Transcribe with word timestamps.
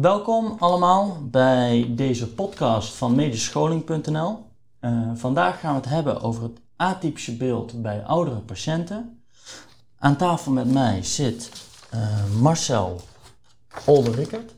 Welkom 0.00 0.56
allemaal 0.58 1.28
bij 1.30 1.92
deze 1.96 2.34
podcast 2.34 2.94
van 2.94 3.14
medischscholing.nl. 3.14 4.38
Uh, 4.80 5.10
vandaag 5.14 5.60
gaan 5.60 5.74
we 5.74 5.80
het 5.80 5.88
hebben 5.88 6.20
over 6.20 6.42
het 6.42 6.60
atypische 6.76 7.36
beeld 7.36 7.82
bij 7.82 8.04
oudere 8.04 8.40
patiënten. 8.40 9.22
Aan 9.98 10.16
tafel 10.16 10.52
met 10.52 10.72
mij 10.72 11.02
zit 11.02 11.66
uh, 11.94 12.24
Marcel 12.40 13.00
Olderrickert. 13.86 14.54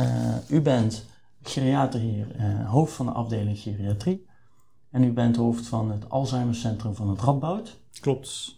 Uh, 0.00 0.34
u 0.48 0.60
bent 0.60 1.04
geriater 1.42 2.00
hier, 2.00 2.26
hoofd 2.66 2.92
van 2.92 3.06
de 3.06 3.12
afdeling 3.12 3.58
geriatrie. 3.58 4.26
En 4.90 5.04
u 5.04 5.12
bent 5.12 5.36
hoofd 5.36 5.66
van 5.66 5.90
het 5.90 6.10
Alzheimercentrum 6.10 6.94
van 6.94 7.08
het 7.08 7.20
Radboud. 7.20 7.76
Klopt. 8.00 8.56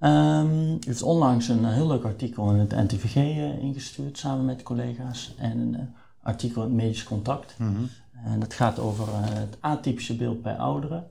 Um, 0.00 0.72
u 0.72 0.78
heeft 0.86 1.02
onlangs 1.02 1.48
een 1.48 1.64
heel 1.64 1.86
leuk 1.86 2.04
artikel 2.04 2.50
in 2.50 2.58
het 2.58 2.70
NTVG 2.70 3.16
uh, 3.16 3.62
ingestuurd 3.62 4.18
samen 4.18 4.44
met 4.44 4.62
collega's 4.62 5.34
en 5.38 5.58
een 5.58 5.74
uh, 5.74 5.80
artikel 6.22 6.62
in 6.62 6.68
het 6.68 6.76
Medisch 6.76 7.04
Contact. 7.04 7.54
Mhm. 7.58 7.84
En 8.24 8.40
dat 8.40 8.54
gaat 8.54 8.78
over 8.78 9.08
uh, 9.08 9.14
het 9.20 9.56
atypische 9.60 10.16
beeld 10.16 10.42
bij 10.42 10.56
ouderen. 10.56 11.10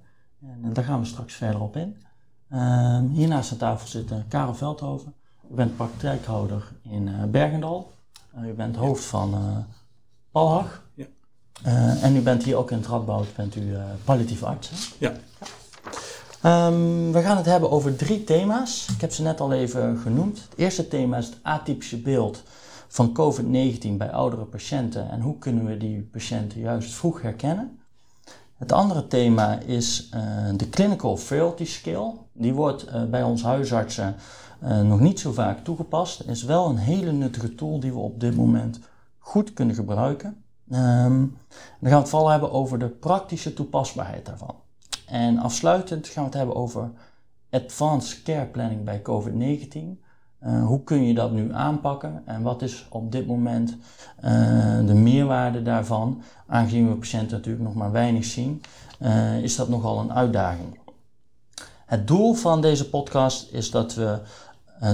En 0.63 0.73
daar 0.73 0.83
gaan 0.83 0.99
we 0.99 1.05
straks 1.05 1.33
verder 1.33 1.61
op 1.61 1.75
in. 1.75 1.97
Um, 2.53 3.09
hiernaast 3.09 3.51
aan 3.51 3.57
tafel 3.57 3.87
zit 3.87 4.11
Karel 4.27 4.55
Veldhoven. 4.55 5.13
U 5.51 5.55
bent 5.55 5.75
praktijkhouder 5.75 6.71
in 6.81 7.31
Bergendal. 7.31 7.91
u 8.45 8.53
bent 8.53 8.75
hoofd 8.75 9.03
van 9.03 9.65
Palhag. 10.31 10.83
Ja. 10.93 11.05
en 12.01 12.15
u 12.15 12.21
bent 12.21 12.43
hier 12.43 12.55
ook 12.55 12.71
in 12.71 12.77
het 12.77 12.87
Radboud, 12.87 13.35
bent 13.35 13.55
u 13.55 13.75
palliatief 14.03 14.43
arts. 14.43 14.69
Hè? 14.69 14.75
Ja. 14.99 15.13
Um, 16.45 17.11
we 17.11 17.21
gaan 17.21 17.37
het 17.37 17.45
hebben 17.45 17.71
over 17.71 17.95
drie 17.95 18.23
thema's. 18.23 18.87
Ik 18.89 19.01
heb 19.01 19.11
ze 19.11 19.21
net 19.21 19.39
al 19.39 19.51
even 19.53 19.97
genoemd. 19.97 20.41
Het 20.41 20.57
eerste 20.57 20.87
thema 20.87 21.17
is 21.17 21.25
het 21.25 21.37
atypische 21.41 22.01
beeld 22.01 22.43
van 22.87 23.09
COVID-19 23.19 23.97
bij 23.97 24.11
oudere 24.11 24.43
patiënten 24.43 25.09
en 25.09 25.21
hoe 25.21 25.37
kunnen 25.37 25.65
we 25.65 25.77
die 25.77 26.01
patiënten 26.11 26.59
juist 26.59 26.93
vroeg 26.93 27.21
herkennen. 27.21 27.79
Het 28.57 28.71
andere 28.71 29.07
thema 29.07 29.59
is 29.59 30.09
uh, 30.15 30.21
de 30.55 30.69
Clinical 30.69 31.17
Frailty 31.17 31.65
Scale. 31.65 32.13
Die 32.33 32.53
wordt 32.53 32.87
uh, 32.87 33.03
bij 33.03 33.23
ons 33.23 33.43
huisartsen 33.43 34.15
uh, 34.63 34.81
nog 34.81 34.99
niet 34.99 35.19
zo 35.19 35.31
vaak 35.31 35.63
toegepast. 35.63 36.23
Is 36.27 36.43
wel 36.43 36.69
een 36.69 36.77
hele 36.77 37.11
nuttige 37.11 37.55
tool 37.55 37.79
die 37.79 37.91
we 37.91 37.99
op 37.99 38.19
dit 38.19 38.35
moment 38.35 38.79
goed 39.19 39.53
kunnen 39.53 39.75
gebruiken. 39.75 40.43
Um, 40.71 41.37
dan 41.79 41.89
gaan 41.89 41.91
we 41.91 41.95
het 41.95 42.09
vooral 42.09 42.29
hebben 42.29 42.51
over 42.51 42.79
de 42.79 42.89
praktische 42.89 43.53
toepasbaarheid 43.53 44.25
daarvan. 44.25 44.55
En 45.07 45.37
afsluitend 45.37 46.07
gaan 46.07 46.23
we 46.23 46.29
het 46.29 46.37
hebben 46.37 46.55
over 46.55 46.91
advanced 47.49 48.23
care 48.23 48.45
planning 48.45 48.83
bij 48.83 49.01
COVID-19. 49.01 50.01
Uh, 50.45 50.65
hoe 50.65 50.83
kun 50.83 51.03
je 51.03 51.13
dat 51.13 51.31
nu 51.31 51.53
aanpakken 51.53 52.21
en 52.25 52.41
wat 52.41 52.61
is 52.61 52.85
op 52.89 53.11
dit 53.11 53.27
moment 53.27 53.77
uh, 54.23 54.85
de 54.85 54.93
meerwaarde 54.93 55.61
daarvan? 55.61 56.21
Aangezien 56.47 56.89
we 56.89 56.95
patiënten 56.95 57.37
natuurlijk 57.37 57.63
nog 57.63 57.73
maar 57.73 57.91
weinig 57.91 58.25
zien, 58.25 58.61
uh, 59.01 59.43
is 59.43 59.55
dat 59.55 59.69
nogal 59.69 59.99
een 59.99 60.13
uitdaging. 60.13 60.79
Het 61.85 62.07
doel 62.07 62.33
van 62.33 62.61
deze 62.61 62.89
podcast 62.89 63.51
is 63.51 63.71
dat 63.71 63.93
we 63.93 64.19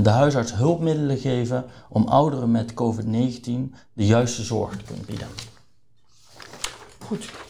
de 0.02 0.10
huisarts 0.10 0.54
hulpmiddelen 0.54 1.18
geven 1.18 1.66
om 1.90 2.08
ouderen 2.08 2.52
met 2.52 2.74
COVID-19 2.74 3.76
de 3.94 4.06
juiste 4.06 4.44
zorg 4.44 4.78
te 4.78 4.84
kunnen 4.84 5.06
bieden. 5.06 5.28
Goed. 7.00 7.49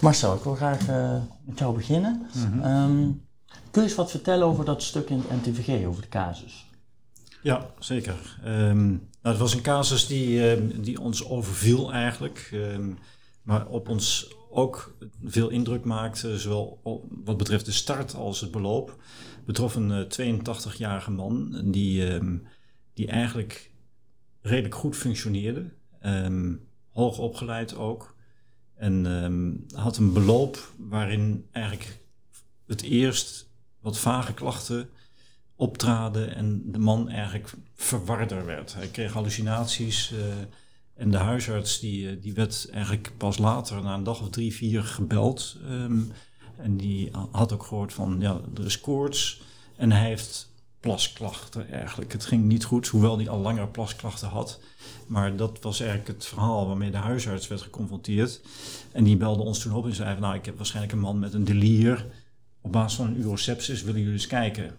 Marcel, 0.00 0.34
ik 0.34 0.42
wil 0.42 0.54
graag 0.54 0.88
uh, 0.88 1.22
met 1.44 1.58
jou 1.58 1.74
beginnen. 1.74 2.26
Mhm. 2.34 2.64
Um, 2.64 3.28
kun 3.70 3.82
je 3.82 3.88
eens 3.88 3.96
wat 3.96 4.10
vertellen 4.10 4.46
over 4.46 4.64
dat 4.64 4.82
stuk 4.82 5.10
in 5.10 5.22
het 5.26 5.46
NTVG, 5.46 5.86
over 5.86 6.02
de 6.02 6.08
casus? 6.08 6.66
Ja, 7.42 7.66
zeker. 7.78 8.38
Um, 8.44 8.86
nou, 8.88 9.34
het 9.34 9.38
was 9.38 9.54
een 9.54 9.62
casus 9.62 10.06
die, 10.06 10.56
uh, 10.56 10.82
die 10.82 11.00
ons 11.00 11.28
overviel 11.28 11.92
eigenlijk, 11.92 12.56
maar 13.42 13.66
op 13.66 13.88
ons 13.88 14.34
ook 14.50 14.96
veel 15.24 15.48
indruk 15.48 15.84
maakte, 15.84 16.38
zowel 16.38 16.80
op, 16.82 17.04
wat 17.24 17.36
betreft 17.36 17.64
de 17.64 17.72
start 17.72 18.14
als 18.14 18.40
het 18.40 18.50
beloop. 18.50 19.02
Betrof 19.44 19.74
een 19.74 20.08
uh, 20.20 20.36
82-jarige 20.38 21.10
man 21.10 21.62
die, 21.64 22.20
die 22.94 23.06
eigenlijk 23.06 23.70
redelijk 24.40 24.74
goed 24.74 24.96
functioneerde, 24.96 25.72
hoog 26.90 27.18
opgeleid 27.18 27.76
ook. 27.76 28.18
En 28.80 29.06
um, 29.06 29.66
had 29.74 29.96
een 29.96 30.12
beloop 30.12 30.72
waarin 30.76 31.46
eigenlijk 31.50 31.98
het 32.66 32.82
eerst 32.82 33.48
wat 33.80 33.98
vage 33.98 34.34
klachten 34.34 34.88
optraden 35.56 36.34
en 36.34 36.62
de 36.66 36.78
man 36.78 37.08
eigenlijk 37.08 37.52
verwarder 37.74 38.44
werd. 38.44 38.74
Hij 38.74 38.86
kreeg 38.86 39.12
hallucinaties 39.12 40.12
uh, 40.12 40.18
en 40.94 41.10
de 41.10 41.16
huisarts 41.16 41.80
die, 41.80 42.18
die 42.18 42.34
werd 42.34 42.68
eigenlijk 42.72 43.12
pas 43.16 43.38
later, 43.38 43.82
na 43.82 43.94
een 43.94 44.02
dag 44.02 44.20
of 44.20 44.30
drie, 44.30 44.54
vier, 44.54 44.82
gebeld. 44.82 45.56
Um, 45.70 46.12
en 46.56 46.76
die 46.76 47.10
had 47.30 47.52
ook 47.52 47.62
gehoord 47.62 47.92
van, 47.92 48.16
ja, 48.20 48.40
er 48.54 48.64
is 48.64 48.80
koorts 48.80 49.42
en 49.76 49.92
hij 49.92 50.06
heeft 50.06 50.49
plasklachten 50.80 51.70
eigenlijk. 51.70 52.12
Het 52.12 52.24
ging 52.24 52.44
niet 52.44 52.64
goed, 52.64 52.88
hoewel 52.88 53.16
hij 53.16 53.28
al 53.28 53.38
langer 53.38 53.68
plasklachten 53.68 54.28
had. 54.28 54.60
Maar 55.06 55.36
dat 55.36 55.58
was 55.62 55.80
eigenlijk 55.80 56.10
het 56.10 56.26
verhaal 56.26 56.66
waarmee 56.66 56.90
de 56.90 56.96
huisarts 56.96 57.48
werd 57.48 57.62
geconfronteerd. 57.62 58.40
En 58.92 59.04
die 59.04 59.16
belde 59.16 59.42
ons 59.42 59.58
toen 59.58 59.72
op 59.74 59.84
en 59.84 59.94
zei 59.94 60.12
van, 60.12 60.22
nou, 60.22 60.34
ik 60.34 60.44
heb 60.44 60.56
waarschijnlijk 60.56 60.94
een 60.94 61.00
man 61.00 61.18
met 61.18 61.34
een 61.34 61.44
delier. 61.44 62.06
Op 62.60 62.72
basis 62.72 62.96
van 62.96 63.06
een 63.06 63.20
urosepsis 63.20 63.82
willen 63.82 64.00
jullie 64.00 64.14
eens 64.14 64.26
kijken. 64.26 64.76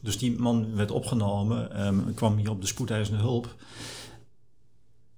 Dus 0.00 0.18
die 0.18 0.38
man 0.38 0.74
werd 0.74 0.90
opgenomen, 0.90 1.86
um, 1.86 2.14
kwam 2.14 2.36
hier 2.36 2.50
op 2.50 2.60
de 2.60 2.66
spoedeisende 2.66 3.20
hulp. 3.20 3.54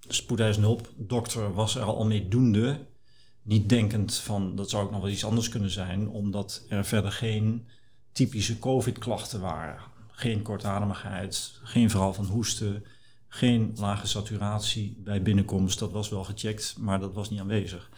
De 0.06 0.14
spoedeisende 0.14 0.66
hulp, 0.66 0.92
dokter 0.96 1.54
was 1.54 1.76
er 1.76 1.82
al 1.82 2.06
mee 2.06 2.28
doende. 2.28 2.78
Niet 3.42 3.68
denkend 3.68 4.14
van, 4.14 4.56
dat 4.56 4.70
zou 4.70 4.84
ook 4.84 4.90
nog 4.90 5.00
wel 5.00 5.10
iets 5.10 5.24
anders 5.24 5.48
kunnen 5.48 5.70
zijn, 5.70 6.08
omdat 6.08 6.64
er 6.68 6.84
verder 6.84 7.12
geen 7.12 7.66
typische 8.16 8.58
COVID-klachten 8.58 9.40
waren. 9.40 9.78
Geen 10.10 10.42
kortademigheid, 10.42 11.60
geen 11.62 11.90
verhaal 11.90 12.14
van 12.14 12.24
hoesten, 12.24 12.84
geen 13.28 13.72
lage 13.74 14.06
saturatie 14.06 15.00
bij 15.04 15.22
binnenkomst. 15.22 15.78
Dat 15.78 15.92
was 15.92 16.08
wel 16.08 16.24
gecheckt, 16.24 16.76
maar 16.78 17.00
dat 17.00 17.14
was 17.14 17.30
niet 17.30 17.40
aanwezig. 17.40 17.90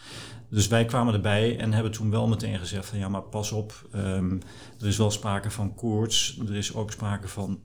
Dus 0.50 0.68
wij 0.68 0.84
kwamen 0.84 1.14
erbij 1.14 1.58
en 1.58 1.72
hebben 1.72 1.92
toen 1.92 2.10
wel 2.10 2.28
meteen 2.28 2.58
gezegd 2.58 2.86
van 2.86 2.98
ja, 2.98 3.08
maar 3.08 3.22
pas 3.22 3.52
op, 3.52 3.88
um, 3.94 4.40
er 4.80 4.86
is 4.86 4.96
wel 4.96 5.10
sprake 5.10 5.50
van 5.50 5.74
koorts, 5.74 6.38
er 6.48 6.54
is 6.54 6.74
ook 6.74 6.92
sprake 6.92 7.28
van 7.28 7.60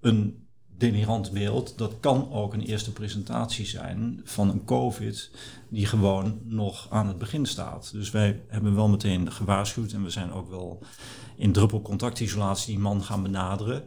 een 0.00 0.46
delirant 0.76 1.32
beeld. 1.32 1.78
Dat 1.78 1.94
kan 2.00 2.32
ook 2.32 2.52
een 2.52 2.64
eerste 2.64 2.92
presentatie 2.92 3.66
zijn 3.66 4.20
van 4.24 4.50
een 4.50 4.64
COVID 4.64 5.30
die 5.68 5.86
gewoon 5.86 6.40
nog 6.44 6.86
aan 6.90 7.06
het 7.06 7.18
begin 7.18 7.46
staat. 7.46 7.92
Dus 7.92 8.10
wij 8.10 8.42
hebben 8.48 8.74
wel 8.74 8.88
meteen 8.88 9.32
gewaarschuwd 9.32 9.92
en 9.92 10.02
we 10.02 10.10
zijn 10.10 10.32
ook 10.32 10.50
wel 10.50 10.82
in 11.40 11.52
druppelcontactisolatie 11.52 12.74
die 12.74 12.82
man 12.82 13.02
gaan 13.02 13.22
benaderen. 13.22 13.84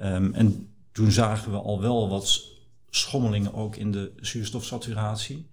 Um, 0.00 0.34
en 0.34 0.74
toen 0.92 1.12
zagen 1.12 1.52
we 1.52 1.58
al 1.58 1.80
wel 1.80 2.08
wat 2.08 2.44
schommelingen 2.90 3.54
ook 3.54 3.76
in 3.76 3.92
de 3.92 4.12
zuurstofsaturatie. 4.16 5.50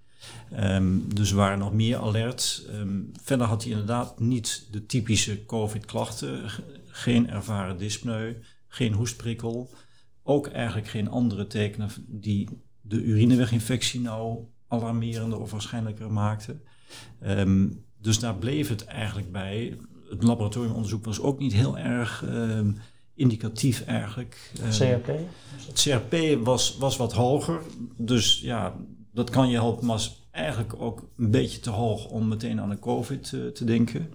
Um, 0.60 1.14
dus 1.14 1.30
we 1.30 1.36
waren 1.36 1.60
nog 1.60 1.74
meer 1.74 1.98
alert. 1.98 2.68
Um, 2.74 3.12
verder 3.24 3.48
had 3.48 3.62
hij 3.64 3.72
inderdaad 3.72 4.20
niet 4.20 4.68
de 4.72 4.86
typische 4.86 5.46
COVID-klachten. 5.46 6.50
Geen 6.88 7.30
ervaren 7.30 7.78
dyspneu, 7.78 8.36
geen 8.68 8.94
hoestprikkel. 8.94 9.70
Ook 10.24 10.48
eigenlijk 10.48 10.88
geen 10.88 11.10
andere 11.10 11.48
tekenen 11.48 11.90
die 12.08 12.50
de 12.82 13.02
urineweginfectie 13.02 14.00
nou 14.00 14.46
alarmerender 14.68 15.40
of 15.40 15.52
waarschijnlijker 15.52 16.12
maakten. 16.12 16.62
Dus 17.98 18.20
daar 18.20 18.36
bleef 18.36 18.70
het 18.70 18.86
eigenlijk 18.86 19.32
bij. 19.32 19.78
Het 20.14 20.24
laboratoriumonderzoek 20.24 21.06
was 21.06 21.22
ook 21.22 21.40
niet 21.40 21.54
heel 21.54 21.78
erg 21.78 22.26
indicatief 23.16 23.86
eigenlijk. 23.86 24.52
CRP? 24.70 25.08
Het 25.68 25.82
CRP 25.82 26.44
was, 26.44 26.78
was 26.78 26.98
wat 26.98 27.14
hoger. 27.14 27.62
Dus 27.98 28.40
ja, 28.42 28.76
dat 29.12 29.30
kan 29.30 29.50
je 29.50 29.56
helpen, 29.56 29.86
maar 29.86 29.96
is 29.96 30.28
eigenlijk 30.32 30.74
ook 30.78 31.04
een 31.18 31.32
beetje 31.32 31.60
te 31.60 31.70
hoog 31.70 32.06
om 32.06 32.28
meteen 32.28 32.62
aan 32.62 32.72
een 32.72 32.80
COVID 32.80 33.32
uh, 33.32 33.48
te 33.48 33.66
denken. 33.66 34.14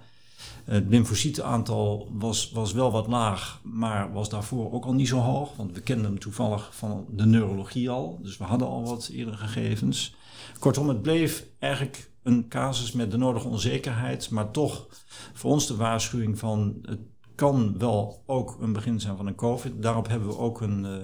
Het 0.64 0.84
lymfocietenaantal 0.88 2.08
was, 2.12 2.50
was 2.50 2.72
wel 2.72 2.90
wat 2.90 3.06
laag, 3.06 3.60
maar 3.62 4.12
was 4.12 4.28
daarvoor 4.28 4.72
ook 4.72 4.84
al 4.84 4.92
niet 4.92 5.08
zo 5.08 5.18
hoog. 5.18 5.56
Want 5.56 5.72
we 5.74 5.80
kenden 5.80 6.04
hem 6.04 6.18
toevallig 6.18 6.76
van 6.76 7.06
de 7.10 7.26
neurologie 7.26 7.90
al. 7.90 8.18
Dus 8.22 8.36
we 8.36 8.44
hadden 8.44 8.68
al 8.68 8.84
wat 8.84 9.10
eerdere 9.12 9.36
gegevens. 9.36 10.14
Kortom, 10.58 10.88
het 10.88 11.02
bleef 11.02 11.44
eigenlijk 11.58 12.07
een 12.22 12.48
casus 12.48 12.92
met 12.92 13.10
de 13.10 13.16
nodige 13.16 13.48
onzekerheid. 13.48 14.30
Maar 14.30 14.50
toch 14.50 14.86
voor 15.32 15.50
ons 15.50 15.66
de 15.66 15.76
waarschuwing 15.76 16.38
van 16.38 16.78
het 16.82 17.00
kan 17.34 17.78
wel 17.78 18.22
ook 18.26 18.56
een 18.60 18.72
begin 18.72 19.00
zijn 19.00 19.16
van 19.16 19.26
een 19.26 19.34
COVID. 19.34 19.82
Daarop 19.82 20.08
hebben 20.08 20.28
we 20.28 20.38
ook 20.38 20.60
een, 20.60 20.84
uh, 20.84 20.96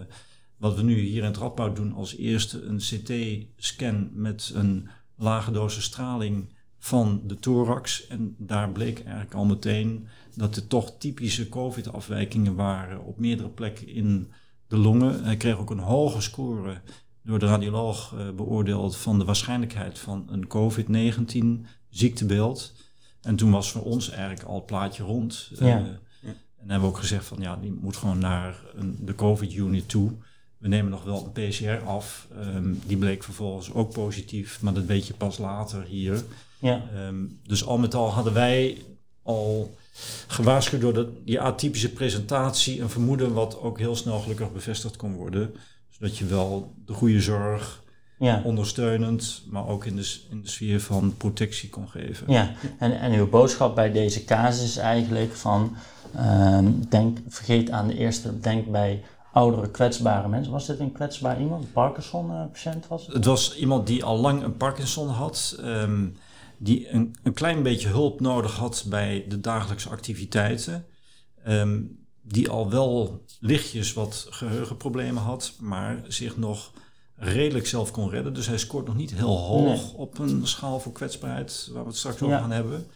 wat 0.56 0.76
we 0.76 0.82
nu 0.82 0.98
hier 0.98 1.18
in 1.18 1.28
het 1.28 1.36
Radboud 1.36 1.76
doen, 1.76 1.92
als 1.92 2.16
eerste 2.16 2.62
een 2.62 2.78
CT-scan 2.78 4.10
met 4.12 4.52
een 4.54 4.88
lage 5.16 5.50
dosis 5.50 5.84
straling 5.84 6.52
van 6.78 7.22
de 7.24 7.34
thorax. 7.34 8.06
En 8.06 8.34
daar 8.38 8.72
bleek 8.72 9.00
eigenlijk 9.00 9.34
al 9.34 9.44
meteen 9.44 10.08
dat 10.36 10.56
er 10.56 10.66
toch 10.66 10.98
typische 10.98 11.48
COVID-afwijkingen 11.48 12.54
waren 12.54 13.04
op 13.04 13.18
meerdere 13.18 13.50
plekken 13.50 13.88
in 13.88 14.32
de 14.66 14.76
longen. 14.76 15.24
Hij 15.24 15.36
kreeg 15.36 15.58
ook 15.58 15.70
een 15.70 15.78
hoge 15.78 16.20
score 16.20 16.80
door 17.24 17.38
de 17.38 17.46
radioloog 17.46 18.14
uh, 18.14 18.30
beoordeeld 18.30 18.96
van 18.96 19.18
de 19.18 19.24
waarschijnlijkheid 19.24 19.98
van 19.98 20.28
een 20.30 20.46
COVID-19 20.46 21.66
ziektebeeld. 21.88 22.72
En 23.22 23.36
toen 23.36 23.50
was 23.50 23.70
voor 23.70 23.82
ons 23.82 24.10
eigenlijk 24.10 24.42
al 24.42 24.54
het 24.54 24.66
plaatje 24.66 25.02
rond. 25.02 25.50
Ja. 25.58 25.80
Uh, 25.80 25.86
en 26.64 26.70
hebben 26.70 26.88
we 26.88 26.94
ook 26.94 27.00
gezegd 27.00 27.26
van 27.26 27.38
ja, 27.40 27.56
die 27.56 27.78
moet 27.80 27.96
gewoon 27.96 28.18
naar 28.18 28.62
een, 28.74 28.98
de 29.00 29.14
COVID-unit 29.14 29.88
toe. 29.88 30.12
We 30.58 30.68
nemen 30.68 30.90
nog 30.90 31.04
wel 31.04 31.32
een 31.34 31.50
PCR 31.50 31.86
af. 31.86 32.28
Um, 32.36 32.80
die 32.86 32.96
bleek 32.96 33.24
vervolgens 33.24 33.72
ook 33.72 33.92
positief, 33.92 34.62
maar 34.62 34.74
dat 34.74 34.84
weet 34.84 35.06
je 35.06 35.14
pas 35.14 35.38
later 35.38 35.82
hier. 35.82 36.24
Ja. 36.58 36.82
Um, 37.06 37.40
dus 37.42 37.64
al 37.64 37.78
met 37.78 37.94
al 37.94 38.10
hadden 38.10 38.32
wij 38.32 38.82
al 39.22 39.74
gewaarschuwd 40.26 40.80
door 40.80 40.94
dat, 40.94 41.08
die 41.24 41.40
atypische 41.40 41.92
presentatie 41.92 42.80
een 42.80 42.90
vermoeden 42.90 43.32
wat 43.32 43.60
ook 43.60 43.78
heel 43.78 43.96
snel 43.96 44.20
gelukkig 44.20 44.52
bevestigd 44.52 44.96
kon 44.96 45.14
worden. 45.14 45.54
Zodat 46.04 46.18
je 46.18 46.26
wel 46.26 46.74
de 46.86 46.92
goede 46.92 47.20
zorg 47.20 47.82
ja. 48.18 48.42
ondersteunend, 48.44 49.42
maar 49.50 49.68
ook 49.68 49.84
in 49.84 49.96
de, 49.96 50.16
in 50.30 50.42
de 50.42 50.48
sfeer 50.48 50.80
van 50.80 51.16
protectie 51.16 51.68
kon 51.68 51.88
geven. 51.88 52.32
Ja, 52.32 52.52
en, 52.78 53.00
en 53.00 53.12
uw 53.12 53.28
boodschap 53.28 53.74
bij 53.74 53.92
deze 53.92 54.24
casus 54.24 54.64
is 54.64 54.76
eigenlijk 54.76 55.34
van, 55.34 55.76
um, 56.16 56.88
denk, 56.88 57.18
vergeet 57.28 57.70
aan 57.70 57.86
de 57.86 57.96
eerste, 57.96 58.40
denk 58.40 58.70
bij 58.70 59.02
oudere 59.32 59.70
kwetsbare 59.70 60.28
mensen. 60.28 60.52
Was 60.52 60.66
dit 60.66 60.78
een 60.78 60.92
kwetsbaar 60.92 61.40
iemand, 61.40 61.64
een 61.64 61.72
Parkinson-patiënt 61.72 62.88
was 62.88 63.06
het? 63.06 63.14
Het 63.14 63.24
was 63.24 63.56
iemand 63.56 63.86
die 63.86 64.04
al 64.04 64.18
lang 64.18 64.42
een 64.42 64.56
Parkinson 64.56 65.08
had, 65.08 65.58
um, 65.60 66.16
die 66.58 66.90
een, 66.90 67.14
een 67.22 67.34
klein 67.34 67.62
beetje 67.62 67.88
hulp 67.88 68.20
nodig 68.20 68.56
had 68.56 68.84
bij 68.88 69.24
de 69.28 69.40
dagelijkse 69.40 69.88
activiteiten. 69.88 70.84
Um, 71.48 72.03
die 72.24 72.48
al 72.48 72.70
wel 72.70 73.24
lichtjes 73.40 73.92
wat 73.92 74.26
geheugenproblemen 74.30 75.22
had, 75.22 75.52
maar 75.60 76.02
zich 76.08 76.36
nog 76.36 76.72
redelijk 77.16 77.66
zelf 77.66 77.90
kon 77.90 78.10
redden. 78.10 78.34
Dus 78.34 78.46
hij 78.46 78.58
scoort 78.58 78.86
nog 78.86 78.96
niet 78.96 79.14
heel 79.14 79.38
hoog 79.38 79.92
op 79.92 80.18
een 80.18 80.46
schaal 80.46 80.80
voor 80.80 80.92
kwetsbaarheid, 80.92 81.70
waar 81.72 81.82
we 81.82 81.88
het 81.88 81.98
straks 81.98 82.22
over 82.22 82.38
gaan 82.38 82.50
hebben. 82.50 82.86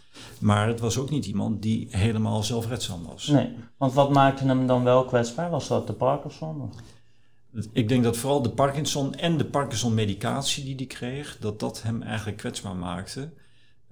Maar 0.41 0.69
het 0.69 0.81
was 0.81 0.99
ook 0.99 1.11
niet 1.11 1.27
iemand 1.27 1.63
die 1.63 1.87
helemaal 1.91 2.43
zelfredzaam 2.43 3.05
was. 3.05 3.27
Nee, 3.27 3.55
want 3.77 3.93
wat 3.93 4.13
maakte 4.13 4.45
hem 4.45 4.67
dan 4.67 4.85
wel 4.85 5.05
kwetsbaar? 5.05 5.51
Was 5.51 5.69
dat 5.69 5.87
de 5.87 5.93
Parkinson? 5.93 6.61
Of? 6.63 6.75
Ik 7.73 7.89
denk 7.89 8.05
dat 8.05 8.17
vooral 8.17 8.43
de 8.43 8.51
Parkinson 8.51 9.15
en 9.15 9.37
de 9.37 9.45
Parkinson-medicatie 9.45 10.65
die 10.65 10.75
hij 10.77 10.87
kreeg, 10.87 11.37
dat 11.41 11.61
dat 11.61 11.83
hem 11.83 12.03
eigenlijk 12.03 12.37
kwetsbaar 12.37 12.77
maakte. 12.77 13.33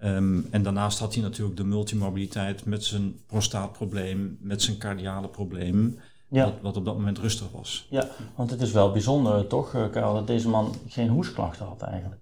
Um, 0.05 0.47
en 0.51 0.63
daarnaast 0.63 0.99
had 0.99 1.15
hij 1.15 1.23
natuurlijk 1.23 1.57
de 1.57 1.65
multimobiliteit 1.65 2.65
met 2.65 2.85
zijn 2.85 3.15
prostaatprobleem, 3.27 4.39
met 4.41 4.63
zijn 4.63 4.79
cardiale 4.79 5.29
probleem. 5.29 5.99
Ja. 6.29 6.45
Wat, 6.45 6.55
wat, 6.63 6.77
op 6.77 6.85
dat 6.85 6.95
moment 6.97 7.19
rustig 7.19 7.51
was. 7.51 7.87
Ja, 7.91 8.09
want 8.35 8.51
het 8.51 8.61
is 8.61 8.73
wel 8.73 8.93
bijzonder 8.93 9.47
toch, 9.47 9.75
eh, 9.75 9.91
Karel, 9.91 10.15
dat 10.15 10.27
deze 10.27 10.49
man 10.49 10.75
geen 10.89 11.09
hoesklachten 11.09 11.67
had 11.67 11.83
eigenlijk. 11.83 12.21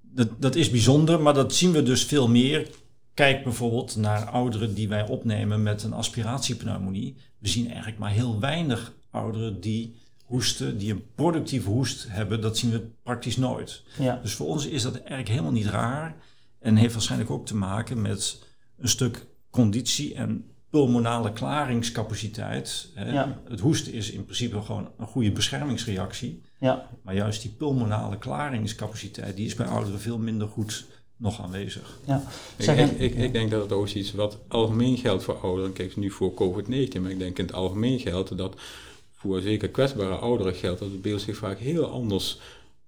Dat, 0.00 0.28
dat 0.38 0.54
is 0.54 0.70
bijzonder, 0.70 1.20
maar 1.20 1.34
dat 1.34 1.54
zien 1.54 1.72
we 1.72 1.82
dus 1.82 2.04
veel 2.04 2.28
meer. 2.28 2.70
Kijk 3.14 3.44
bijvoorbeeld 3.44 3.96
naar 3.96 4.30
ouderen 4.30 4.74
die 4.74 4.88
wij 4.88 5.08
opnemen 5.08 5.62
met 5.62 5.82
een 5.82 5.92
aspiratiepneumonie. 5.92 7.16
We 7.38 7.48
zien 7.48 7.66
eigenlijk 7.66 7.98
maar 7.98 8.10
heel 8.10 8.40
weinig 8.40 8.92
ouderen 9.10 9.60
die 9.60 9.96
hoesten, 10.24 10.78
die 10.78 10.92
een 10.92 11.04
productieve 11.14 11.68
hoest 11.68 12.06
hebben. 12.08 12.40
Dat 12.40 12.58
zien 12.58 12.70
we 12.70 12.88
praktisch 13.02 13.36
nooit. 13.36 13.82
Ja. 13.98 14.18
Dus 14.22 14.34
voor 14.34 14.46
ons 14.46 14.66
is 14.66 14.82
dat 14.82 14.94
eigenlijk 14.94 15.28
helemaal 15.28 15.52
niet 15.52 15.66
raar. 15.66 16.16
En 16.60 16.76
heeft 16.76 16.92
waarschijnlijk 16.92 17.30
ook 17.30 17.46
te 17.46 17.56
maken 17.56 18.02
met 18.02 18.46
een 18.76 18.88
stuk 18.88 19.26
conditie 19.50 20.14
en 20.14 20.44
pulmonale 20.70 21.32
klaringscapaciteit. 21.32 22.90
Hè. 22.94 23.24
Het 23.48 23.60
hoesten 23.60 23.92
is 23.92 24.10
in 24.10 24.24
principe 24.24 24.62
gewoon 24.62 24.90
een 24.98 25.06
goede 25.06 25.32
beschermingsreactie. 25.32 26.42
Ja. 26.60 26.88
Maar 27.02 27.14
juist 27.14 27.42
die 27.42 27.50
pulmonale 27.50 28.18
klaringscapaciteit, 28.18 29.36
die 29.36 29.46
is 29.46 29.54
bij 29.54 29.66
ouderen 29.66 30.00
veel 30.00 30.18
minder 30.18 30.48
goed 30.48 30.86
nog 31.16 31.42
aanwezig. 31.42 31.98
Ja. 32.04 32.22
Ik, 32.56 32.90
ik, 32.98 33.14
ik, 33.14 33.32
denk 33.32 33.50
dat 33.50 33.62
het 33.62 33.72
ook 33.72 33.88
iets 33.88 34.12
wat 34.12 34.38
algemeen 34.48 34.96
geldt 34.96 35.24
voor 35.24 35.38
ouderen. 35.40 35.72
Kijk, 35.72 35.96
nu 35.96 36.10
voor 36.10 36.34
COVID-19, 36.34 37.00
maar 37.00 37.10
ik 37.10 37.18
denk 37.18 37.38
in 37.38 37.44
het 37.44 37.54
algemeen 37.54 37.98
geldt 37.98 38.36
dat 38.38 38.56
voor 39.12 39.40
zeker 39.40 39.68
kwetsbare 39.68 40.14
ouderen 40.14 40.54
geldt 40.54 40.80
dat 40.80 40.90
het 40.90 41.02
beeld 41.02 41.20
zich 41.20 41.36
vaak 41.36 41.58
heel 41.58 41.90
anders 41.90 42.38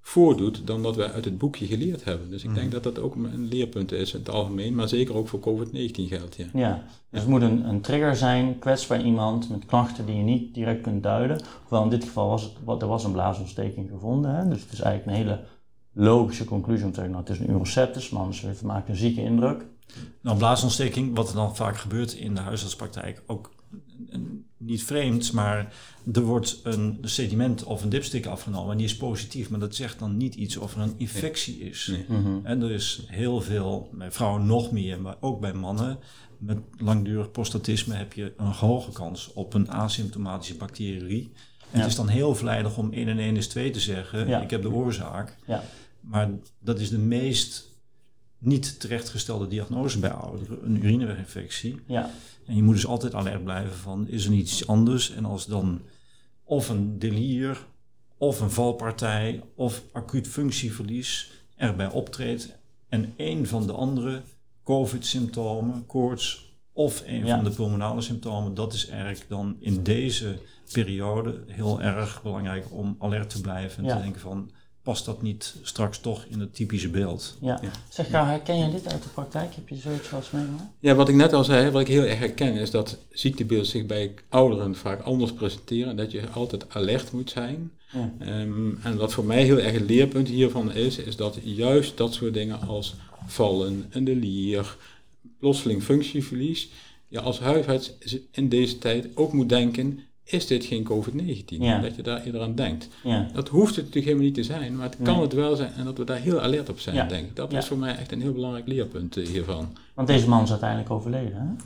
voordoet 0.00 0.66
dan 0.66 0.82
dat 0.82 0.96
wij 0.96 1.12
uit 1.12 1.24
het 1.24 1.38
boekje 1.38 1.66
geleerd 1.66 2.04
hebben. 2.04 2.30
Dus 2.30 2.44
ik 2.44 2.54
denk 2.54 2.66
mhm. 2.66 2.74
dat 2.74 2.82
dat 2.82 2.98
ook 2.98 3.14
een 3.14 3.48
leerpunt 3.48 3.92
is 3.92 4.12
in 4.12 4.18
het 4.18 4.30
algemeen, 4.30 4.74
maar 4.74 4.88
zeker 4.88 5.14
ook 5.14 5.28
voor 5.28 5.40
COVID-19 5.40 5.90
geldt. 5.92 6.36
Ja. 6.36 6.46
ja, 6.52 6.84
dus 7.10 7.20
het 7.20 7.28
moet 7.28 7.42
een, 7.42 7.68
een, 7.68 7.80
trigger 7.80 8.16
zijn, 8.16 8.58
kwetsbaar 8.58 9.02
iemand 9.02 9.50
met 9.50 9.66
klachten 9.66 10.06
die 10.06 10.16
je 10.16 10.22
niet 10.22 10.54
direct 10.54 10.80
kunt 10.80 11.02
duiden. 11.02 11.40
Hoewel 11.62 11.84
in 11.84 11.90
dit 11.90 12.04
geval 12.04 12.28
was 12.28 12.42
het, 12.42 12.82
er 12.82 12.88
was 12.88 13.04
een 13.04 13.12
blaasontsteking 13.12 13.90
gevonden, 13.90 14.34
hè? 14.34 14.48
dus 14.48 14.60
het 14.62 14.72
is 14.72 14.80
eigenlijk 14.80 15.18
een 15.18 15.24
hele 15.24 15.44
logische 15.92 16.44
conclusie 16.44 16.84
om 16.84 16.90
te 16.90 16.96
zeggen, 16.96 17.14
nou 17.14 17.26
het 17.28 17.34
is 17.34 17.40
een 17.40 17.50
uroceptus, 17.50 18.10
maar 18.10 18.22
anders 18.22 18.40
het 18.40 18.62
maakt 18.62 18.88
een 18.88 18.96
zieke 18.96 19.20
indruk. 19.20 19.66
Nou, 20.22 20.38
blaasontsteking, 20.38 21.16
wat 21.16 21.28
er 21.28 21.34
dan 21.34 21.56
vaak 21.56 21.76
gebeurt 21.76 22.12
in 22.12 22.34
de 22.34 22.40
huisartspraktijk, 22.40 23.22
ook 23.26 23.50
niet 24.56 24.84
vreemd, 24.84 25.32
maar 25.32 25.74
er 26.12 26.22
wordt 26.22 26.60
een 26.62 26.98
sediment 27.02 27.64
of 27.64 27.82
een 27.82 27.88
dipstick 27.88 28.26
afgenomen 28.26 28.70
en 28.72 28.76
die 28.76 28.86
is 28.86 28.96
positief, 28.96 29.50
maar 29.50 29.60
dat 29.60 29.74
zegt 29.74 29.98
dan 29.98 30.16
niet 30.16 30.34
iets 30.34 30.56
of 30.56 30.74
er 30.74 30.80
een 30.80 30.94
infectie 30.96 31.58
is. 31.58 31.92
Mhm. 32.08 32.38
En 32.42 32.62
er 32.62 32.70
is 32.70 33.02
heel 33.06 33.40
veel, 33.40 33.90
bij 33.92 34.12
vrouwen 34.12 34.46
nog 34.46 34.72
meer, 34.72 35.00
maar 35.00 35.16
ook 35.20 35.40
bij 35.40 35.52
mannen, 35.52 35.98
met 36.38 36.58
langdurig 36.76 37.30
prostatisme 37.30 37.94
heb 37.94 38.12
je 38.12 38.32
een 38.36 38.46
hoge 38.46 38.92
kans 38.92 39.32
op 39.32 39.54
een 39.54 39.70
asymptomatische 39.70 40.56
bacterie. 40.56 41.32
En 41.70 41.80
het 41.80 41.88
is 41.88 41.96
dan 41.96 42.08
heel 42.08 42.34
vlijtig 42.34 42.76
om 42.76 42.92
1 42.92 43.08
en 43.08 43.18
1 43.18 43.36
is 43.36 43.48
2 43.48 43.70
te 43.70 43.80
zeggen, 43.80 44.42
ik 44.42 44.50
heb 44.50 44.62
de 44.62 44.70
oorzaak. 44.70 45.36
Ja. 45.46 45.62
Maar 46.00 46.30
dat 46.58 46.80
is 46.80 46.90
de 46.90 46.98
meest 46.98 47.68
niet 48.38 48.80
terechtgestelde 48.80 49.48
diagnose 49.48 49.98
bij 49.98 50.10
ouderen, 50.10 50.64
een 50.64 50.84
urineweginfectie. 50.84 51.80
Ja. 51.86 52.10
En 52.50 52.56
je 52.56 52.62
moet 52.62 52.74
dus 52.74 52.86
altijd 52.86 53.14
alert 53.14 53.44
blijven 53.44 53.76
van, 53.76 54.08
is 54.08 54.24
er 54.24 54.30
niet 54.30 54.40
iets 54.40 54.66
anders? 54.66 55.10
En 55.10 55.24
als 55.24 55.46
dan 55.46 55.80
of 56.44 56.68
een 56.68 56.98
delier, 56.98 57.66
of 58.16 58.40
een 58.40 58.50
valpartij, 58.50 59.42
of 59.54 59.82
acuut 59.92 60.28
functieverlies 60.28 61.30
erbij 61.56 61.90
optreedt 61.90 62.56
en 62.88 63.14
een 63.16 63.46
van 63.46 63.66
de 63.66 63.72
andere 63.72 64.22
COVID-symptomen, 64.64 65.86
koorts 65.86 66.54
of 66.72 67.02
een 67.06 67.28
van 67.28 67.44
de 67.44 67.50
pulmonale 67.50 68.00
symptomen, 68.00 68.54
dat 68.54 68.72
is 68.72 68.86
eigenlijk 68.88 69.28
dan 69.28 69.56
in 69.60 69.82
deze 69.82 70.38
periode 70.72 71.44
heel 71.46 71.80
erg 71.80 72.22
belangrijk 72.22 72.66
om 72.70 72.96
alert 72.98 73.30
te 73.30 73.40
blijven 73.40 73.84
en 73.84 73.96
te 73.96 74.02
denken 74.02 74.20
van 74.20 74.50
past 74.90 75.04
dat 75.04 75.22
niet 75.22 75.54
straks 75.62 75.98
toch 75.98 76.24
in 76.28 76.40
het 76.40 76.54
typische 76.54 76.88
beeld. 76.88 77.36
Ja. 77.40 77.60
Zeg, 77.88 78.08
herken 78.08 78.58
je 78.58 78.70
dit 78.70 78.92
uit 78.92 79.02
de 79.02 79.08
praktijk? 79.08 79.54
Heb 79.54 79.68
je 79.68 79.76
zoiets 79.76 80.10
wel 80.10 80.20
eens 80.20 80.30
meegemaakt? 80.30 80.70
Ja, 80.78 80.94
wat 80.94 81.08
ik 81.08 81.14
net 81.14 81.32
al 81.32 81.44
zei, 81.44 81.70
wat 81.70 81.80
ik 81.80 81.88
heel 81.88 82.02
erg 82.02 82.18
herken, 82.18 82.54
is 82.54 82.70
dat 82.70 82.98
ziektebeelden 83.10 83.66
zich 83.66 83.86
bij 83.86 84.14
ouderen 84.28 84.76
vaak 84.76 85.00
anders 85.00 85.32
presenteren. 85.32 85.96
Dat 85.96 86.12
je 86.12 86.28
altijd 86.28 86.74
alert 86.74 87.12
moet 87.12 87.30
zijn. 87.30 87.72
Ja. 87.92 88.12
Ehm, 88.18 88.76
en 88.82 88.96
wat 88.96 89.12
voor 89.12 89.24
mij 89.24 89.42
heel 89.42 89.58
erg 89.58 89.74
een 89.74 89.84
leerpunt 89.84 90.28
hiervan 90.28 90.72
is, 90.72 90.98
is 90.98 91.16
dat 91.16 91.38
juist 91.42 91.96
dat 91.96 92.14
soort 92.14 92.34
dingen 92.34 92.60
als 92.60 92.94
vallen, 93.26 93.86
een 93.90 94.04
delier, 94.04 94.76
plotseling 95.38 95.82
functieverlies, 95.82 96.70
je 97.08 97.20
als 97.20 97.40
huisarts 97.40 97.92
in 98.30 98.48
deze 98.48 98.78
tijd 98.78 99.08
ook 99.14 99.32
moet 99.32 99.48
denken, 99.48 100.00
is 100.30 100.46
dit 100.46 100.64
geen 100.64 100.84
COVID-19? 100.84 101.82
Dat 101.82 101.96
je 101.96 102.02
daar 102.02 102.22
eerder 102.22 102.40
aan 102.40 102.54
denkt. 102.54 102.88
Ja. 103.02 103.28
Dat 103.32 103.48
hoeft 103.48 103.76
het 103.76 103.84
natuurlijk 103.84 104.04
helemaal 104.04 104.24
niet 104.24 104.34
te 104.34 104.42
zijn, 104.42 104.76
maar 104.76 104.86
het 104.86 104.96
kan 105.02 105.20
het 105.20 105.32
wel 105.32 105.56
zijn 105.56 105.72
en 105.72 105.84
dat 105.84 105.98
we 105.98 106.04
daar 106.04 106.18
heel 106.18 106.40
alert 106.40 106.68
op 106.68 106.80
zijn, 106.80 107.08
denk 107.08 107.26
ik. 107.26 107.36
Dat 107.36 107.52
is 107.52 107.66
voor 107.66 107.78
mij 107.78 107.96
echt 107.96 108.12
een 108.12 108.20
heel 108.20 108.32
belangrijk 108.32 108.66
leerpunt 108.66 109.16
eh, 109.16 109.26
hiervan. 109.26 109.76
Want 109.94 110.08
deze 110.08 110.28
man 110.28 110.42
is 110.42 110.50
uiteindelijk 110.50 110.90
overleden, 110.90 111.36
hè? 111.36 111.64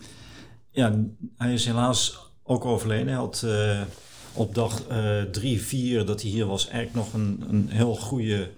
Ja, 0.71 0.99
hij 1.37 1.53
is 1.53 1.67
helaas 1.67 2.19
ook 2.43 2.65
overleden. 2.65 3.07
Hij 3.07 3.17
had 3.17 3.43
uh, 3.45 3.81
op 4.33 4.55
dag 4.55 4.83
uh, 4.91 5.23
drie, 5.23 5.63
vier 5.63 6.05
dat 6.05 6.23
hij 6.23 6.31
hier 6.31 6.47
was 6.47 6.69
eigenlijk 6.69 6.95
nog 6.95 7.23
een, 7.23 7.45
een 7.49 7.69
heel 7.69 7.95
goede 7.95 8.51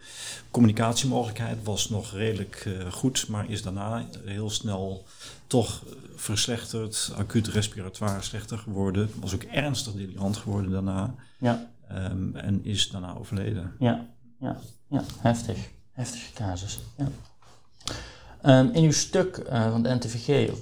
communicatiemogelijkheid. 0.50 1.56
Was 1.64 1.88
nog 1.88 2.12
redelijk 2.12 2.68
goed, 2.90 3.28
maar 3.28 3.50
is 3.50 3.62
daarna 3.62 4.06
heel 4.24 4.50
snel 4.50 5.04
toch 5.46 5.82
verslechterd, 6.16 7.12
acuut 7.16 7.46
respiratoire 7.46 8.22
slechter 8.22 8.58
geworden. 8.58 9.10
Was 9.20 9.34
ook 9.34 9.42
ernstig 9.42 9.92
delirant 9.92 10.36
geworden 10.36 10.70
daarna. 10.70 11.14
Ja. 11.38 11.68
Um, 11.92 12.36
en 12.36 12.64
is 12.64 12.90
daarna 12.90 13.14
overleden. 13.14 13.72
Ja, 13.78 14.06
ja, 14.40 14.56
ja. 14.88 15.02
heftig. 15.18 15.58
Heftige 15.92 16.32
casus. 16.32 16.80
Ja. 16.96 17.08
Um, 18.60 18.70
in 18.72 18.84
uw 18.84 18.92
stuk 18.92 19.36
uh, 19.38 19.70
van 19.70 19.82
de 19.82 19.94
NTVG 19.94 20.48
uh, 20.48 20.54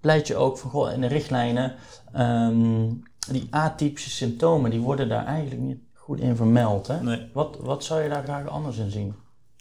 pleit 0.00 0.26
je 0.26 0.36
ook 0.36 0.58
van 0.58 0.70
goh, 0.70 0.92
in 0.92 1.00
de 1.00 1.06
richtlijnen 1.06 1.74
um, 2.16 3.02
die 3.30 3.46
atypische 3.50 4.10
symptomen, 4.10 4.70
die 4.70 4.80
worden 4.80 5.08
daar 5.08 5.26
eigenlijk 5.26 5.60
niet 5.60 5.78
goed 5.92 6.20
in 6.20 6.36
vermeld. 6.36 6.86
Hè? 6.86 7.02
Nee. 7.02 7.30
Wat, 7.32 7.56
wat 7.60 7.84
zou 7.84 8.02
je 8.02 8.08
daar 8.08 8.22
graag 8.22 8.48
anders 8.48 8.76
in 8.76 8.90
zien? 8.90 9.14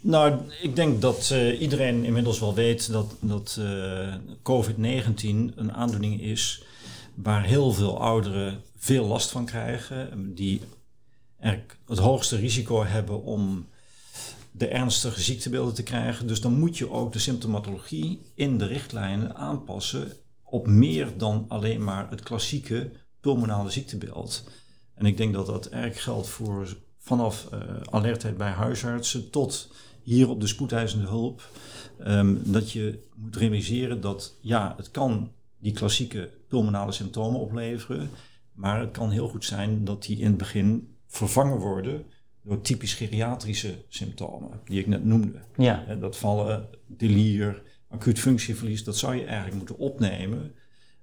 Nou, 0.05 0.39
ik 0.61 0.75
denk 0.75 1.01
dat 1.01 1.29
uh, 1.33 1.61
iedereen 1.61 2.03
inmiddels 2.03 2.39
wel 2.39 2.53
weet 2.53 2.91
dat, 2.91 3.15
dat 3.19 3.57
uh, 3.59 4.15
COVID-19 4.43 5.55
een 5.55 5.73
aandoening 5.73 6.21
is 6.21 6.63
waar 7.15 7.43
heel 7.43 7.71
veel 7.71 7.99
ouderen 7.99 8.61
veel 8.77 9.05
last 9.05 9.29
van 9.29 9.45
krijgen. 9.45 10.33
Die 10.35 10.61
eigenlijk 11.39 11.77
het 11.87 11.97
hoogste 11.97 12.35
risico 12.35 12.85
hebben 12.85 13.23
om 13.23 13.67
de 14.51 14.67
ernstige 14.67 15.21
ziektebeelden 15.21 15.73
te 15.73 15.83
krijgen. 15.83 16.27
Dus 16.27 16.41
dan 16.41 16.59
moet 16.59 16.77
je 16.77 16.89
ook 16.89 17.13
de 17.13 17.19
symptomatologie 17.19 18.21
in 18.35 18.57
de 18.57 18.65
richtlijnen 18.65 19.35
aanpassen 19.35 20.11
op 20.43 20.67
meer 20.67 21.17
dan 21.17 21.45
alleen 21.47 21.83
maar 21.83 22.09
het 22.09 22.23
klassieke 22.23 22.91
pulmonale 23.19 23.69
ziektebeeld. 23.69 24.43
En 24.93 25.05
ik 25.05 25.17
denk 25.17 25.33
dat 25.33 25.45
dat 25.45 25.69
erg 25.69 26.03
geldt 26.03 26.27
voor 26.27 26.77
vanaf 26.99 27.47
uh, 27.53 27.59
alertheid 27.89 28.37
bij 28.37 28.51
huisartsen 28.51 29.29
tot 29.29 29.69
hier 30.03 30.29
op 30.29 30.41
de 30.41 30.47
spoedeisende 30.47 31.07
hulp. 31.07 31.49
Um, 32.07 32.41
dat 32.45 32.71
je 32.71 32.99
moet 33.15 33.35
realiseren 33.35 34.01
dat 34.01 34.37
ja, 34.41 34.73
het 34.77 34.91
kan 34.91 35.31
die 35.59 35.73
klassieke 35.73 36.29
pulmonale 36.47 36.91
symptomen 36.91 37.39
opleveren. 37.39 38.09
Maar 38.53 38.79
het 38.79 38.91
kan 38.91 39.09
heel 39.09 39.27
goed 39.27 39.45
zijn 39.45 39.85
dat 39.85 40.03
die 40.03 40.17
in 40.17 40.27
het 40.27 40.37
begin 40.37 40.95
vervangen 41.07 41.57
worden 41.57 42.05
door 42.43 42.61
typisch 42.61 42.93
geriatrische 42.93 43.75
symptomen, 43.87 44.59
die 44.65 44.79
ik 44.79 44.87
net 44.87 45.05
noemde. 45.05 45.39
Ja. 45.57 45.95
Dat 45.99 46.17
vallen, 46.17 46.67
delier, 46.87 47.61
acuut 47.87 48.19
functieverlies, 48.19 48.83
dat 48.83 48.97
zou 48.97 49.15
je 49.15 49.25
eigenlijk 49.25 49.55
moeten 49.55 49.77
opnemen 49.77 50.51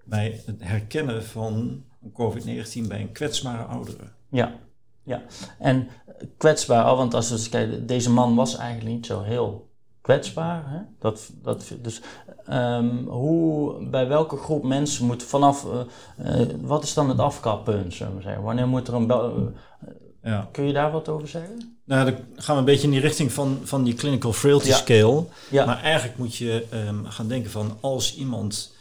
bij 0.04 0.40
het 0.46 0.56
herkennen 0.58 1.24
van 1.24 1.84
COVID-19 2.08 2.86
bij 2.88 3.00
een 3.00 3.12
kwetsbare 3.12 3.62
oudere. 3.62 4.12
Ja, 4.30 4.58
ja. 5.02 5.22
En 5.58 5.88
kwetsbaar, 6.36 6.96
want 6.96 7.14
als 7.14 7.30
we 7.30 7.48
kijken, 7.48 7.86
deze 7.86 8.10
man 8.10 8.34
was 8.34 8.56
eigenlijk 8.56 8.94
niet 8.94 9.06
zo 9.06 9.22
heel 9.22 9.68
kwetsbaar. 10.00 10.70
Hè? 10.70 10.78
Dat, 10.98 11.30
dat, 11.42 11.72
dus 11.82 12.00
um, 12.50 13.06
hoe, 13.06 13.88
bij 13.88 14.08
welke 14.08 14.36
groep 14.36 14.62
mensen 14.62 15.06
moet 15.06 15.22
vanaf, 15.22 15.64
uh, 15.64 16.40
uh, 16.40 16.46
wat 16.60 16.82
is 16.82 16.94
dan 16.94 17.08
het 17.08 17.18
afkappunt, 17.18 17.94
zullen 17.94 18.16
we 18.16 18.22
zeggen? 18.22 18.42
Wanneer 18.42 18.68
moet 18.68 18.88
er 18.88 18.94
een, 18.94 19.08
uh, 19.08 19.92
ja. 20.22 20.48
kun 20.52 20.64
je 20.64 20.72
daar 20.72 20.90
wat 20.90 21.08
over 21.08 21.28
zeggen? 21.28 21.78
Nou, 21.84 22.10
dan 22.10 22.20
gaan 22.34 22.54
we 22.54 22.60
een 22.60 22.66
beetje 22.66 22.86
in 22.86 22.92
die 22.92 23.00
richting 23.00 23.32
van, 23.32 23.58
van 23.62 23.82
die 23.84 23.94
clinical 23.94 24.32
frailty 24.32 24.68
ja. 24.68 24.76
scale. 24.76 25.24
Ja. 25.50 25.64
Maar 25.64 25.82
eigenlijk 25.82 26.18
moet 26.18 26.36
je 26.36 26.66
um, 26.86 27.04
gaan 27.04 27.28
denken 27.28 27.50
van 27.50 27.78
als 27.80 28.16
iemand 28.16 28.76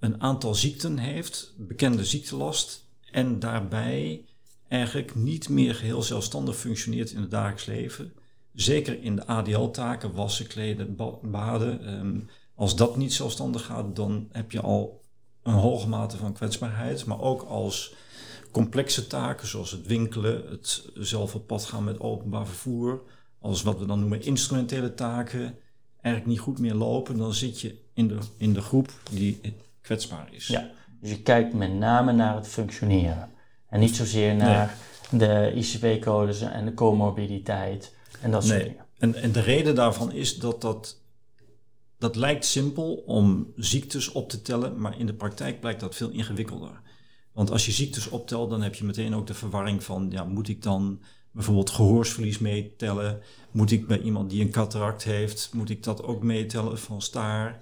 een 0.00 0.22
aantal 0.22 0.54
ziekten 0.54 0.98
heeft, 0.98 1.54
bekende 1.56 2.04
ziektelast, 2.04 2.86
en 3.10 3.38
daarbij 3.38 4.24
eigenlijk 4.68 5.14
niet 5.14 5.48
meer 5.48 5.74
geheel 5.74 6.02
zelfstandig 6.02 6.56
functioneert 6.56 7.10
in 7.10 7.20
het 7.20 7.30
dagelijks 7.30 7.64
leven. 7.64 8.12
Zeker 8.52 9.02
in 9.02 9.16
de 9.16 9.26
ADL-taken, 9.26 10.12
wassen, 10.12 10.46
kleden, 10.46 10.96
baden. 11.22 11.98
Um, 11.98 12.28
als 12.54 12.76
dat 12.76 12.96
niet 12.96 13.12
zelfstandig 13.12 13.64
gaat, 13.64 13.96
dan 13.96 14.28
heb 14.32 14.52
je 14.52 14.60
al 14.60 15.00
een 15.42 15.52
hoge 15.52 15.88
mate 15.88 16.16
van 16.16 16.32
kwetsbaarheid. 16.32 17.06
Maar 17.06 17.20
ook 17.20 17.42
als 17.42 17.94
complexe 18.50 19.06
taken, 19.06 19.46
zoals 19.46 19.70
het 19.70 19.86
winkelen, 19.86 20.50
het 20.50 20.88
zelf 20.94 21.34
op 21.34 21.46
pad 21.46 21.64
gaan 21.64 21.84
met 21.84 22.00
openbaar 22.00 22.46
vervoer, 22.46 23.02
als 23.40 23.62
wat 23.62 23.78
we 23.78 23.86
dan 23.86 24.00
noemen 24.00 24.22
instrumentele 24.22 24.94
taken, 24.94 25.58
eigenlijk 26.00 26.26
niet 26.26 26.44
goed 26.44 26.58
meer 26.58 26.74
lopen, 26.74 27.16
dan 27.16 27.34
zit 27.34 27.60
je 27.60 27.78
in 27.94 28.08
de, 28.08 28.18
in 28.36 28.52
de 28.52 28.60
groep 28.60 28.92
die 29.10 29.40
kwetsbaar 29.80 30.28
is. 30.30 30.46
Ja, 30.46 30.70
dus 31.00 31.10
je 31.10 31.22
kijkt 31.22 31.52
met 31.52 31.72
name 31.72 32.12
naar 32.12 32.34
het 32.34 32.48
functioneren. 32.48 33.30
En 33.68 33.80
niet 33.80 33.96
zozeer 33.96 34.34
naar 34.34 34.76
de 35.10 35.52
ICP-codes 35.54 36.40
en 36.40 36.64
de 36.64 36.74
comorbiditeit 36.74 37.94
en 38.20 38.30
dat 38.30 38.44
soort 38.44 38.62
dingen. 38.62 38.86
En, 38.98 39.14
en 39.14 39.32
de 39.32 39.40
reden 39.40 39.74
daarvan 39.74 40.12
is 40.12 40.38
dat 40.38 40.60
dat, 40.60 41.00
dat 41.98 42.16
lijkt 42.16 42.44
simpel 42.44 42.94
om 42.94 43.52
ziektes 43.56 44.12
op 44.12 44.28
te 44.28 44.42
tellen, 44.42 44.80
maar 44.80 44.98
in 44.98 45.06
de 45.06 45.14
praktijk 45.14 45.60
blijkt 45.60 45.80
dat 45.80 45.94
veel 45.94 46.10
ingewikkelder. 46.10 46.80
Want 47.32 47.50
als 47.50 47.66
je 47.66 47.72
ziektes 47.72 48.08
optelt, 48.08 48.50
dan 48.50 48.62
heb 48.62 48.74
je 48.74 48.84
meteen 48.84 49.14
ook 49.14 49.26
de 49.26 49.34
verwarring 49.34 49.84
van, 49.84 50.06
ja, 50.10 50.24
moet 50.24 50.48
ik 50.48 50.62
dan 50.62 51.00
bijvoorbeeld 51.30 51.70
gehoorsverlies 51.70 52.38
meetellen? 52.38 53.20
Moet 53.50 53.70
ik 53.70 53.86
bij 53.86 54.00
iemand 54.00 54.30
die 54.30 54.40
een 54.40 54.50
cataract 54.50 55.04
heeft, 55.04 55.50
moet 55.52 55.70
ik 55.70 55.82
dat 55.82 56.02
ook 56.02 56.22
meetellen 56.22 56.78
van 56.78 57.02
staar? 57.02 57.58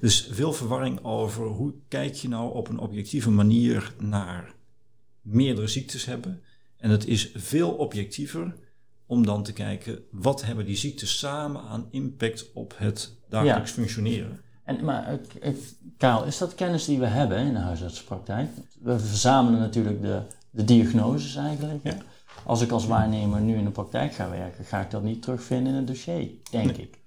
Dus 0.00 0.28
veel 0.30 0.52
verwarring 0.52 1.04
over 1.04 1.46
hoe 1.46 1.74
kijk 1.88 2.14
je 2.14 2.28
nou 2.28 2.54
op 2.54 2.68
een 2.68 2.78
objectieve 2.78 3.30
manier 3.30 3.94
naar 3.98 4.53
meerdere 5.24 5.66
ziektes 5.66 6.04
hebben. 6.04 6.42
En 6.76 6.90
het 6.90 7.06
is 7.06 7.30
veel 7.34 7.70
objectiever 7.70 8.54
om 9.06 9.26
dan 9.26 9.42
te 9.42 9.52
kijken 9.52 10.02
wat 10.10 10.44
hebben 10.44 10.64
die 10.64 10.76
ziektes 10.76 11.18
samen 11.18 11.62
aan 11.62 11.88
impact 11.90 12.52
op 12.52 12.74
het 12.76 13.16
dagelijks 13.28 13.70
functioneren. 13.70 14.40
En, 14.64 14.84
maar 14.84 15.18
Kaal, 15.96 16.24
is 16.24 16.38
dat 16.38 16.54
kennis 16.54 16.84
die 16.84 16.98
we 16.98 17.06
hebben 17.06 17.38
in 17.38 17.52
de 17.52 17.58
huisartsenpraktijk? 17.58 18.48
We 18.80 18.98
verzamelen 18.98 19.60
natuurlijk 19.60 20.02
de, 20.02 20.22
de 20.50 20.64
diagnoses 20.64 21.36
eigenlijk. 21.36 21.80
Ja. 21.82 21.96
Als 22.44 22.60
ik 22.60 22.70
als 22.70 22.86
waarnemer 22.86 23.40
nu 23.40 23.56
in 23.56 23.64
de 23.64 23.70
praktijk 23.70 24.14
ga 24.14 24.30
werken, 24.30 24.64
ga 24.64 24.80
ik 24.80 24.90
dat 24.90 25.02
niet 25.02 25.22
terugvinden 25.22 25.72
in 25.72 25.78
het 25.78 25.86
dossier, 25.86 26.28
denk 26.50 26.76
ik. 26.76 26.98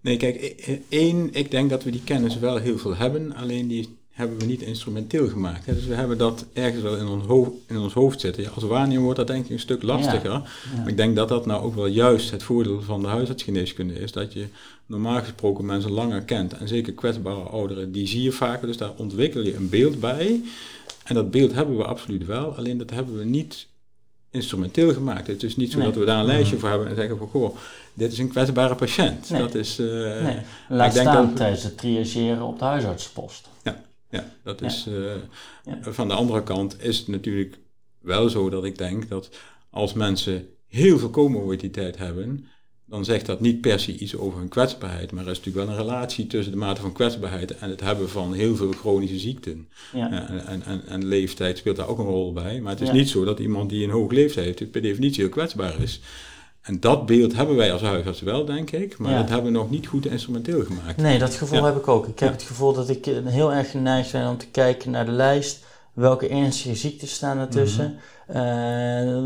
Nee, 0.00 0.16
kijk, 0.16 0.36
één, 0.88 1.34
ik 1.34 1.50
denk 1.50 1.70
dat 1.70 1.82
we 1.82 1.90
die 1.90 2.04
kennis 2.04 2.38
wel 2.38 2.56
heel 2.56 2.78
veel 2.78 2.96
hebben, 2.96 3.34
alleen 3.34 3.68
die 3.68 3.98
hebben 4.16 4.38
we 4.38 4.44
niet 4.44 4.62
instrumenteel 4.62 5.28
gemaakt. 5.28 5.66
Dus 5.66 5.86
we 5.86 5.94
hebben 5.94 6.18
dat 6.18 6.46
ergens 6.52 6.82
wel 6.82 6.96
in 6.96 7.06
ons 7.06 7.24
hoofd, 7.24 7.50
in 7.66 7.78
ons 7.78 7.92
hoofd 7.92 8.20
zitten. 8.20 8.42
Ja, 8.42 8.48
als 8.54 8.64
waarnemer 8.64 9.02
wordt 9.02 9.18
dat 9.18 9.26
denk 9.26 9.44
ik 9.44 9.50
een 9.50 9.58
stuk 9.58 9.82
lastiger. 9.82 10.30
Maar 10.76 10.88
ik 10.88 10.96
denk 10.96 11.16
dat 11.16 11.28
dat 11.28 11.46
nou 11.46 11.62
ook 11.62 11.74
wel 11.74 11.86
juist 11.86 12.30
het 12.30 12.42
voordeel 12.42 12.82
van 12.82 13.00
de 13.00 13.06
huisartsgeneeskunde 13.06 13.94
is. 14.00 14.12
Dat 14.12 14.32
je 14.32 14.46
normaal 14.86 15.18
gesproken 15.18 15.66
mensen 15.66 15.90
langer 15.90 16.22
kent. 16.22 16.52
En 16.52 16.68
zeker 16.68 16.92
kwetsbare 16.92 17.40
ouderen, 17.40 17.92
die 17.92 18.06
zie 18.06 18.22
je 18.22 18.32
vaker. 18.32 18.66
Dus 18.66 18.76
daar 18.76 18.92
ontwikkel 18.96 19.40
je 19.40 19.54
een 19.54 19.68
beeld 19.68 20.00
bij. 20.00 20.42
En 21.04 21.14
dat 21.14 21.30
beeld 21.30 21.52
hebben 21.52 21.76
we 21.76 21.84
absoluut 21.84 22.26
wel. 22.26 22.56
Alleen 22.56 22.78
dat 22.78 22.90
hebben 22.90 23.18
we 23.18 23.24
niet 23.24 23.66
instrumenteel 24.30 24.92
gemaakt. 24.92 25.26
Het 25.26 25.42
is 25.42 25.56
niet 25.56 25.72
zo 25.72 25.80
dat 25.80 25.94
we 25.94 26.04
daar 26.04 26.18
een 26.18 26.26
lijstje 26.26 26.54
mm. 26.54 26.60
voor 26.60 26.68
hebben 26.68 26.88
en 26.88 26.94
zeggen 26.94 27.18
van 27.18 27.28
goh, 27.28 27.56
dit 27.94 28.12
is 28.12 28.18
een 28.18 28.28
kwetsbare 28.28 28.74
patiënt. 28.74 29.30
Nee. 29.30 29.40
Dat 29.40 29.54
is, 29.54 29.78
uh, 29.78 30.22
nee. 30.22 30.38
Laat 30.68 30.92
staan 30.92 31.26
dat, 31.26 31.36
tijdens 31.36 31.62
het 31.62 31.78
triageren 31.78 32.42
op 32.42 32.58
de 32.58 32.64
huisartspost. 32.64 33.48
Ja, 34.16 34.32
dat 34.42 34.62
is 34.62 34.86
uh, 34.88 35.14
ja. 35.64 35.78
van 35.92 36.08
de 36.08 36.14
andere 36.14 36.42
kant 36.42 36.82
is 36.82 36.98
het 36.98 37.08
natuurlijk 37.08 37.58
wel 38.00 38.28
zo 38.28 38.50
dat 38.50 38.64
ik 38.64 38.78
denk 38.78 39.08
dat 39.08 39.30
als 39.70 39.92
mensen 39.92 40.48
heel 40.66 40.98
veel 40.98 41.10
comorbiditeit 41.10 41.98
hebben, 41.98 42.46
dan 42.84 43.04
zegt 43.04 43.26
dat 43.26 43.40
niet 43.40 43.60
per 43.60 43.80
se 43.80 43.98
iets 43.98 44.16
over 44.16 44.38
hun 44.38 44.48
kwetsbaarheid, 44.48 45.12
maar 45.12 45.24
er 45.24 45.30
is 45.30 45.38
natuurlijk 45.38 45.66
wel 45.66 45.76
een 45.76 45.82
relatie 45.82 46.26
tussen 46.26 46.52
de 46.52 46.58
mate 46.58 46.80
van 46.80 46.92
kwetsbaarheid 46.92 47.58
en 47.58 47.70
het 47.70 47.80
hebben 47.80 48.08
van 48.08 48.32
heel 48.32 48.56
veel 48.56 48.72
chronische 48.72 49.18
ziekten. 49.18 49.68
Ja. 49.92 50.10
En, 50.10 50.46
en, 50.46 50.62
en, 50.62 50.86
en, 50.86 51.04
leeftijd 51.04 51.58
speelt 51.58 51.76
daar 51.76 51.88
ook 51.88 51.98
een 51.98 52.04
rol 52.04 52.32
bij, 52.32 52.60
maar 52.60 52.72
het 52.72 52.80
is 52.80 52.92
niet 52.92 53.08
zo 53.08 53.24
dat 53.24 53.38
iemand 53.38 53.70
die 53.70 53.84
een 53.84 53.90
hoog 53.90 54.10
leeftijd 54.10 54.58
heeft 54.58 54.70
per 54.70 54.82
definitie 54.82 55.20
heel 55.22 55.30
kwetsbaar 55.30 55.82
is. 55.82 56.00
En 56.66 56.80
dat 56.80 57.06
beeld 57.06 57.34
hebben 57.34 57.56
wij 57.56 57.72
als 57.72 57.82
huisarts 57.82 58.20
wel, 58.20 58.44
denk 58.44 58.70
ik, 58.70 58.98
maar 58.98 59.18
dat 59.18 59.28
hebben 59.28 59.52
we 59.52 59.58
nog 59.58 59.70
niet 59.70 59.86
goed 59.86 60.06
instrumenteel 60.06 60.64
gemaakt. 60.64 60.96
Nee, 60.96 61.18
dat 61.18 61.34
gevoel 61.34 61.64
heb 61.64 61.76
ik 61.76 61.88
ook. 61.88 62.06
Ik 62.06 62.18
heb 62.18 62.32
het 62.32 62.42
gevoel 62.42 62.72
dat 62.72 62.88
ik 62.88 63.04
heel 63.24 63.52
erg 63.52 63.70
geneigd 63.70 64.12
ben 64.12 64.28
om 64.28 64.38
te 64.38 64.46
kijken 64.46 64.90
naar 64.90 65.04
de 65.04 65.12
lijst, 65.12 65.64
welke 65.92 66.28
ernstige 66.28 66.74
ziektes 66.74 67.14
staan 67.14 67.38
ertussen. 67.38 67.90
Mm 67.90 67.98
uh, 68.30 68.34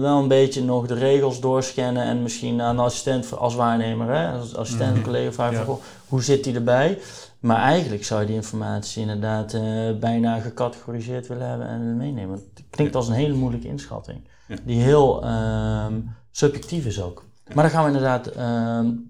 wel 0.00 0.18
een 0.18 0.28
beetje 0.28 0.64
nog 0.64 0.87
de 0.87 0.94
regels 0.94 1.40
doorscannen 1.40 2.02
en 2.02 2.23
misschien 2.23 2.61
aan 2.61 2.76
de 2.76 2.82
assistent 2.82 3.37
als 3.37 3.54
waarnemer, 3.54 4.09
hè, 4.09 4.38
als 4.38 4.56
assistent 4.56 4.97
mm 4.97 5.02
collega 5.02 5.32
vragen 5.32 5.78
hoe 6.09 6.23
zit 6.23 6.44
die 6.44 6.54
erbij? 6.54 6.99
Maar 7.38 7.56
eigenlijk 7.56 8.04
zou 8.04 8.20
je 8.20 8.26
die 8.26 8.37
informatie 8.37 9.02
inderdaad 9.02 9.54
uh, 9.54 9.62
bijna 10.00 10.40
gecategoriseerd 10.40 11.26
willen 11.26 11.49
hebben 11.49 11.66
en 11.66 11.97
meenemen. 11.97 12.35
Het 12.54 12.64
klinkt 12.70 12.94
als 12.94 13.09
een 13.09 13.14
hele 13.14 13.35
moeilijke 13.35 13.68
inschatting, 13.68 14.20
die 14.64 14.82
heel 14.82 15.25
um, 15.25 16.11
subjectief 16.30 16.87
is 16.87 17.02
ook. 17.02 17.25
Maar 17.54 17.64
dan 17.64 17.73
gaan 17.73 17.83
we 17.83 17.90
inderdaad, 17.90 18.28
uh, 18.28 18.37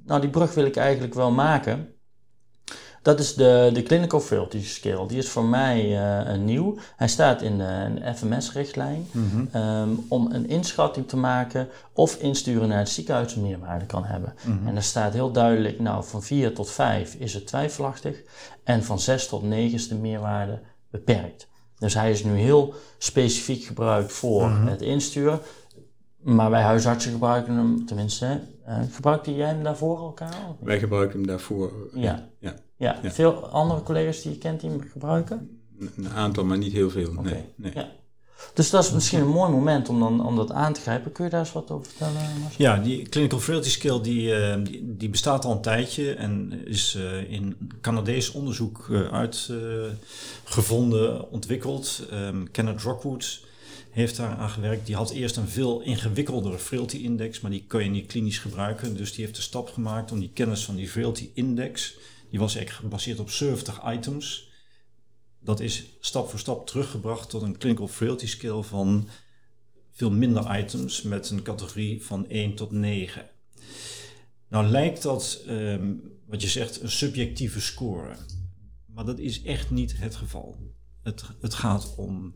nou 0.07 0.21
die 0.21 0.31
brug 0.31 0.55
wil 0.55 0.65
ik 0.65 0.77
eigenlijk 0.77 1.15
wel 1.15 1.31
maken. 1.31 1.95
Dat 3.03 3.21
is 3.21 3.35
de, 3.35 3.71
de 3.73 3.83
Clinical 3.83 4.21
Frailty 4.21 4.65
Scale. 4.65 5.09
Die 5.09 5.19
is 5.19 5.29
voor 5.29 5.45
mij 5.45 5.91
uh, 6.29 6.39
nieuw. 6.39 6.79
Hij 6.97 7.09
staat 7.09 7.43
in 7.43 7.59
de, 7.59 8.13
FMS-richtlijn 8.15 9.07
mm 9.13 9.49
um, 9.55 10.05
om 10.09 10.33
een 10.33 10.49
inschatting 10.49 11.09
te 11.09 11.17
maken 11.17 11.69
of 11.93 12.17
insturen 12.17 12.69
naar 12.69 12.79
het 12.79 12.89
ziekenhuis 12.89 13.35
een 13.35 13.43
meerwaarde 13.43 13.87
kan 13.87 14.05
hebben. 14.05 14.35
Mm 14.45 14.59
-hmm. 14.59 14.67
En 14.67 14.75
daar 14.75 14.83
staat 14.83 15.13
heel 15.13 15.33
duidelijk, 15.33 15.81
nou 15.81 16.05
van 16.05 16.23
4 16.23 16.55
tot 16.55 16.71
5 16.71 17.15
is 17.15 17.35
het 17.35 17.47
twijfelachtig 17.47 18.23
en 18.65 18.85
van 18.85 18.99
6 18.99 19.29
tot 19.29 19.43
9 19.43 19.75
is 19.75 19.89
de 19.89 19.95
meerwaarde 19.95 20.61
beperkt. 20.91 21.49
Dus 21.79 21.95
hij 21.95 22.11
is 22.11 22.25
nu 22.25 22.37
heel 22.37 22.75
specifiek 22.99 23.65
gebruikt 23.65 24.13
voor 24.13 24.49
mm 24.49 24.57
-hmm. 24.57 24.67
het 24.67 24.83
insturen. 24.83 25.41
Maar 26.23 26.51
wij 26.51 26.63
huisartsen 26.63 27.13
gebruiken 27.13 27.55
hem, 27.55 27.87
tenminste, 27.87 28.41
uh, 28.69 28.79
gebruikte 28.91 29.35
jij 29.35 29.49
hem 29.49 29.63
daarvoor 29.63 29.99
elkaar? 29.99 30.35
Wij 30.61 30.79
gebruiken 30.79 31.19
hem 31.19 31.27
daarvoor. 31.27 31.73
Ja. 31.95 32.29
ja. 32.39 32.55
Ja, 32.77 32.99
veel 33.03 33.47
andere 33.47 33.83
collega's 33.83 34.23
die 34.23 34.33
je 34.33 34.39
kent 34.39 34.61
die 34.61 34.71
hem 34.71 34.81
gebruiken? 34.93 35.61
Een 35.97 36.09
aantal, 36.09 36.45
maar 36.45 36.59
niet 36.59 36.73
heel 36.73 36.91
veel. 36.91 37.13
Nee, 37.13 37.45
nee. 37.55 37.73
Ja. 37.75 37.89
Dus 38.55 38.71
dat 38.71 38.85
is 38.85 38.93
misschien 38.93 39.21
een 39.21 39.29
mooi 39.29 39.51
moment 39.51 39.89
om, 39.89 40.01
dan, 40.01 40.27
om 40.27 40.37
dat 40.37 40.53
aan 40.53 40.73
te 40.73 40.81
grijpen. 40.81 41.13
Kun 41.13 41.25
je 41.25 41.31
daar 41.31 41.41
eens 41.41 41.53
wat 41.53 41.71
over 41.71 41.87
vertellen? 41.87 42.41
Marcel? 42.41 42.65
Ja, 42.65 42.77
die 42.77 43.09
Clinical 43.09 43.39
Frailty 43.39 43.69
Scale 43.69 44.01
die, 44.01 44.39
uh, 44.39 44.55
die, 44.65 44.97
die, 44.97 45.09
bestaat 45.09 45.45
al 45.45 45.53
een 45.53 45.61
tijdje 45.61 46.15
en 46.15 46.63
is 46.65 46.99
in 47.29 47.57
Canadees 47.81 48.31
onderzoek 48.31 48.91
uitgevonden, 49.13 51.31
ontwikkeld. 51.31 52.07
Um, 52.13 52.51
Kenneth 52.51 52.83
Rockwood 52.83 53.49
heeft 53.91 54.17
daar 54.17 54.37
aan 54.37 54.51
gewerkt. 54.51 54.87
Die 54.87 54.95
had 54.95 55.11
eerst 55.11 55.37
een 55.37 55.49
veel 55.49 55.81
ingewikkeldere 55.81 56.59
frailty 56.59 56.97
index, 56.97 57.41
maar 57.41 57.51
die 57.51 57.65
kun 57.67 57.85
je 57.85 57.91
niet 57.91 58.07
klinisch 58.07 58.39
gebruiken. 58.39 58.97
Dus 58.97 59.13
die 59.13 59.25
heeft 59.25 59.37
de 59.37 59.43
stap 59.43 59.69
gemaakt 59.69 60.13
om 60.13 60.21
die 60.21 60.31
kennis 60.33 60.65
van 60.65 60.77
die 60.77 60.89
frailty 60.89 61.31
index, 61.35 61.95
die 62.31 62.39
was 62.39 62.55
eigenlijk 62.55 62.85
gebaseerd 62.85 63.19
op 63.19 63.31
70 63.31 63.93
items. 63.93 64.51
Dat 65.41 65.61
is 65.61 65.85
stap 66.01 66.31
voor 66.31 66.39
stap 66.39 66.67
teruggebracht 66.67 67.31
tot 67.31 67.43
een 67.43 67.59
clinical 67.59 67.89
frailty 67.89 68.27
scale 68.27 68.63
van 68.63 69.09
veel 69.93 70.11
minder 70.11 70.59
items 70.59 71.03
met 71.03 71.31
een 71.31 71.43
categorie 71.43 72.05
van 72.05 72.29
1 72.29 72.55
tot 72.55 72.71
9. 72.71 73.29
Nou 74.49 74.67
lijkt 74.67 75.03
dat, 75.03 75.43
ehm, 75.47 75.93
wat 76.27 76.43
je 76.43 76.49
zegt, 76.49 76.81
een 76.81 76.91
subjectieve 76.91 77.61
score. 77.61 78.17
Maar 78.87 79.05
dat 79.05 79.19
is 79.19 79.43
echt 79.43 79.71
niet 79.71 79.99
het 79.99 80.17
geval. 80.17 80.57
Het, 81.03 81.23
het 81.41 81.55
gaat 81.55 81.95
om 81.97 82.35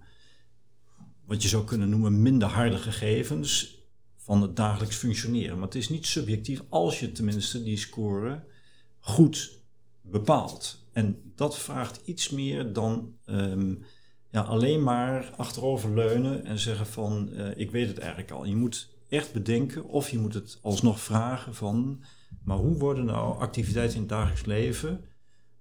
wat 1.24 1.42
je 1.42 1.48
zou 1.48 1.64
kunnen 1.64 1.88
noemen 1.88 2.22
minder 2.22 2.48
harde 2.48 2.76
gegevens 2.78 3.78
van 4.16 4.42
het 4.42 4.56
dagelijks 4.56 4.96
functioneren. 4.96 5.54
Maar 5.54 5.66
het 5.66 5.74
is 5.74 5.88
niet 5.88 6.06
subjectief 6.06 6.62
als 6.68 7.00
je 7.00 7.12
tenminste 7.12 7.62
die 7.62 7.76
score 7.76 8.44
goed 9.00 9.60
bepaalt. 10.00 10.86
En 10.92 11.32
dat 11.34 11.58
vraagt 11.58 12.00
iets 12.04 12.30
meer 12.30 12.72
dan 12.72 13.14
ehm, 13.24 13.74
ja, 14.30 14.40
alleen 14.40 14.82
maar 14.82 15.30
achteroverleunen 15.36 16.44
en 16.44 16.58
zeggen 16.58 16.86
van 16.86 17.28
uh, 17.32 17.46
ik 17.56 17.70
weet 17.70 17.88
het 17.88 17.98
eigenlijk 17.98 18.30
al. 18.30 18.44
Je 18.44 18.56
moet 18.56 18.88
echt 19.08 19.32
bedenken 19.32 19.84
of 19.84 20.10
je 20.10 20.18
moet 20.18 20.34
het 20.34 20.58
alsnog 20.62 21.00
vragen 21.00 21.54
van 21.54 22.04
maar 22.44 22.56
hoe 22.56 22.78
worden 22.78 23.04
nou 23.04 23.38
activiteiten 23.38 23.94
in 23.94 24.00
het 24.00 24.10
dagelijks 24.10 24.44
leven 24.44 25.04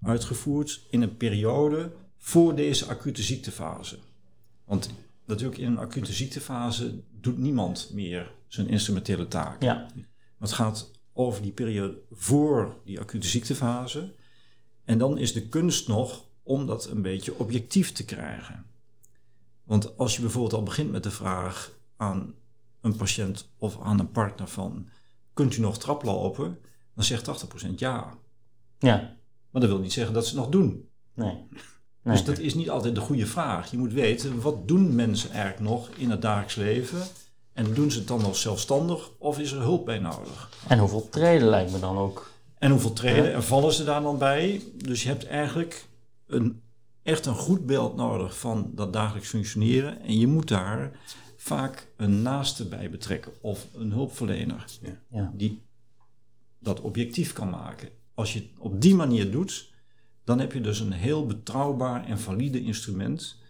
uitgevoerd 0.02 0.86
in 0.90 1.02
een 1.02 1.18
periode 1.18 1.92
voor 2.18 2.56
deze 2.56 2.86
acute 2.86 3.24
ziektefase? 3.24 3.98
Want 4.66 4.90
natuurlijk 5.26 5.60
in 5.60 5.68
een 5.68 5.78
acute 5.78 6.14
ziektefase 6.14 7.02
doet 7.12 7.38
niemand 7.38 7.90
meer 7.94 8.32
zijn 8.48 8.68
instrumentele 8.68 9.28
taak. 9.28 9.62
Ja. 9.62 9.88
Het 10.40 10.52
gaat 10.52 10.92
over 11.14 11.42
die 11.42 11.52
periode 11.52 12.02
voor 12.12 12.82
die 12.86 13.00
acute 13.00 13.28
ziektefase. 13.28 14.14
En 14.86 14.98
dan 14.98 15.18
is 15.18 15.34
de 15.34 15.48
kunst 15.48 15.88
nog 15.88 16.26
om 16.44 16.66
dat 16.66 16.90
een 16.90 17.02
beetje 17.02 17.40
objectief 17.40 17.92
te 17.92 18.06
krijgen. 18.06 18.66
Want 19.64 19.98
als 19.98 20.16
je 20.16 20.22
bijvoorbeeld 20.22 20.54
al 20.54 20.64
begint 20.64 20.92
met 20.92 21.04
de 21.04 21.12
vraag 21.12 21.72
aan 21.98 22.34
een 22.82 22.96
patiënt 22.96 23.50
of 23.58 23.82
aan 23.82 24.00
een 24.00 24.12
partner 24.12 24.48
van... 24.48 24.90
kunt 25.34 25.56
u 25.56 25.62
nog 25.62 25.78
traplopen? 25.78 26.60
Dan 26.96 27.04
zegt 27.04 27.46
80% 27.68 27.74
ja. 27.76 28.18
Ja. 28.80 29.18
Maar 29.50 29.62
dat 29.62 29.70
wil 29.70 29.80
niet 29.80 29.94
zeggen 29.94 30.14
dat 30.14 30.28
ze 30.28 30.30
het 30.30 30.40
nog 30.40 30.50
doen. 30.52 30.90
Nee. 31.14 31.48
Dus 32.04 32.24
dat 32.24 32.40
is 32.40 32.54
niet 32.54 32.70
altijd 32.70 32.96
de 32.96 33.02
goede 33.02 33.26
vraag. 33.26 33.72
Je 33.72 33.78
moet 33.78 33.94
weten, 33.94 34.42
wat 34.42 34.68
doen 34.68 34.96
mensen 34.96 35.32
eigenlijk 35.32 35.70
nog 35.70 35.90
in 35.98 36.10
het 36.10 36.22
dagelijks 36.22 36.56
leven? 36.56 37.02
En 37.54 37.74
doen 37.74 37.92
ze 37.92 37.98
het 37.98 38.08
dan 38.08 38.22
nog 38.22 38.36
zelfstandig 38.36 39.12
of 39.18 39.40
is 39.40 39.52
er 39.52 39.62
hulp 39.62 39.86
bij 39.86 40.00
nodig? 40.00 40.50
En 40.68 40.80
hoeveel 40.80 41.10
treden 41.10 41.48
lijkt 41.48 41.72
me 41.72 41.80
dan 41.80 41.98
ook? 41.98 42.32
En 42.58 42.72
hoeveel 42.72 42.94
treden 42.94 43.34
en 43.34 43.44
vallen 43.44 43.74
ze 43.74 43.84
daar 43.84 44.02
dan 44.02 44.18
bij? 44.18 44.62
Dus 44.76 45.04
je 45.04 45.10
hebt 45.10 45.26
eigenlijk 45.28 45.88
een, 46.28 46.62
echt 47.04 47.26
een 47.26 47.36
goed 47.36 47.66
beeld 47.66 47.96
nodig 47.96 48.38
van 48.38 48.72
dat 48.76 48.94
dagelijks 48.94 49.30
functioneren. 49.30 50.02
En 50.02 50.20
je 50.20 50.28
moet 50.28 50.48
daar 50.48 50.92
vaak 51.38 51.88
een 51.98 52.22
naaste 52.22 52.68
bij 52.68 52.90
betrekken 52.90 53.32
of 53.42 53.68
een 53.74 53.92
hulpverlener 53.92 54.66
Ja. 55.10 55.32
die 55.36 55.62
dat 56.60 56.82
objectief 56.82 57.34
kan 57.34 57.50
maken. 57.50 57.90
Als 58.14 58.34
je 58.34 58.40
het 58.40 58.50
op 58.60 58.82
die 58.82 58.96
manier 58.96 59.32
doet, 59.32 59.73
dan 60.24 60.40
heb 60.40 60.54
je 60.54 60.62
dus 60.62 60.80
een 60.80 60.92
heel 60.92 61.26
betrouwbaar 61.26 62.06
en 62.06 62.20
valide 62.20 62.62
instrument. 62.62 63.42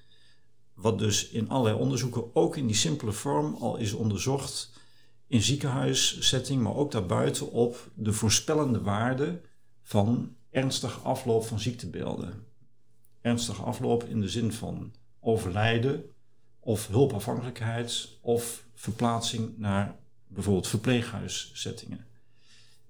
Wat 0.74 1.00
dus 1.00 1.30
in 1.30 1.50
allerlei 1.50 1.82
onderzoeken, 1.82 2.36
ook 2.36 2.58
in 2.58 2.68
die 2.68 2.76
simpele 2.76 3.12
vorm, 3.12 3.56
al 3.56 3.78
is 3.78 3.94
onderzocht 3.94 4.72
in 5.28 5.42
ziekenhuissetting, 5.42 6.62
maar 6.62 6.76
ook 6.76 6.92
daarbuiten 6.92 7.52
op 7.52 7.92
de 7.96 8.14
voorspellende 8.14 8.82
waarde 8.82 9.42
van 9.82 10.36
ernstige 10.50 11.00
afloop 11.00 11.46
van 11.46 11.60
ziektebeelden. 11.60 12.46
Ernstige 13.22 13.62
afloop 13.62 14.04
in 14.04 14.22
de 14.22 14.30
zin 14.30 14.52
van 14.52 14.94
overlijden 15.20 16.04
of 16.60 16.88
hulpafhankelijkheid 16.88 18.18
of 18.22 18.66
verplaatsing 18.76 19.58
naar 19.58 19.96
bijvoorbeeld 20.28 20.68
verpleeghuissettingen. 20.68 22.06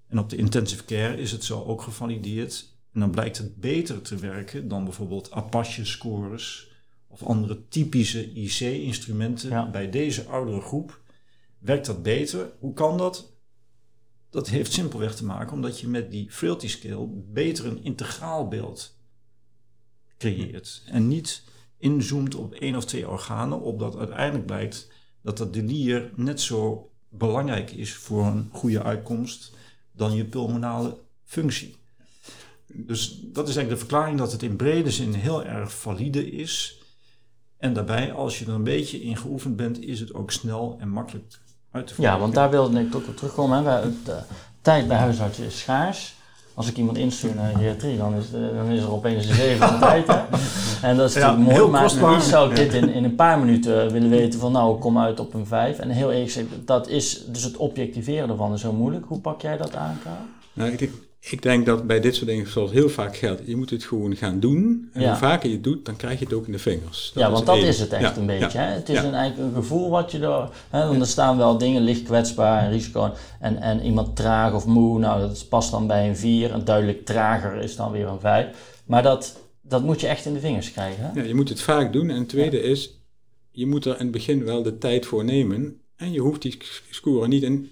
En 0.08 0.20
op 0.20 0.30
de 0.30 0.36
intensive 0.36 0.86
care 0.86 1.18
is 1.18 1.32
het 1.32 1.44
zo 1.44 1.64
ook 1.64 1.82
gevalideerd. 1.82 2.73
En 2.94 3.00
dan 3.00 3.12
blijkt 3.12 3.38
het 3.38 3.56
beter 3.56 4.02
te 4.02 4.16
werken 4.16 4.68
dan 4.68 4.84
bijvoorbeeld 4.84 5.32
Apache-scores 5.32 6.72
of 7.08 7.24
andere 7.24 7.68
typische 7.68 8.34
IC-instrumenten. 8.34 9.50
Ja. 9.50 9.70
Bij 9.70 9.90
deze 9.90 10.26
oudere 10.26 10.62
groep 10.62 11.02
werkt 11.60 11.86
dat 11.86 12.04
beter. 12.04 12.52
Hoe 12.60 12.74
kan 12.74 12.98
dat? 12.98 13.34
Dat 14.30 14.50
heeft 14.50 14.74
simpelweg 14.74 15.16
te 15.16 15.26
maken 15.26 15.54
omdat 15.54 15.80
je 15.80 15.88
met 15.88 16.12
die 16.12 16.32
frailty 16.32 16.68
scale 16.68 17.08
beter 17.12 17.66
een 17.66 17.84
integraal 17.84 18.48
beeld 18.48 18.98
creëert. 20.18 20.84
En 20.86 21.08
niet 21.08 21.44
inzoomt 21.78 22.36
op 22.36 22.54
één 22.54 22.76
of 22.76 22.86
twee 22.86 23.10
organen, 23.10 23.62
opdat 23.62 23.98
uiteindelijk 23.98 24.46
blijkt 24.46 24.92
dat 25.22 25.38
dat 25.38 25.54
delier 25.54 26.12
net 26.16 26.42
zo 26.42 26.92
belangrijk 27.10 27.72
is 27.72 27.94
voor 27.94 28.26
een 28.26 28.50
goede 28.52 28.84
uitkomst 28.84 29.54
dan 29.92 30.16
je 30.16 30.26
pulmonale 30.26 31.00
functie. 31.24 31.76
Dus 32.76 33.20
dat 33.24 33.48
is 33.48 33.56
eigenlijk 33.56 33.70
de 33.70 33.78
verklaring 33.78 34.18
dat 34.18 34.32
het 34.32 34.44
in 34.44 34.56
brede 34.56 34.92
zin 34.92 35.14
heel 35.14 35.44
erg 35.44 35.74
valide 35.74 36.32
is. 36.32 36.78
En 37.58 37.74
daarbij, 37.74 38.14
als 38.14 38.40
je 38.40 38.46
er 38.46 38.52
een 38.54 38.64
beetje 38.64 39.02
in 39.02 39.18
geoefend 39.18 39.56
bent, 39.56 39.82
is 39.84 40.00
het 40.00 40.14
ook 40.14 40.32
snel 40.32 40.76
en 40.80 40.90
makkelijk 40.90 41.40
uit 41.72 41.88
te 41.88 41.94
voeren. 41.94 42.14
Ja, 42.14 42.20
want 42.20 42.34
daar 42.34 42.50
wilde 42.50 42.80
ik 42.80 42.96
ook 42.96 43.08
op 43.08 43.16
terugkomen. 43.18 43.66
Hè. 43.66 43.82
De 44.04 44.20
tijd 44.62 44.88
bij 44.88 44.98
huisartsen 44.98 45.46
is 45.46 45.60
schaars. 45.60 46.14
Als 46.56 46.68
ik 46.68 46.78
iemand 46.78 46.98
instuur 46.98 47.36
naar 47.36 47.52
geriatrie, 47.56 47.98
dan 47.98 48.16
is, 48.16 48.26
eh, 48.34 48.42
dan 48.56 48.68
is 48.68 48.82
er 48.82 48.92
opeens 48.92 49.26
een 49.26 49.36
zeven 49.36 49.68
van 49.68 49.80
tijd. 49.90 50.08
Hè. 50.08 50.20
En 50.82 50.98
dat 50.98 51.10
is 51.10 51.16
Ja, 51.16 51.32
natuurlijk 51.36 51.58
mooi, 51.58 51.72
maar 51.72 52.14
liefst 52.14 52.30
zou 52.30 52.50
ik 52.50 52.56
dit 52.56 52.74
in, 52.74 52.90
in 52.90 53.04
een 53.04 53.16
paar 53.16 53.40
minuten 53.40 53.92
willen 53.92 54.10
weten 54.10 54.40
van 54.40 54.52
nou, 54.52 54.74
ik 54.76 54.80
kom 54.82 54.98
uit 55.00 55.20
op 55.20 55.34
een 55.34 55.46
vijf. 55.46 55.80
En 55.80 55.90
heel 55.90 56.12
eerlijk 56.12 56.32
gezegd, 56.32 56.48
dat 56.66 56.88
is, 56.88 57.26
dus 57.28 57.44
het 57.44 57.58
objectiveren 57.58 58.30
ervan 58.30 58.54
is 58.54 58.62
zo 58.62 58.72
moeilijk. 58.74 59.06
Hoe 59.08 59.20
pak 59.20 59.42
jij 59.42 59.58
dat 59.58 59.76
aan, 59.76 60.00
Karel? 60.04 60.18
Nou, 60.54 60.72
ik, 60.72 60.80
denk- 60.80 60.92
ik 61.30 61.42
denk 61.42 61.66
dat 61.66 61.88
bij 61.88 62.00
dit 62.00 62.16
soort 62.16 62.28
dingen, 62.28 62.48
zoals 62.48 62.72
heel 62.72 62.90
vaak 62.90 63.16
geldt, 63.18 63.42
je 63.46 63.56
moet 63.56 63.70
het 63.70 63.84
gewoon 63.84 64.16
gaan 64.16 64.40
doen. 64.40 64.90
En 64.94 65.02
Ja. 65.02 65.08
hoe 65.10 65.18
vaker 65.18 65.50
je 65.50 65.56
het 65.56 65.64
doet, 65.64 65.86
dan 65.86 65.96
krijg 65.96 66.20
je 66.20 66.26
het 66.26 66.34
ook 66.34 66.46
in 66.46 66.52
de 66.52 66.60
vingers. 66.60 67.12
ja, 67.16 67.32
want 67.32 67.46
dat 67.46 67.58
is 67.58 67.80
het 67.80 67.92
echt 67.94 68.02
Ja, 68.16 68.22
een 68.22 68.26
beetje. 68.26 68.58
ja, 68.60 68.66
Hè? 68.66 68.74
Het 68.74 68.90
is 68.90 68.98
een, 69.04 69.14
eigenlijk 69.14 69.50
een 69.50 69.56
gevoel 69.62 69.90
wat 69.90 70.12
je 70.12 70.20
er... 70.20 70.50
Hè? 70.70 70.88
Want 70.88 71.02
er 71.02 71.08
staan 71.08 71.38
wel 71.38 71.58
dingen, 71.58 71.82
licht 71.82 72.04
kwetsbaar 72.04 72.64
en 72.64 72.72
risico. 72.72 73.14
En, 73.40 73.58
en 73.62 73.82
iemand 73.86 74.16
traag 74.16 74.54
of 74.54 74.66
moe, 74.66 75.00
nou 75.00 75.20
dat 75.22 75.46
past 75.50 75.72
dan 75.72 75.88
bij 75.88 76.08
een 76.10 76.18
4. 76.18 76.52
En 76.52 76.66
duidelijk 76.66 77.06
trager 77.06 77.56
is 77.62 77.76
dan 77.76 77.92
weer 77.92 78.08
een 78.08 78.20
5. 78.20 78.48
Maar 78.86 79.04
dat, 79.04 79.40
dat 79.62 79.84
moet 79.84 80.02
je 80.02 80.08
echt 80.08 80.26
in 80.26 80.34
de 80.34 80.40
vingers 80.40 80.72
krijgen. 80.72 81.04
Hè? 81.04 81.22
Ja, 81.22 81.28
je 81.28 81.36
moet 81.36 81.50
het 81.50 81.62
vaak 81.62 81.94
doen. 81.94 82.10
En 82.10 82.18
het 82.20 82.30
tweede 82.30 82.62
is, 82.62 83.00
je 83.52 83.68
moet 83.68 83.86
er 83.86 83.94
in 83.94 84.00
het 84.04 84.12
begin 84.12 84.44
wel 84.44 84.64
de 84.64 84.78
tijd 84.78 85.06
voor 85.06 85.24
nemen. 85.26 85.78
En 85.96 86.12
je 86.12 86.20
hoeft 86.20 86.42
die 86.42 86.58
score 86.90 87.28
niet 87.28 87.44
in 87.44 87.72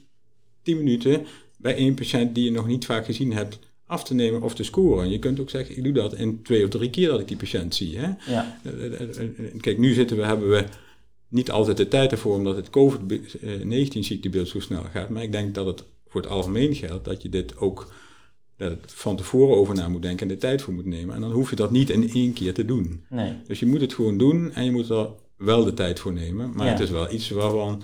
10 0.63 0.77
minuten 0.77 1.25
bij 1.61 1.75
één 1.75 1.93
patiënt 1.93 2.35
die 2.35 2.43
je 2.43 2.51
nog 2.51 2.67
niet 2.67 2.85
vaak 2.85 3.05
gezien 3.05 3.33
hebt 3.33 3.59
af 3.85 4.03
te 4.03 4.13
nemen 4.13 4.41
of 4.41 4.55
te 4.55 4.63
scoren. 4.63 5.09
Je 5.09 5.19
kunt 5.19 5.39
ook 5.39 5.49
zeggen, 5.49 5.77
ik 5.77 5.83
doe 5.83 5.93
dat 5.93 6.13
in 6.15 6.41
twee 6.43 6.63
of 6.63 6.69
drie 6.69 6.89
keer 6.89 7.07
dat 7.07 7.19
ik 7.19 7.27
die 7.27 7.37
patiënt 7.37 7.75
zie. 7.75 7.97
Hè? 7.97 8.09
Ja, 8.31 8.57
Kijk, 9.59 9.77
nu 9.77 9.93
zitten 9.93 10.17
we, 10.17 10.25
hebben 10.25 10.49
we 10.49 10.63
niet 11.27 11.51
altijd 11.51 11.77
de 11.77 11.87
tijd 11.87 12.11
ervoor, 12.11 12.35
omdat 12.35 12.55
het 12.55 12.69
COVID-19 12.69 13.99
ziektebeeld 13.99 14.47
zo 14.47 14.59
snel 14.59 14.83
gaat. 14.93 15.09
Maar 15.09 15.23
ik 15.23 15.31
denk 15.31 15.55
dat 15.55 15.65
het 15.65 15.83
voor 16.07 16.21
het 16.21 16.29
algemeen 16.29 16.75
geldt 16.75 17.05
dat 17.05 17.21
je 17.21 17.29
dit 17.29 17.57
ook 17.57 17.93
dat 18.57 18.71
het 18.71 18.91
van 18.93 19.15
tevoren 19.15 19.55
over 19.57 19.75
na 19.75 19.87
moet 19.89 20.01
denken 20.01 20.21
en 20.27 20.33
de 20.33 20.39
tijd 20.39 20.61
voor 20.61 20.73
moet 20.73 20.85
nemen. 20.85 21.15
En 21.15 21.21
dan 21.21 21.31
hoef 21.31 21.49
je 21.49 21.55
dat 21.55 21.71
niet 21.71 21.89
in 21.89 22.09
één 22.13 22.33
keer 22.33 22.53
te 22.53 22.65
doen. 22.65 23.03
nee. 23.09 23.33
Dus 23.47 23.59
je 23.59 23.65
moet 23.65 23.81
het 23.81 23.93
gewoon 23.93 24.17
doen 24.17 24.51
en 24.53 24.63
je 24.65 24.71
moet 24.71 24.89
er 24.89 25.07
wel 25.37 25.63
de 25.63 25.73
tijd 25.73 25.99
voor 25.99 26.13
nemen. 26.13 26.51
Maar 26.55 26.65
Ja. 26.65 26.71
het 26.71 26.81
is 26.81 26.89
wel 26.89 27.11
iets 27.13 27.29
waarvan, 27.29 27.81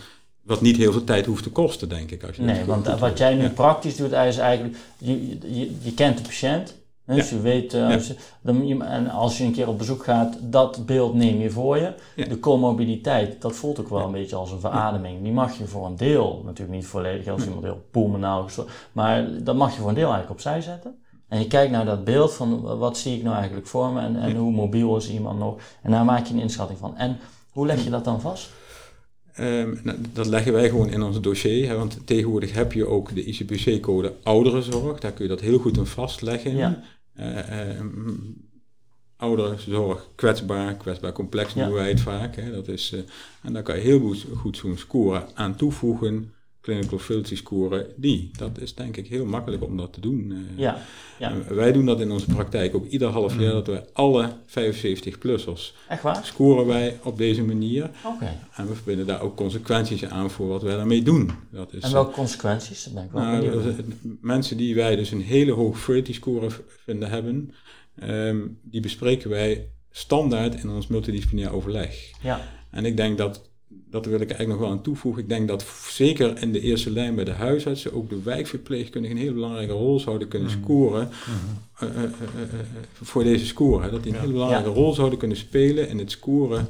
wat 0.48 0.62
niet 0.62 0.78
heel 0.78 0.92
veel 0.92 1.04
tijd 1.04 1.26
hoeft 1.26 1.44
te 1.44 1.50
kosten, 1.52 1.90
denk 1.90 2.12
ik. 2.12 2.24
Als 2.24 2.36
je 2.36 2.42
Nee, 2.42 2.66
want 2.66 2.88
goed 2.90 3.00
wat 3.00 3.18
jij 3.18 3.36
nu 3.36 3.42
Ja. 3.42 3.50
praktisch 3.50 3.96
doet, 3.96 4.12
is 4.12 4.38
eigenlijk, 4.38 4.78
je, 4.98 5.28
je, 5.30 5.72
je 5.82 5.94
kent 5.94 6.18
de 6.18 6.24
patiënt. 6.24 6.76
Dus 7.06 7.30
Ja. 7.30 7.36
je 7.36 7.42
weet, 7.42 7.74
eh, 7.74 7.80
Ja. 7.80 7.94
als 7.94 8.08
je- 8.08 8.16
dan, 8.42 8.82
en 8.82 9.10
als 9.10 9.38
je 9.38 9.44
een 9.44 9.52
keer 9.52 9.68
op 9.68 9.78
bezoek 9.78 10.04
gaat, 10.04 10.38
dat 10.42 10.86
beeld 10.86 11.14
neem 11.14 11.40
je 11.42 11.50
voor 11.50 11.78
je. 11.78 11.94
Ja. 12.16 12.26
De 12.26 12.40
comorbiditeit, 12.40 13.42
dat 13.42 13.56
voelt 13.56 13.80
ook 13.80 13.90
wel 13.90 14.06
een 14.06 14.12
beetje 14.12 14.36
als 14.36 14.52
een 14.52 14.60
verademing. 14.60 15.24
Die 15.24 15.32
mag 15.32 15.58
je 15.58 15.66
voor 15.68 15.86
een 15.86 15.96
deel, 15.96 16.42
natuurlijk 16.46 16.78
niet 16.78 16.88
volledig, 16.88 17.28
als 17.28 17.44
iemand 17.46 17.64
heel 17.64 17.86
pulmonaal 17.92 18.44
gestoord, 18.44 18.70
maar 18.92 19.44
dat 19.44 19.56
mag 19.56 19.74
je 19.74 19.80
voor 19.80 19.90
een 19.90 19.96
deel 19.96 20.04
eigenlijk 20.12 20.34
opzij 20.34 20.62
zetten. 20.62 20.96
En 21.28 21.40
je 21.40 21.48
kijkt 21.48 21.72
naar 21.72 21.86
dat 21.86 22.04
beeld 22.04 22.34
van 22.34 22.62
wat 22.78 22.98
zie 22.98 23.18
ik 23.18 23.24
nou 23.24 23.36
eigenlijk 23.36 23.68
voor 23.68 23.90
me 23.90 24.00
en, 24.02 24.16
en 24.16 24.36
hoe 24.36 24.52
mobiel 24.52 24.96
is 24.98 25.10
iemand 25.10 25.40
nog. 25.40 25.56
En 25.82 25.92
daar 25.92 26.06
maak 26.06 26.26
je 26.26 26.34
een 26.34 26.40
inschatting 26.40 26.80
van. 26.80 26.98
En 26.98 27.18
hoe 27.52 27.66
leg 27.66 27.84
je 27.84 27.90
dat 27.90 28.04
dan 28.04 28.22
vast? 28.22 28.50
Ehm, 29.38 29.76
nou, 29.84 29.98
dat 30.14 30.26
leggen 30.26 30.54
wij 30.54 30.70
gewoon 30.70 30.90
in 30.90 31.04
ons 31.04 31.22
dossier. 31.22 31.68
Hè, 31.68 31.76
want 31.76 32.00
tegenwoordig 32.06 32.54
heb 32.54 32.74
je 32.74 32.88
ook 32.88 33.16
de 33.16 33.24
ICBC-code 33.24 34.14
ouderenzorg. 34.24 35.00
Daar 35.00 35.12
kun 35.12 35.24
je 35.24 35.30
dat 35.30 35.42
heel 35.42 35.60
goed 35.60 35.78
in 35.78 35.86
vastleggen. 35.86 36.56
Ja. 36.56 36.84
Eh, 37.14 37.70
ehm, 37.70 38.14
ouderenzorg 39.18 40.10
kwetsbaar, 40.16 40.76
kwetsbaar 40.76 41.12
complex 41.12 41.56
noemen 41.56 41.74
wij 41.74 41.90
het 41.90 42.02
vaak. 42.02 42.36
Hè. 42.36 42.52
Dat 42.52 42.68
is, 42.68 42.92
uh, 42.94 43.00
en 43.42 43.54
daar 43.54 43.64
kan 43.64 43.76
je 43.76 43.82
heel 43.82 44.00
goed, 44.00 44.26
goed 44.36 44.58
zo'n 44.58 44.78
score 44.78 45.26
aan 45.34 45.56
toevoegen 45.56 46.34
clinical 46.68 47.00
filthy 47.00 47.36
scoren 47.36 47.86
die. 47.96 48.32
Dat 48.38 48.60
is 48.60 48.74
denk 48.74 48.98
ik 48.98 49.08
heel 49.08 49.26
makkelijk 49.26 49.64
om 49.64 49.78
dat 49.78 49.94
te 49.94 50.00
doen. 50.00 50.32
Eh. 50.32 50.60
Ja, 50.60 50.78
ja. 51.20 51.34
Wij 51.50 51.72
doen 51.72 51.86
dat 51.86 52.00
in 52.00 52.12
onze 52.12 52.26
praktijk 52.26 52.76
ook 52.76 52.88
ieder 52.88 53.08
half 53.08 53.40
jaar, 53.40 53.50
mm. 53.50 53.54
dat 53.54 53.68
wij 53.68 53.86
alle 53.94 54.32
75-plussers 54.48 55.74
Echt 55.88 56.02
waar? 56.02 56.26
scoren 56.26 56.66
wij 56.66 57.00
op 57.04 57.18
deze 57.18 57.44
manier. 57.44 57.90
Oké. 58.06 58.40
En 58.56 58.68
we 58.68 58.76
verbinden 58.76 59.06
daar 59.06 59.22
ook 59.22 59.36
consequenties 59.36 60.06
aan 60.06 60.32
voor 60.32 60.48
wat 60.48 60.62
wij 60.62 60.76
daarmee 60.76 61.04
doen. 61.04 61.32
Dat 61.50 61.74
is, 61.74 61.84
en 61.84 61.92
welke 61.92 62.12
consequenties? 62.12 62.84
Dat 62.84 62.94
ben 62.94 63.04
ik 63.04 63.12
wel 63.12 63.24
nou, 63.24 63.74
mensen 64.22 64.58
die 64.58 64.76
wij 64.76 64.96
dus 64.96 65.12
een 65.12 65.22
hele 65.22 65.52
hoge 65.52 65.80
filthy 65.80 66.14
score 66.14 66.48
vinden 66.84 67.10
hebben, 67.10 67.54
um, 68.04 68.60
die 68.62 68.82
bespreken 68.82 69.30
wij 69.30 69.70
standaard 69.92 70.64
in 70.64 70.70
ons 70.70 70.88
multidisciplinair 70.88 71.54
overleg. 71.54 72.12
Ja. 72.22 72.42
En 72.72 72.86
ik 72.86 72.98
denk 72.98 73.18
dat 73.18 73.47
dat 73.90 74.06
wil 74.06 74.20
ik 74.20 74.30
eigenlijk 74.30 74.50
nog 74.50 74.60
wel 74.60 74.78
aan 74.78 74.84
toevoegen. 74.84 75.22
Ik 75.22 75.30
denk 75.30 75.48
dat 75.48 75.66
zeker 75.90 76.42
in 76.42 76.52
de 76.52 76.60
eerste 76.60 76.92
lijn 76.92 77.16
bij 77.16 77.24
de 77.24 77.32
huisartsen 77.32 77.94
ook 77.94 78.10
de 78.10 78.22
wijkverpleegkundigen 78.24 79.18
een 79.18 79.22
hele 79.22 79.36
belangrijke 79.36 79.74
rol 79.74 80.00
zouden 80.00 80.28
kunnen 80.28 80.50
mhm. 80.50 80.62
scoren 80.62 81.10
mhm. 81.10 81.92
Eh, 81.94 82.04
eh, 82.04 82.04
eh, 82.04 82.60
voor 83.02 83.24
deze 83.24 83.46
score. 83.46 83.90
Dat 83.90 84.04
die 84.04 84.14
een 84.14 84.20
hele 84.20 84.32
belangrijke 84.32 84.70
rol 84.70 84.94
zouden 84.94 85.20
kunnen 85.20 85.38
spelen 85.38 85.90
in 85.90 85.98
het 85.98 86.12
scoren 86.12 86.68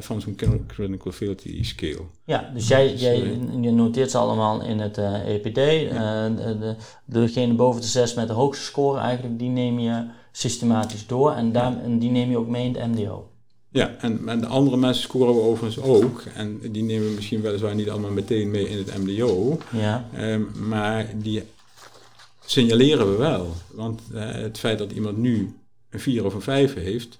van 0.00 0.20
zo'n 0.20 0.36
clinical 0.66 1.12
fidelity 1.12 1.64
scale. 1.64 2.02
Ja, 2.24 2.50
dus 2.54 2.68
jij, 2.68 2.90
dus, 2.90 3.00
jij 3.00 3.18
je 3.60 3.70
noteert 3.70 4.10
ze 4.10 4.18
allemaal 4.18 4.62
in 4.64 4.78
het 4.78 4.98
EPD. 5.26 5.54
de, 5.54 6.76
degene 7.04 7.54
boven 7.54 7.80
de 7.80 7.86
zes 7.86 8.14
met 8.14 8.28
de 8.28 8.32
hoogste 8.32 8.64
score 8.64 9.00
eigenlijk, 9.00 9.38
die 9.38 9.48
neem 9.48 9.78
je 9.78 10.04
systematisch 10.32 11.06
door 11.06 11.32
en, 11.32 11.52
daar, 11.52 11.82
en 11.82 11.98
die 11.98 12.10
neem 12.10 12.30
je 12.30 12.38
ook 12.38 12.48
mee 12.48 12.66
in 12.66 12.74
het 12.74 12.96
MDO. 12.96 13.28
Ja, 13.72 13.94
en, 14.00 14.28
en 14.28 14.40
de 14.40 14.46
andere 14.46 14.76
mensen 14.76 15.02
scoren 15.02 15.34
we 15.34 15.40
overigens 15.40 15.84
ook. 15.84 16.22
En 16.34 16.60
die 16.72 16.82
nemen 16.82 17.08
we 17.08 17.14
misschien 17.14 17.40
weliswaar 17.40 17.74
niet 17.74 17.90
allemaal 17.90 18.10
meteen 18.10 18.50
mee 18.50 18.68
in 18.68 18.78
het 18.78 18.98
MDO. 18.98 19.58
Ja. 19.72 20.08
Um, 20.18 20.50
maar 20.68 21.06
die 21.16 21.42
signaleren 22.44 23.10
we 23.10 23.16
wel. 23.16 23.52
Want 23.72 24.00
uh, 24.12 24.30
het 24.30 24.58
feit 24.58 24.78
dat 24.78 24.92
iemand 24.92 25.16
nu 25.16 25.54
een 25.90 26.00
4 26.00 26.24
of 26.24 26.34
een 26.34 26.42
5 26.42 26.74
heeft, 26.74 27.18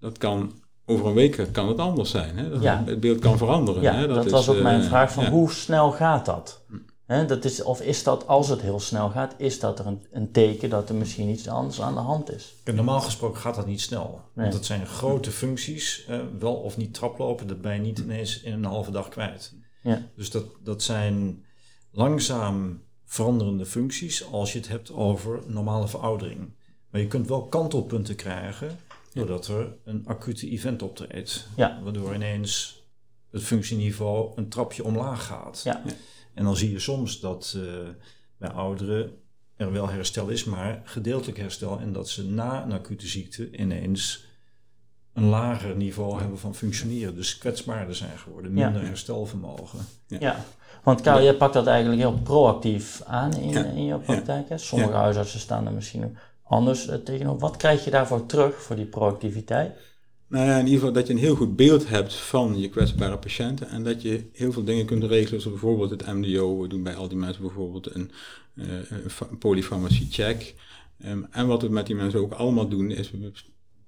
dat 0.00 0.18
kan 0.18 0.52
over 0.86 1.06
een 1.06 1.14
week 1.14 1.46
kan 1.52 1.68
het 1.68 1.78
anders 1.78 2.10
zijn. 2.10 2.38
Hè? 2.38 2.50
Dat 2.50 2.62
ja. 2.62 2.82
Het 2.86 3.00
beeld 3.00 3.18
kan 3.18 3.38
veranderen. 3.38 3.82
Ja, 3.82 3.94
hè? 3.94 4.06
Dat, 4.06 4.16
dat 4.16 4.30
was 4.30 4.48
ook 4.48 4.62
mijn 4.62 4.80
uh, 4.80 4.86
vraag 4.86 5.12
van 5.12 5.24
ja. 5.24 5.30
hoe 5.30 5.50
snel 5.50 5.90
gaat 5.90 6.26
dat? 6.26 6.60
Dat 7.08 7.44
is, 7.44 7.62
of 7.62 7.80
is 7.80 8.02
dat, 8.02 8.26
als 8.26 8.48
het 8.48 8.60
heel 8.60 8.80
snel 8.80 9.10
gaat, 9.10 9.34
is 9.36 9.60
dat 9.60 9.78
er 9.78 9.86
een, 9.86 10.02
een 10.10 10.30
teken 10.30 10.70
dat 10.70 10.88
er 10.88 10.94
misschien 10.94 11.28
iets 11.28 11.48
anders 11.48 11.80
aan 11.80 11.94
de 11.94 12.00
hand 12.00 12.32
is? 12.32 12.54
normaal 12.64 13.00
gesproken 13.00 13.40
gaat 13.40 13.54
dat 13.54 13.66
niet 13.66 13.80
snel. 13.80 14.20
Want 14.32 14.52
dat 14.52 14.64
zijn 14.64 14.86
grote 14.86 15.30
functies, 15.30 16.04
eh, 16.08 16.20
wel 16.38 16.54
of 16.54 16.76
niet 16.76 16.94
traplopen, 16.94 17.46
dat 17.46 17.60
ben 17.60 17.74
je 17.74 17.80
niet 17.80 17.98
ineens 17.98 18.40
in 18.40 18.52
een 18.52 18.64
halve 18.64 18.90
dag 18.90 19.08
kwijt. 19.08 19.54
Ja. 19.82 20.02
Dus 20.16 20.30
dat, 20.30 20.44
dat 20.62 20.82
zijn 20.82 21.44
langzaam 21.90 22.82
veranderende 23.04 23.66
functies 23.66 24.30
als 24.32 24.52
je 24.52 24.58
het 24.58 24.68
hebt 24.68 24.92
over 24.92 25.42
normale 25.46 25.88
veroudering. 25.88 26.52
Maar 26.90 27.00
je 27.00 27.06
kunt 27.06 27.28
wel 27.28 27.46
kantelpunten 27.46 28.16
krijgen 28.16 28.78
doordat 29.12 29.46
er 29.46 29.76
een 29.84 30.02
acute 30.06 30.50
event 30.50 30.82
optreedt. 30.82 31.48
Ja. 31.56 31.80
Waardoor 31.82 32.14
ineens 32.14 32.82
het 33.30 33.42
functieniveau 33.42 34.32
een 34.36 34.48
trapje 34.48 34.84
omlaag 34.84 35.26
gaat. 35.26 35.60
Ja. 35.64 35.82
En 36.38 36.44
dan 36.44 36.56
zie 36.56 36.72
je 36.72 36.78
soms 36.78 37.20
dat 37.20 37.54
uh, 37.56 37.62
bij 38.36 38.50
ouderen 38.50 39.10
er 39.56 39.72
wel 39.72 39.88
herstel 39.88 40.28
is, 40.28 40.44
maar 40.44 40.80
gedeeltelijk 40.84 41.38
herstel. 41.38 41.78
En 41.78 41.92
dat 41.92 42.08
ze 42.08 42.24
na 42.24 42.62
een 42.62 42.72
acute 42.72 43.06
ziekte 43.06 43.50
ineens 43.50 44.24
een 45.12 45.24
lager 45.24 45.76
niveau 45.76 46.20
hebben 46.20 46.38
van 46.38 46.54
functioneren. 46.54 47.14
Dus 47.14 47.38
kwetsbaarder 47.38 47.94
zijn 47.94 48.18
geworden, 48.18 48.52
minder 48.52 48.82
herstelvermogen. 48.82 49.78
Ja. 50.06 50.16
ja. 50.20 50.44
want 50.82 51.00
Karel, 51.00 51.22
jij 51.22 51.34
pakt 51.34 51.54
dat 51.54 51.66
eigenlijk 51.66 52.00
heel 52.00 52.18
proactief 52.22 53.02
aan 53.06 53.36
in, 53.36 53.64
in 53.64 53.84
je 53.84 53.98
praktijk. 53.98 54.48
Hè? 54.48 54.58
Sommige 54.58 54.92
huisartsen 54.92 55.40
staan 55.40 55.66
er 55.66 55.72
misschien 55.72 56.16
anders 56.42 56.88
uh, 56.88 56.94
tegenover. 56.94 57.40
Wat 57.40 57.56
krijg 57.56 57.84
je 57.84 57.90
daarvoor 57.90 58.26
terug, 58.26 58.62
voor 58.62 58.76
die 58.76 58.86
proactiviteit? 58.86 59.76
Nou 60.28 60.46
ja, 60.46 60.58
in 60.58 60.64
ieder 60.64 60.78
geval 60.78 60.92
dat 60.92 61.06
je 61.06 61.12
een 61.12 61.18
heel 61.18 61.34
goed 61.34 61.56
beeld 61.56 61.88
hebt 61.88 62.14
van 62.14 62.60
je 62.60 62.68
kwetsbare 62.68 63.18
patiënten 63.18 63.68
en 63.68 63.82
dat 63.84 64.02
je 64.02 64.24
heel 64.32 64.52
veel 64.52 64.64
dingen 64.64 64.86
kunt 64.86 65.04
regelen, 65.04 65.40
zoals 65.40 65.60
bijvoorbeeld 65.60 65.90
het 65.90 66.06
MDO. 66.06 66.60
We 66.60 66.68
doen 66.68 66.82
bij 66.82 66.94
al 66.94 67.08
die 67.08 67.18
mensen 67.18 67.42
bijvoorbeeld 67.42 67.94
een, 67.94 68.10
uh, 68.54 68.90
een 69.30 69.38
polyfarmacie 69.38 70.06
check. 70.10 70.54
Um, 71.06 71.26
en 71.30 71.46
wat 71.46 71.62
we 71.62 71.68
met 71.68 71.86
die 71.86 71.96
mensen 71.96 72.20
ook 72.20 72.32
allemaal 72.32 72.68
doen, 72.68 72.90
is 72.90 73.10
we 73.10 73.32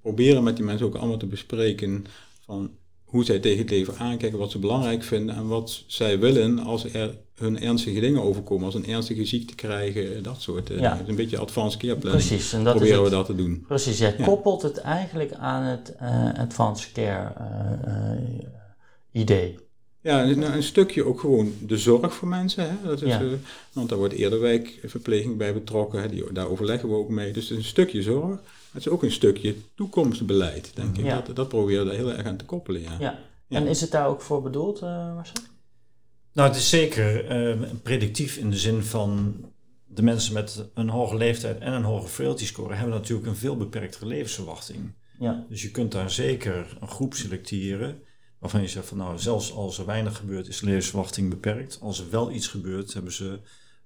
proberen 0.00 0.42
met 0.42 0.56
die 0.56 0.64
mensen 0.64 0.86
ook 0.86 0.94
allemaal 0.94 1.18
te 1.18 1.26
bespreken 1.26 2.04
van 2.44 2.70
hoe 3.10 3.24
zij 3.24 3.38
tegen 3.38 3.58
het 3.58 3.70
leven 3.70 3.96
aankijken, 3.98 4.38
wat 4.38 4.50
ze 4.50 4.58
belangrijk 4.58 5.02
vinden 5.02 5.34
en 5.34 5.46
wat 5.46 5.84
zij 5.86 6.18
willen 6.18 6.58
als 6.58 6.92
er 6.92 7.18
hun 7.34 7.60
ernstige 7.60 8.00
dingen 8.00 8.22
overkomen, 8.22 8.64
als 8.64 8.74
een 8.74 8.86
ernstige 8.86 9.24
ziekte 9.24 9.54
krijgen, 9.54 10.22
dat 10.22 10.42
soort. 10.42 10.70
Uh, 10.70 10.80
ja. 10.80 11.00
Een 11.06 11.14
beetje 11.14 11.38
advanced 11.38 11.80
care 11.80 11.96
planning. 11.96 12.26
Precies, 12.26 12.52
en 12.52 12.64
dat 12.64 12.74
proberen 12.74 13.02
we 13.02 13.10
dat 13.10 13.26
te 13.26 13.34
doen. 13.34 13.64
Precies, 13.66 13.98
jij 13.98 14.14
koppelt 14.14 14.62
het 14.62 14.78
eigenlijk 14.78 15.32
aan 15.32 15.62
het 15.62 15.94
uh, 16.02 16.38
advanced 16.38 16.92
care 16.92 17.32
uh, 17.86 19.22
idee. 19.22 19.58
Ja, 20.02 20.24
nou, 20.24 20.52
een 20.52 20.62
stukje 20.62 21.04
ook 21.04 21.20
gewoon 21.20 21.52
de 21.66 21.78
zorg 21.78 22.14
voor 22.14 22.28
mensen. 22.28 22.68
Hè? 22.68 22.88
Dat 22.88 23.02
is, 23.02 23.08
ja. 23.08 23.22
want 23.72 23.88
daar 23.88 23.98
wordt 23.98 24.14
eerder 24.14 24.40
wijkverpleging 24.40 25.36
bij 25.36 25.52
betrokken, 25.52 26.00
hè? 26.02 26.08
Die, 26.08 26.32
daar 26.32 26.48
overleggen 26.48 26.88
we 26.88 26.94
ook 26.94 27.08
mee. 27.08 27.32
Dus 27.32 27.42
het 27.42 27.52
is 27.52 27.56
een 27.56 27.70
stukje 27.70 28.02
zorg. 28.02 28.38
Het 28.72 28.86
is 28.86 28.88
ook 28.88 29.02
een 29.02 29.12
stukje 29.12 29.54
toekomstbeleid, 29.74 30.70
denk 30.74 30.96
ik. 30.96 31.08
Dat, 31.08 31.36
dat 31.36 31.48
proberen 31.48 31.84
we 31.84 31.90
daar 31.90 31.98
heel 31.98 32.12
erg 32.12 32.26
aan 32.26 32.36
te 32.36 32.44
koppelen. 32.44 32.82
Ja. 32.82 32.96
ja. 33.00 33.18
En 33.48 33.66
is 33.66 33.80
het 33.80 33.90
daar 33.90 34.06
ook 34.06 34.20
voor 34.20 34.42
bedoeld, 34.42 34.82
uh, 34.82 35.14
Marcel? 35.14 35.42
Nou, 36.32 36.48
het 36.48 36.56
is 36.56 36.68
zeker 36.68 37.30
uh, 37.50 37.68
predictief 37.82 38.36
in 38.36 38.50
de 38.50 38.58
zin 38.58 38.82
van 38.82 39.34
de 39.86 40.02
mensen 40.02 40.34
met 40.34 40.64
een 40.74 40.88
hoge 40.88 41.16
leeftijd 41.16 41.58
en 41.58 41.72
een 41.72 41.84
hoge 41.84 42.08
frailty 42.08 42.46
score 42.46 42.74
hebben 42.74 42.94
natuurlijk 42.94 43.28
een 43.28 43.36
veel 43.36 43.56
beperktere 43.56 44.06
levensverwachting. 44.06 44.92
Ja. 45.18 45.46
Dus 45.48 45.62
je 45.62 45.70
kunt 45.70 45.92
daar 45.92 46.10
zeker 46.10 46.76
een 46.80 46.88
groep 46.88 47.14
selecteren 47.14 48.02
waarvan 48.38 48.60
je 48.60 48.68
zegt 48.68 48.86
van 48.86 48.96
nou, 48.96 49.18
zelfs 49.18 49.52
als 49.52 49.78
er 49.78 49.86
weinig 49.86 50.16
gebeurt 50.16 50.48
is 50.48 50.58
de 50.58 50.66
levensverwachting 50.66 51.30
beperkt. 51.30 51.78
Als 51.80 52.00
er 52.00 52.10
wel 52.10 52.30
iets 52.30 52.46
gebeurt, 52.46 52.92
hebben 52.92 53.12
ze 53.12 53.38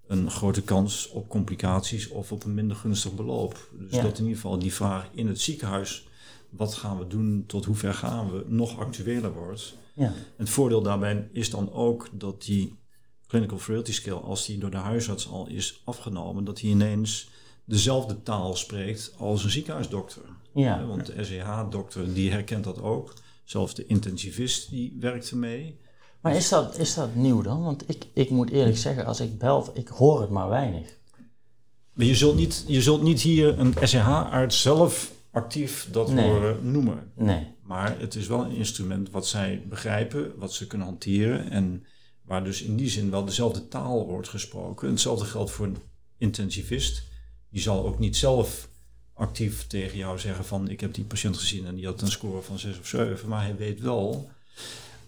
een 0.07 0.31
grote 0.31 0.63
kans 0.63 1.09
op 1.09 1.29
complicaties 1.29 2.09
of 2.09 2.33
op 2.33 2.45
een 2.45 2.55
minder 2.55 2.77
gunstig 2.77 3.15
beloop. 3.15 3.71
Dus 3.73 3.91
dat 3.91 4.19
in 4.19 4.25
ieder 4.25 4.41
geval 4.41 4.59
die 4.59 4.75
vraag 4.75 5.09
in 5.13 5.27
het 5.27 5.41
ziekenhuis, 5.41 6.07
wat 6.51 6.75
gaan 6.75 6.99
we 6.99 7.07
doen, 7.07 7.45
tot 7.47 7.65
hoe 7.65 7.75
ver 7.75 7.95
gaan 7.95 8.31
we, 8.31 8.45
nog 8.47 8.79
actueler 8.79 9.33
wordt. 9.33 9.77
Ja. 9.95 10.13
Het 10.37 10.51
voordeel 10.51 10.83
daarbij 10.83 11.29
is 11.33 11.51
dan 11.51 11.73
ook 11.73 12.09
dat 12.13 12.43
die 12.43 12.79
clinical 13.27 13.59
frailty 13.59 13.93
scale, 13.93 14.21
als 14.21 14.47
die 14.47 14.59
door 14.59 14.71
de 14.71 14.77
huisarts 14.77 15.29
al 15.29 15.49
is 15.49 15.83
afgenomen, 15.85 16.45
dat 16.45 16.61
hij 16.61 16.71
ineens 16.71 17.29
dezelfde 17.65 18.23
taal 18.23 18.57
spreekt 18.57 19.15
als 19.19 19.45
een 19.45 19.51
ziekenhuisdokter. 19.51 20.23
Ja. 20.55 20.87
Want 20.87 21.07
de 21.07 21.25
SEH-dokter 21.25 22.15
die 22.15 22.31
herkent 22.31 22.65
dat 22.65 22.81
ook. 22.81 23.15
Zelfs 23.45 23.75
de 23.75 23.87
intensivist 23.87 24.71
die 24.71 24.97
werkt 25.01 25.31
ermee. 25.31 25.79
Maar 26.25 26.37
is 26.37 26.49
dat, 26.49 26.79
is 26.79 26.95
dat 26.95 27.15
nieuw 27.15 27.43
dan? 27.43 27.63
Want 27.63 27.89
ik, 27.89 28.07
ik 28.15 28.31
moet 28.31 28.51
eerlijk 28.51 28.77
zeggen, 28.77 29.05
als 29.05 29.21
ik 29.21 29.39
bel, 29.39 29.71
ik 29.75 29.89
hoor 29.89 30.21
het 30.21 30.31
maar 30.31 30.49
weinig. 30.49 30.99
Maar 31.93 32.07
je 32.07 32.15
zult 32.15 32.37
niet, 32.37 32.65
je 32.67 32.83
zult 32.83 33.03
niet 33.03 33.21
hier 33.21 33.59
een 33.59 33.75
SCH-arts 33.83 34.63
zelf 34.63 35.13
actief 35.31 35.89
dat 35.91 36.13
horen 36.13 36.71
noemen. 36.71 37.13
Nee. 37.17 37.47
Maar 37.63 38.01
het 38.01 38.15
is 38.15 38.27
wel 38.27 38.45
een 38.45 38.57
instrument 38.57 39.11
wat 39.11 39.27
zij 39.27 39.63
begrijpen, 39.69 40.33
wat 40.39 40.53
ze 40.53 40.67
kunnen 40.67 40.87
hanteren 40.87 41.51
en 41.51 41.85
waar 42.23 42.45
dus 42.45 42.63
in 42.63 42.77
die 42.77 42.89
zin 42.89 43.11
wel 43.11 43.25
dezelfde 43.25 43.69
taal 43.69 44.07
wordt 44.07 44.29
gesproken. 44.29 44.89
Hetzelfde 44.89 45.25
geldt 45.25 45.51
voor 45.51 45.67
een 45.67 45.79
intensivist. 46.19 47.03
Die 47.51 47.63
zal 47.63 47.87
ook 47.87 47.99
niet 47.99 48.17
zelf 48.17 48.69
actief 49.15 49.67
tegen 49.67 49.99
jou 49.99 50.19
zeggen 50.19 50.45
van 50.45 50.69
ik 50.69 50.81
heb 50.81 50.95
die 50.95 51.05
patiënt 51.05 51.37
gezien 51.37 51.67
en 51.67 51.75
die 51.75 51.87
had 51.87 52.03
een 52.03 52.11
score 52.11 52.43
van 52.43 52.59
6 52.59 52.79
of 52.79 52.87
7, 52.87 53.29
maar 53.29 53.43
hij 53.43 53.57
weet 53.57 53.81
wel 53.81 54.29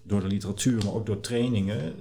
door 0.06 0.20
de 0.20 0.26
literatuur, 0.26 0.84
maar 0.84 0.94
ook 0.94 1.06
door 1.06 1.20
trainingen, 1.20 1.94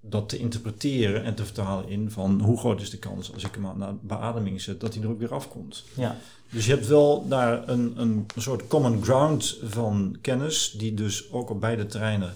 dat 0.00 0.28
te 0.28 0.38
interpreteren 0.38 1.24
en 1.24 1.34
te 1.34 1.44
vertalen 1.44 1.88
in 1.88 2.10
van 2.10 2.40
hoe 2.40 2.58
groot 2.58 2.80
is 2.80 2.90
de 2.90 2.98
kans 2.98 3.34
als 3.34 3.44
ik 3.44 3.54
hem 3.54 3.66
aan 3.66 4.00
beademing 4.02 4.60
zet, 4.60 4.80
dat 4.80 4.94
hij 4.94 5.02
er 5.02 5.08
ook 5.08 5.18
weer 5.18 5.34
afkomt. 5.34 5.84
Ja. 5.94 6.16
Dus 6.50 6.66
je 6.66 6.72
hebt 6.72 6.86
wel 6.86 7.28
daar 7.28 7.68
een, 7.68 8.00
een, 8.00 8.26
soort 8.36 8.66
common 8.66 9.02
ground 9.02 9.58
van 9.62 10.18
kennis, 10.20 10.74
die 10.78 10.94
dus 10.94 11.32
ook 11.32 11.50
op 11.50 11.60
beide 11.60 11.86
terreinen 11.86 12.34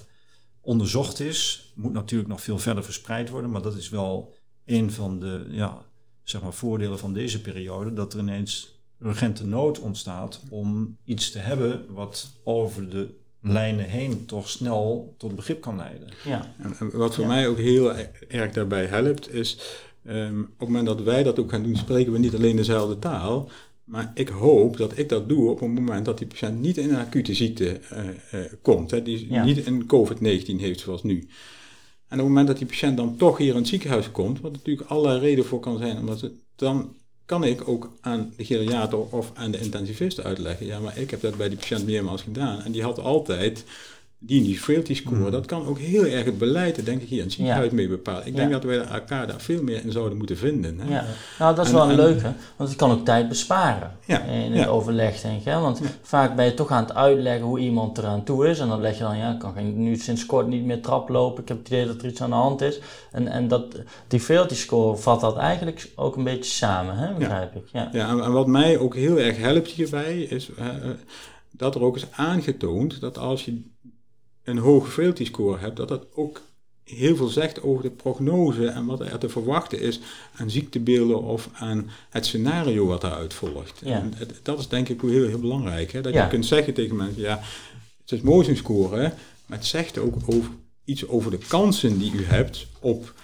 onderzocht 0.60 1.20
is. 1.20 1.72
Moet 1.74 1.92
natuurlijk 1.92 2.28
nog 2.28 2.40
veel 2.40 2.58
verder 2.58 2.84
verspreid 2.84 3.30
worden, 3.30 3.50
maar 3.50 3.62
dat 3.62 3.76
is 3.76 3.88
wel 3.88 4.34
een 4.64 4.90
van 4.90 5.20
de 5.20 5.46
ja, 5.48 5.82
zeg 6.22 6.42
maar 6.42 6.52
voordelen 6.52 6.98
van 6.98 7.12
deze 7.12 7.40
periode, 7.40 7.92
dat 7.92 8.12
er 8.12 8.20
ineens 8.20 8.80
urgente 9.02 9.46
nood 9.46 9.78
ontstaat 9.78 10.42
om 10.48 10.96
iets 11.04 11.30
te 11.30 11.38
hebben 11.38 11.94
wat 11.94 12.40
over 12.44 12.90
de 12.90 13.14
lijnen 13.48 13.84
heen 13.84 14.26
toch 14.26 14.48
snel 14.48 15.14
tot 15.18 15.36
begrip 15.36 15.60
kan 15.60 15.76
leiden. 15.76 16.08
Ja. 16.24 16.54
En, 16.58 16.90
wat 16.92 17.14
voor 17.14 17.26
mij 17.26 17.48
ook 17.48 17.58
heel 17.58 17.92
erg 18.28 18.52
daarbij 18.52 18.84
helpt, 18.84 19.34
is 19.34 19.58
um, 20.06 20.40
op 20.40 20.58
het 20.58 20.68
moment 20.68 20.86
dat 20.86 21.02
wij 21.02 21.22
dat 21.22 21.38
ook 21.38 21.50
gaan 21.50 21.62
doen, 21.62 21.76
spreken 21.76 22.12
we 22.12 22.18
niet 22.18 22.34
alleen 22.34 22.56
dezelfde 22.56 22.98
taal, 22.98 23.48
Maar 23.84 24.12
ik 24.14 24.28
hoop 24.28 24.76
dat 24.76 24.98
ik 24.98 25.08
dat 25.08 25.28
doe 25.28 25.50
op 25.50 25.60
het 25.60 25.68
moment 25.68 26.04
dat 26.04 26.18
die 26.18 26.26
patiënt 26.26 26.60
niet 26.60 26.76
in 26.76 26.90
een 26.90 27.06
acute 27.06 27.34
ziekte 27.34 27.80
uh, 27.92 28.40
komt. 28.62 28.90
Hè, 28.90 29.02
die 29.02 29.32
niet 29.32 29.66
een 29.66 29.82
COVID-19 29.82 30.60
heeft 30.60 30.80
zoals 30.80 31.02
nu. 31.02 31.28
En 32.08 32.18
op 32.18 32.24
het 32.24 32.28
moment 32.28 32.46
dat 32.46 32.58
die 32.58 32.66
patiënt 32.66 32.96
dan 32.96 33.16
toch 33.16 33.38
hier 33.38 33.50
in 33.50 33.56
het 33.56 33.68
ziekenhuis 33.68 34.10
komt, 34.10 34.40
wat 34.40 34.52
natuurlijk 34.52 34.88
allerlei 34.88 35.20
reden 35.20 35.44
voor 35.44 35.60
kan 35.60 35.78
zijn, 35.78 35.98
omdat 35.98 36.20
het, 36.20 36.32
dan 36.56 36.94
kan 37.26 37.44
ik 37.44 37.68
ook 37.68 37.90
aan 38.00 38.32
de 38.36 38.44
geriater 38.44 38.98
of 38.98 39.30
aan 39.34 39.50
de 39.50 39.60
intensivist 39.60 40.22
uitleggen. 40.22 40.66
Ja, 40.66 40.78
maar 40.78 40.98
ik 40.98 41.10
heb 41.10 41.20
dat 41.20 41.36
bij 41.36 41.48
die 41.48 41.58
patiënt 41.58 41.84
meermaals 41.84 42.22
gedaan. 42.22 42.62
En 42.62 42.72
die 42.72 42.82
had 42.82 42.98
altijd 42.98 43.64
die 44.18 44.42
die 44.42 44.58
frailty 44.58 44.94
score, 44.94 45.16
mm. 45.16 45.30
dat 45.30 45.46
kan 45.46 45.66
ook 45.66 45.78
heel 45.78 46.06
erg 46.06 46.24
het 46.24 46.38
beleid, 46.38 46.84
denk 46.84 47.02
ik, 47.02 47.08
hier 47.08 47.18
in 47.18 47.24
het 47.24 47.32
ziekenhuis 47.32 47.70
mee 47.70 47.88
bepalen. 47.88 48.26
Ik 48.26 48.36
denk 48.36 48.50
dat 48.50 48.64
we 48.64 48.76
elkaar 48.76 49.26
daar 49.26 49.40
veel 49.40 49.62
meer 49.62 49.84
in 49.84 49.92
zouden 49.92 50.18
moeten 50.18 50.36
vinden. 50.36 50.78
Hè? 50.78 50.94
Ja, 50.94 51.04
nou 51.38 51.54
dat 51.54 51.66
is 51.66 51.72
wel 51.72 51.90
een 51.90 51.96
leuke, 51.96 52.32
want 52.56 52.68
het 52.68 52.78
kan 52.78 52.90
ook 52.90 53.04
tijd 53.04 53.28
besparen 53.28 53.96
in 54.06 54.52
het 54.52 54.68
overleg, 54.68 55.20
denk 55.20 55.38
ik. 55.38 55.44
Hè? 55.44 55.60
Want 55.60 55.80
vaak 56.02 56.36
ben 56.36 56.44
je 56.44 56.54
toch 56.54 56.70
aan 56.70 56.84
het 56.84 56.94
uitleggen 56.94 57.46
hoe 57.46 57.58
iemand 57.58 57.98
eraan 57.98 58.24
toe 58.24 58.48
is 58.48 58.58
en 58.58 58.68
dan 58.68 58.80
leg 58.80 58.98
je 58.98 59.02
dan, 59.02 59.16
ja, 59.16 59.32
ik 59.32 59.38
kan 59.38 59.82
nu 59.82 59.96
sinds 59.96 60.26
kort 60.26 60.46
niet 60.46 60.64
meer 60.64 60.82
traplopen, 60.82 61.42
ik 61.42 61.48
heb 61.48 61.58
het 61.58 61.66
idee 61.66 61.86
dat 61.86 62.02
er 62.02 62.08
iets 62.08 62.22
aan 62.22 62.30
de 62.30 62.36
hand 62.36 62.60
is. 62.60 62.80
En, 63.12 63.28
en 63.28 63.48
dat, 63.48 63.76
die 64.08 64.20
frailty 64.20 64.54
score 64.54 64.96
vat 64.96 65.20
dat 65.20 65.36
eigenlijk 65.36 65.92
ook 65.94 66.16
een 66.16 66.24
beetje 66.24 66.50
samen, 66.50 66.96
hè? 66.96 67.14
begrijp 67.14 67.54
ik. 67.54 67.68
Ja, 67.72 67.88
ja 67.92 68.08
en, 68.08 68.32
wat 68.32 68.46
mij 68.46 68.78
ook 68.78 68.94
heel 68.94 69.18
erg 69.18 69.38
helpt 69.38 69.70
hierbij, 69.70 70.18
is 70.22 70.50
uh, 70.58 70.66
dat 71.50 71.74
er 71.74 71.82
ook 71.82 71.96
is 71.96 72.06
aangetoond 72.12 73.00
dat 73.00 73.18
als 73.18 73.44
je 73.44 73.74
een 74.46 74.58
hoge 74.58 74.90
frailty 74.90 75.24
score 75.24 75.58
hebt, 75.58 75.76
dat 75.76 75.88
dat 75.88 76.06
ook 76.14 76.40
heel 76.84 77.16
veel 77.16 77.28
zegt 77.28 77.62
over 77.62 77.82
de 77.82 77.90
prognose 77.90 78.66
en 78.66 78.86
wat 78.86 79.00
er 79.00 79.18
te 79.18 79.28
verwachten 79.28 79.80
is 79.80 80.00
aan 80.36 80.50
ziektebeelden 80.50 81.22
of 81.22 81.48
aan 81.52 81.90
het 82.10 82.26
scenario 82.26 82.86
wat 82.86 83.00
daaruit 83.00 83.34
volgt. 83.34 83.82
En 83.82 84.12
dat 84.42 84.58
is 84.58 84.68
denk 84.68 84.88
ik 84.88 85.00
heel, 85.00 85.28
heel 85.28 85.38
belangrijk. 85.38 85.92
Hè? 85.92 86.00
Dat 86.00 86.14
je 86.14 86.28
kunt 86.28 86.46
zeggen 86.46 86.74
tegen 86.74 86.96
mensen, 86.96 87.22
ja, 87.22 87.40
het 88.00 88.12
is 88.12 88.20
motion 88.20 88.56
score, 88.56 89.12
maar 89.46 89.58
het 89.58 89.66
zegt 89.66 89.98
ook 89.98 90.14
over, 90.26 90.50
iets 90.84 91.08
over 91.08 91.30
de 91.30 91.38
kansen 91.48 91.98
die 91.98 92.12
u 92.12 92.24
hebt 92.24 92.66
op 92.80 93.14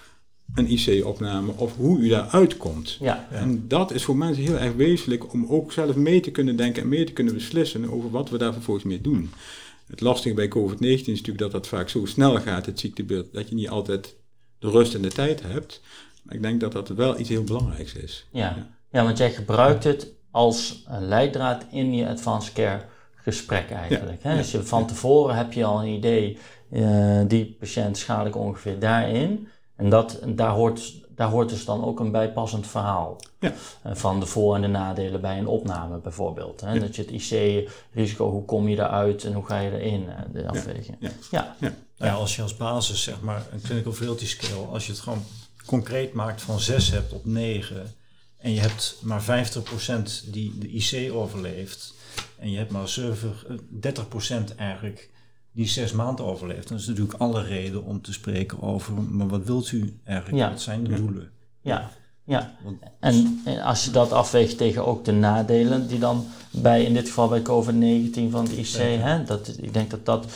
een 0.55 0.71
IC-opname 0.71 1.53
of 1.57 1.77
hoe 1.77 1.99
u 1.99 2.09
daar 2.09 2.29
uitkomt. 2.29 2.97
Ja. 3.01 3.29
En 3.31 3.65
dat 3.69 3.93
is 3.93 4.05
voor 4.05 4.17
mensen 4.17 4.43
heel 4.43 4.59
erg 4.59 4.75
wezenlijk 4.75 5.33
om 5.33 5.47
ook 5.49 5.73
zelf 5.73 5.97
mee 5.97 6.21
te 6.21 6.31
kunnen 6.31 6.57
denken 6.57 6.83
en 6.83 6.89
mee 6.89 7.05
te 7.05 7.13
kunnen 7.13 7.35
beslissen 7.35 7.91
over 7.91 8.11
wat 8.11 8.31
we 8.31 8.39
daar 8.39 8.53
vervolgens 8.53 8.87
mee 8.87 9.01
doen. 9.01 9.31
Het 9.93 10.01
lastige 10.01 10.35
bij 10.35 10.49
COVID-19 10.49 10.81
is 10.81 11.07
natuurlijk 11.07 11.39
dat 11.39 11.53
dat 11.53 11.67
vaak 11.67 11.89
zo 11.89 12.07
snel 12.07 12.41
gaat, 12.41 12.67
het 12.67 12.81
ziektebeeld, 12.81 13.33
dat 13.33 13.49
je 13.49 13.55
niet 13.55 13.69
altijd 13.69 14.17
de 14.59 14.71
rust 14.71 14.95
en 14.95 15.03
de 15.03 15.09
tijd 15.09 15.43
hebt. 15.43 15.81
Maar 16.23 16.35
ik 16.35 16.43
denk 16.43 16.61
dat 16.61 16.73
dat 16.73 16.89
wel 16.89 17.19
iets 17.19 17.29
heel 17.29 17.45
belangrijks 17.45 17.95
is. 17.95 18.27
Ja, 18.31 18.69
ja. 18.91 19.05
want 19.05 19.19
jij 19.19 19.31
gebruikt 19.31 19.85
het 19.85 20.13
als 20.31 20.85
een 20.89 21.09
leidraad 21.09 21.67
in 21.71 21.95
je 21.95 22.09
advanced 22.09 22.53
care 22.53 22.85
gesprek 23.15 23.71
eigenlijk. 23.71 24.23
Hè? 24.23 24.37
Dus 24.37 24.51
je, 24.51 24.63
van 24.63 24.87
tevoren 24.87 25.37
heb 25.37 25.53
je 25.53 25.65
al 25.65 25.83
een 25.83 25.95
idee, 25.95 26.39
uh, 26.71 27.21
die 27.27 27.57
patiënt 27.59 27.99
schadelijk 27.99 28.37
ongeveer 28.37 28.79
daarin. 28.79 29.49
En 29.77 29.89
dat, 29.89 30.21
daar 30.27 30.51
hoort 30.51 31.02
daar 31.23 31.31
hoort 31.31 31.49
dus 31.49 31.65
dan 31.65 31.85
ook 31.85 32.01
een 32.01 32.11
bijpassend 32.11 32.67
verhaal. 32.67 33.21
Ja. 33.41 33.53
Eh, 33.83 33.95
van 33.95 34.21
de 34.21 34.27
voor- 34.27 34.55
en 34.55 34.61
de 34.61 34.69
nadelen 34.69 35.21
bij 35.21 35.39
een 35.39 35.47
opname 35.47 35.99
bijvoorbeeld. 35.99 36.61
Hè? 36.61 36.81
Dat 36.81 36.97
je 36.97 37.03
het 37.03 37.11
IC-risico, 37.11 38.31
hoe 38.31 38.45
kom 38.45 38.69
je 38.69 38.77
eruit 38.77 39.25
en 39.25 39.33
hoe 39.33 39.47
ga 39.47 39.59
je 39.59 39.79
erin, 39.79 40.03
uh, 40.03 40.15
de 40.33 40.49
afweging. 40.49 40.97
Ja. 41.01 41.11
Ja. 41.31 41.57
Ja. 41.61 41.75
ja. 41.97 42.13
als 42.13 42.37
je 42.37 42.43
als 42.43 42.57
basis, 42.57 43.03
zeg 43.03 43.21
maar, 43.21 43.47
een 43.53 43.61
clinical 43.61 43.93
frailty 43.93 44.27
scale, 44.27 44.67
als 44.67 44.87
je 44.87 44.93
het 44.93 45.01
gewoon 45.01 45.25
concreet 45.67 46.13
maakt 46.13 46.43
van 46.43 46.61
6 46.61 46.91
hebt 46.91 47.13
op 47.13 47.25
9 47.25 47.95
en 48.37 48.53
je 48.53 48.61
hebt 48.61 48.97
maar 49.01 49.23
50% 49.23 50.25
die 50.27 50.59
de 50.59 50.69
IC 50.69 51.13
overleeft 51.13 51.95
en 52.39 52.51
je 52.51 52.57
hebt 52.59 52.71
maar 52.71 52.89
7, 52.89 53.35
30% 53.71 54.55
eigenlijk 54.57 55.11
die 55.53 55.69
zes 55.69 55.93
maanden 55.93 56.25
overleeft. 56.25 56.69
Dan 56.69 56.77
is 56.77 56.87
natuurlijk 56.87 57.19
alle 57.19 57.43
reden 57.43 57.85
om 57.85 58.03
te 58.03 58.13
spreken 58.13 58.63
over, 58.63 59.03
maar 59.03 59.29
wat 59.29 59.45
wilt 59.45 59.73
u 59.73 60.01
eigenlijk? 60.05 60.51
Wat 60.51 60.61
zijn 60.61 60.85
de 60.85 60.95
doelen? 60.95 61.31
Ja, 61.61 61.91
ja. 62.25 62.55
En 63.01 63.41
als 63.63 63.85
je 63.85 63.91
dat 63.91 64.13
afweegt 64.13 64.57
tegen 64.57 64.87
ook 64.87 65.05
de 65.05 65.13
nadelen 65.13 65.89
die 65.89 65.99
dan 65.99 66.27
bij, 66.51 66.85
in 66.85 66.95
dit 66.95 67.09
geval 67.09 67.29
bij 67.29 67.43
COVID-19 67.43 68.31
van 68.31 68.45
het 68.45 68.53
IC, 68.53 68.77
hè, 68.77 69.25
dat, 69.25 69.57
ik 69.61 69.73
denk 69.73 69.91
dat 69.91 70.07
dat 70.07 70.27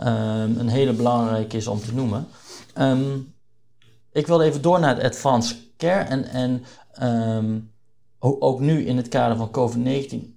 um, 0.00 0.58
een 0.58 0.68
hele 0.68 0.92
belangrijke 0.92 1.56
is 1.56 1.66
om 1.66 1.80
te 1.80 1.94
noemen. 1.94 2.26
Um, 2.78 3.32
ik 4.12 4.26
wil 4.26 4.40
even 4.40 4.62
door 4.62 4.80
naar 4.80 4.96
het 4.96 5.04
advanced 5.04 5.56
care 5.76 6.04
en, 6.04 6.24
en 6.24 6.64
um, 7.02 7.70
ook 8.18 8.60
nu 8.60 8.84
in 8.84 8.96
het 8.96 9.08
kader 9.08 9.36
van 9.36 9.50
COVID-19 9.50 10.33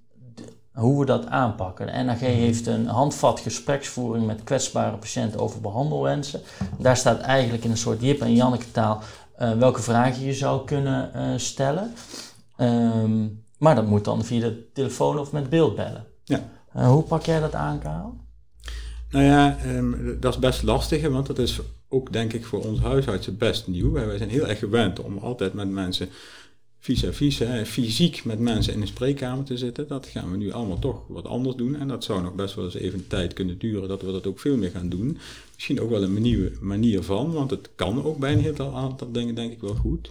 hoe 0.78 1.00
we 1.00 1.06
dat 1.06 1.26
aanpakken. 1.26 1.86
De 1.86 2.02
NAG 2.02 2.20
heeft 2.20 2.66
een 2.66 2.86
handvat 2.86 3.40
gespreksvoering 3.40 4.26
met 4.26 4.44
kwetsbare 4.44 4.96
patiënten 4.96 5.40
over 5.40 5.60
behandelwensen. 5.60 6.40
Daar 6.78 6.96
staat 6.96 7.20
eigenlijk 7.20 7.64
in 7.64 7.70
een 7.70 7.76
soort 7.76 8.02
Jip 8.02 8.20
en 8.20 8.34
Janneke 8.34 8.70
taal 8.70 9.02
uh, 9.40 9.52
welke 9.52 9.82
vragen 9.82 10.24
je 10.24 10.32
zou 10.32 10.64
kunnen 10.64 11.10
uh, 11.16 11.22
stellen. 11.36 11.92
Um, 12.58 13.44
maar 13.58 13.74
dat 13.74 13.86
moet 13.86 14.04
dan 14.04 14.24
via 14.24 14.40
de 14.40 14.70
telefoon 14.72 15.18
of 15.18 15.32
met 15.32 15.50
beeld 15.50 15.76
bellen. 15.76 16.06
Ja. 16.24 16.48
Uh, 16.76 16.88
hoe 16.88 17.02
pak 17.02 17.24
jij 17.24 17.40
dat 17.40 17.54
aan, 17.54 17.78
Karel? 17.78 18.16
Nou 19.10 19.24
ja, 19.24 19.56
um, 19.66 20.16
dat 20.20 20.32
is 20.32 20.38
best 20.38 20.62
lastig, 20.62 21.08
want 21.08 21.26
dat 21.26 21.38
is 21.38 21.60
ook 21.88 22.12
denk 22.12 22.32
ik 22.32 22.46
voor 22.46 22.64
ons 22.64 22.80
huisartsen 22.80 23.36
best 23.36 23.66
nieuw. 23.66 23.92
Wij 23.92 24.18
zijn 24.18 24.30
heel 24.30 24.46
erg 24.46 24.58
gewend 24.58 25.00
om 25.00 25.18
altijd 25.18 25.52
met 25.52 25.68
mensen 25.68 26.08
vis-à-vis, 26.88 27.40
fysiek 27.64 28.24
met 28.24 28.38
mensen 28.38 28.72
in 28.72 28.80
een 28.80 28.86
spreekkamer 28.86 29.44
te 29.44 29.56
zitten. 29.56 29.88
Dat 29.88 30.06
gaan 30.06 30.30
we 30.30 30.36
nu 30.36 30.52
allemaal 30.52 30.78
toch 30.78 31.00
wat 31.08 31.26
anders 31.26 31.56
doen. 31.56 31.76
En 31.76 31.88
dat 31.88 32.04
zou 32.04 32.22
nog 32.22 32.34
best 32.34 32.54
wel 32.54 32.64
eens 32.64 32.74
even 32.74 33.06
tijd 33.06 33.32
kunnen 33.32 33.58
duren 33.58 33.88
dat 33.88 34.02
we 34.02 34.12
dat 34.12 34.26
ook 34.26 34.40
veel 34.40 34.56
meer 34.56 34.70
gaan 34.70 34.88
doen. 34.88 35.18
Misschien 35.54 35.80
ook 35.80 35.90
wel 35.90 36.02
een 36.02 36.22
nieuwe 36.22 36.52
manier 36.60 37.02
van, 37.02 37.32
want 37.32 37.50
het 37.50 37.68
kan 37.74 38.04
ook 38.04 38.18
bij 38.18 38.32
een 38.32 38.40
heel 38.40 38.76
aantal 38.76 39.12
dingen 39.12 39.34
denk 39.34 39.52
ik 39.52 39.60
wel 39.60 39.74
goed. 39.74 40.10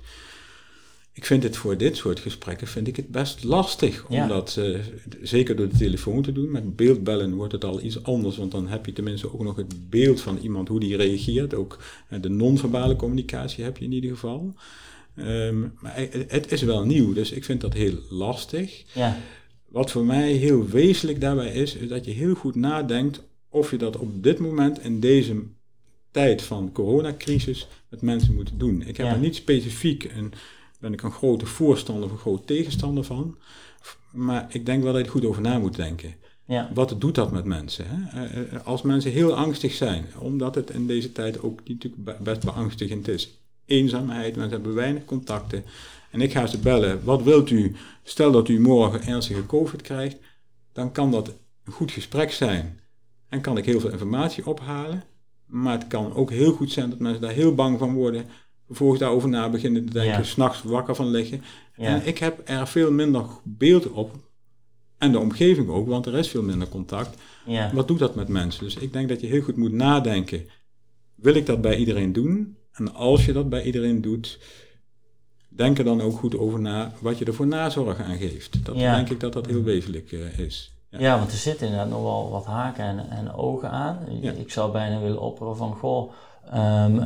Ik 1.13 1.25
vind 1.25 1.43
het 1.43 1.57
voor 1.57 1.77
dit 1.77 1.97
soort 1.97 2.19
gesprekken 2.19 2.67
vind 2.67 2.87
ik 2.87 2.95
het 2.95 3.07
best 3.07 3.43
lastig 3.43 4.05
om 4.09 4.27
dat 4.27 4.55
uh, 4.59 4.79
zeker 5.21 5.55
door 5.55 5.69
de 5.69 5.77
telefoon 5.77 6.21
te 6.21 6.31
doen. 6.31 6.51
Met 6.51 6.75
beeldbellen 6.75 7.33
wordt 7.33 7.53
het 7.53 7.65
al 7.65 7.81
iets 7.81 8.03
anders, 8.03 8.37
want 8.37 8.51
dan 8.51 8.67
heb 8.67 8.85
je 8.85 8.93
tenminste 8.93 9.33
ook 9.33 9.43
nog 9.43 9.55
het 9.55 9.89
beeld 9.89 10.21
van 10.21 10.37
iemand 10.37 10.67
hoe 10.67 10.79
die 10.79 10.97
reageert. 10.97 11.53
Ook 11.53 11.77
uh, 12.09 12.21
de 12.21 12.29
non-verbale 12.29 12.95
communicatie 12.95 13.63
heb 13.63 13.77
je 13.77 13.85
in 13.85 13.91
ieder 13.91 14.09
geval. 14.09 14.53
Ehm, 15.17 15.59
maar 15.79 15.93
het 16.27 16.51
is 16.51 16.61
wel 16.61 16.85
nieuw, 16.85 17.13
dus 17.13 17.31
ik 17.31 17.43
vind 17.43 17.61
dat 17.61 17.73
heel 17.73 17.99
lastig. 18.09 18.83
Ja. 18.93 19.17
Wat 19.67 19.91
voor 19.91 20.05
mij 20.05 20.31
heel 20.31 20.67
wezenlijk 20.67 21.21
daarbij 21.21 21.53
is, 21.53 21.75
is 21.75 21.87
dat 21.87 22.05
je 22.05 22.11
heel 22.11 22.35
goed 22.35 22.55
nadenkt 22.55 23.23
of 23.49 23.71
je 23.71 23.77
dat 23.77 23.97
op 23.97 24.23
dit 24.23 24.39
moment 24.39 24.79
in 24.79 24.99
deze 24.99 25.43
tijd 26.11 26.41
van 26.41 26.71
coronacrisis 26.71 27.67
met 27.89 28.01
mensen 28.01 28.35
moet 28.35 28.51
doen. 28.57 28.81
Ik 28.81 28.97
heb 28.97 29.11
er 29.11 29.17
niet 29.17 29.35
specifiek 29.35 30.03
en 30.03 30.31
ben 30.79 30.93
ik 30.93 31.01
een 31.01 31.11
grote 31.11 31.45
voorstander 31.45 32.05
of 32.05 32.11
een 32.11 32.17
groot 32.17 32.47
tegenstander 32.47 33.03
van. 33.03 33.37
Maar 34.11 34.47
ik 34.49 34.65
denk 34.65 34.83
wel 34.83 34.91
dat 34.91 35.01
je 35.01 35.07
er 35.07 35.13
goed 35.13 35.25
over 35.25 35.41
na 35.41 35.59
moet 35.59 35.75
denken. 35.75 36.15
Ja. 36.45 36.71
Wat 36.73 36.95
doet 36.97 37.15
dat 37.15 37.31
met 37.31 37.45
mensen? 37.45 37.85
Hè? 37.87 38.25
Eh, 38.25 38.53
eh, 38.53 38.65
als 38.65 38.81
mensen 38.81 39.11
heel 39.11 39.35
angstig 39.35 39.73
zijn, 39.73 40.05
omdat 40.19 40.55
het 40.55 40.69
in 40.69 40.87
deze 40.87 41.11
tijd 41.11 41.41
ook 41.41 41.67
natuurlijk 41.67 42.23
best 42.23 42.45
beangstigend 42.45 43.07
is 43.07 43.39
eenzaamheid, 43.67 44.35
mensen 44.35 44.53
hebben 44.53 44.73
weinig 44.73 45.05
contacten. 45.05 45.63
En 46.11 46.21
ik 46.21 46.31
ga 46.31 46.45
ze 46.45 46.57
bellen, 46.57 47.03
wat 47.03 47.23
wilt 47.23 47.49
u? 47.49 47.75
Stel 48.03 48.31
dat 48.31 48.47
u 48.47 48.59
morgen 48.59 49.03
ernstige 49.03 49.45
COVID 49.45 49.81
krijgt, 49.81 50.17
dan 50.73 50.91
kan 50.91 51.11
dat 51.11 51.27
een 51.63 51.73
goed 51.73 51.91
gesprek 51.91 52.31
zijn. 52.31 52.79
En 53.29 53.41
kan 53.41 53.57
ik 53.57 53.65
heel 53.65 53.79
veel 53.79 53.91
informatie 53.91 54.47
ophalen. 54.47 55.03
Maar 55.45 55.73
het 55.73 55.87
kan 55.87 56.13
ook 56.13 56.31
heel 56.31 56.51
goed 56.51 56.71
zijn 56.71 56.89
dat 56.89 56.99
mensen 56.99 57.21
daar 57.21 57.31
heel 57.31 57.55
bang 57.55 57.79
van 57.79 57.93
worden. 57.93 58.25
Vervolgens 58.65 58.99
daarover 58.99 59.29
na 59.29 59.49
beginnen 59.49 59.85
te 59.85 59.93
denken, 59.93 60.17
ja. 60.17 60.23
s'nachts 60.23 60.63
wakker 60.63 60.95
van 60.95 61.07
liggen. 61.07 61.41
En 61.75 62.07
ik 62.07 62.17
heb 62.17 62.41
er 62.45 62.67
veel 62.67 62.91
minder 62.91 63.25
beeld 63.43 63.89
op. 63.89 64.15
En 64.97 65.11
de 65.11 65.19
omgeving 65.19 65.69
ook, 65.69 65.87
want 65.87 66.05
er 66.05 66.15
is 66.15 66.29
veel 66.29 66.43
minder 66.43 66.67
contact. 66.67 67.21
Ja. 67.45 67.71
Wat 67.73 67.87
doet 67.87 67.99
dat 67.99 68.15
met 68.15 68.27
mensen? 68.27 68.63
Dus 68.63 68.75
ik 68.75 68.93
denk 68.93 69.09
dat 69.09 69.21
je 69.21 69.27
heel 69.27 69.41
goed 69.41 69.57
moet 69.57 69.71
nadenken. 69.71 70.47
Wil 71.15 71.35
ik 71.35 71.45
dat 71.45 71.61
bij 71.61 71.77
iedereen 71.77 72.13
doen? 72.13 72.56
En 72.77 72.93
als 72.93 73.25
je 73.25 73.33
dat 73.33 73.49
bij 73.49 73.63
iedereen 73.63 74.01
doet, 74.01 74.39
denk 75.49 75.77
er 75.77 75.83
dan 75.83 76.01
ook 76.01 76.17
goed 76.17 76.37
over 76.37 76.59
na 76.59 76.91
wat 76.99 77.17
je 77.17 77.25
er 77.25 77.33
voor 77.33 77.47
nazorg 77.47 77.99
aan 77.99 78.17
geeft. 78.17 78.65
Dat 78.65 78.75
denk 78.75 79.09
ik 79.09 79.19
dat 79.19 79.33
dat 79.33 79.45
heel 79.45 79.63
wezenlijk 79.63 80.11
uh, 80.11 80.39
is. 80.39 80.71
Ja. 80.89 80.99
ja. 80.99 81.17
want 81.17 81.31
er 81.31 81.37
zitten 81.37 81.67
inderdaad 81.67 81.89
nog 81.89 82.01
wel 82.01 82.29
wat 82.29 82.45
haken 82.45 82.85
en, 82.85 83.09
en 83.09 83.33
ogen 83.33 83.69
aan. 83.69 84.07
Ik 84.37 84.51
zou 84.51 84.71
bijna 84.71 84.99
willen 84.99 85.21
opperen 85.21 85.57
van, 85.57 85.73
goh, 85.73 86.11
um, 86.55 86.99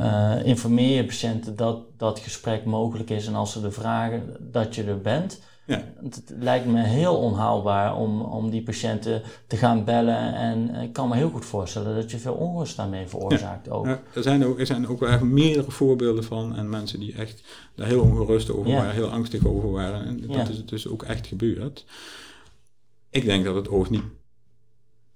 informeer 0.44 0.96
je 0.96 1.04
patiënten 1.04 1.56
dat 1.56 1.78
dat 1.96 2.18
gesprek 2.18 2.64
mogelijk 2.64 3.10
is 3.10 3.26
en 3.26 3.34
als 3.34 3.52
ze 3.52 3.64
er 3.64 3.72
vragen, 3.72 4.36
dat 4.40 4.74
je 4.74 4.84
er 4.84 5.00
bent. 5.00 5.40
Ja. 5.66 5.84
Het, 6.02 6.22
lijkt 6.38 6.66
me 6.66 6.82
heel 6.82 7.16
onhaalbaar 7.16 7.96
om, 7.96 8.20
om 8.20 8.50
die 8.50 8.62
patiënten 8.62 9.22
te 9.46 9.56
gaan 9.56 9.84
bellen. 9.84 10.34
En 10.34 10.74
ik 10.74 10.92
kan 10.92 11.08
me 11.08 11.14
heel 11.16 11.30
goed 11.30 11.44
voorstellen 11.44 11.94
dat 11.94 12.10
je 12.10 12.18
veel 12.18 12.34
onrust 12.34 12.76
daarmee 12.76 13.06
veroorzaakt 13.06 13.70
ook. 13.70 13.86
Ja, 13.86 14.00
er, 14.14 14.22
zijn 14.22 14.44
ook, 14.44 14.58
er 14.60 14.66
zijn 14.66 14.88
ook 14.88 15.00
wel 15.00 15.08
echt 15.08 15.22
meerdere 15.22 15.70
voorbeelden 15.70 16.24
van. 16.24 16.56
En 16.56 16.68
mensen 16.68 17.00
die 17.00 17.14
echt 17.14 17.42
daar 17.74 17.86
heel 17.86 18.00
ongerust 18.02 18.50
over 18.50 18.70
waren, 18.76 18.94
heel 18.94 19.08
angstig 19.10 19.46
over 19.46 19.70
waren. 19.70 20.04
En 20.06 20.20
dat 20.26 20.48
is 20.48 20.64
dus 20.66 20.88
ook 20.88 21.02
echt 21.02 21.26
gebeurd. 21.26 21.84
Ik 23.10 23.24
denk 23.24 23.44
dat 23.44 23.54
het 23.54 23.68
overigens 23.68 23.98
niet 24.00 24.10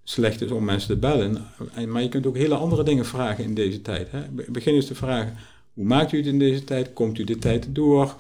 slecht 0.05 0.41
is 0.41 0.51
om 0.51 0.65
mensen 0.65 0.89
te 0.89 0.97
bellen. 0.97 1.47
En- 1.75 1.91
Maar 1.93 2.03
je 2.03 2.09
kunt 2.09 2.27
ook 2.27 2.37
hele 2.37 2.55
andere 2.55 2.83
dingen 2.83 3.05
vragen 3.07 3.45
in 3.45 3.55
deze 3.55 3.83
tijd. 3.83 4.11
Hè. 4.11 4.21
Be- 4.29 4.47
Begin 4.49 4.75
eens 4.75 4.87
te 4.87 4.95
vragen, 4.95 5.37
hoe 5.75 5.85
maakt 5.85 6.13
u 6.13 6.17
het 6.17 6.27
in 6.27 6.39
deze 6.39 6.65
tijd? 6.65 6.93
Komt 6.93 7.19
u 7.19 7.25
de 7.25 7.39
tijd 7.39 7.67
door? 7.75 8.15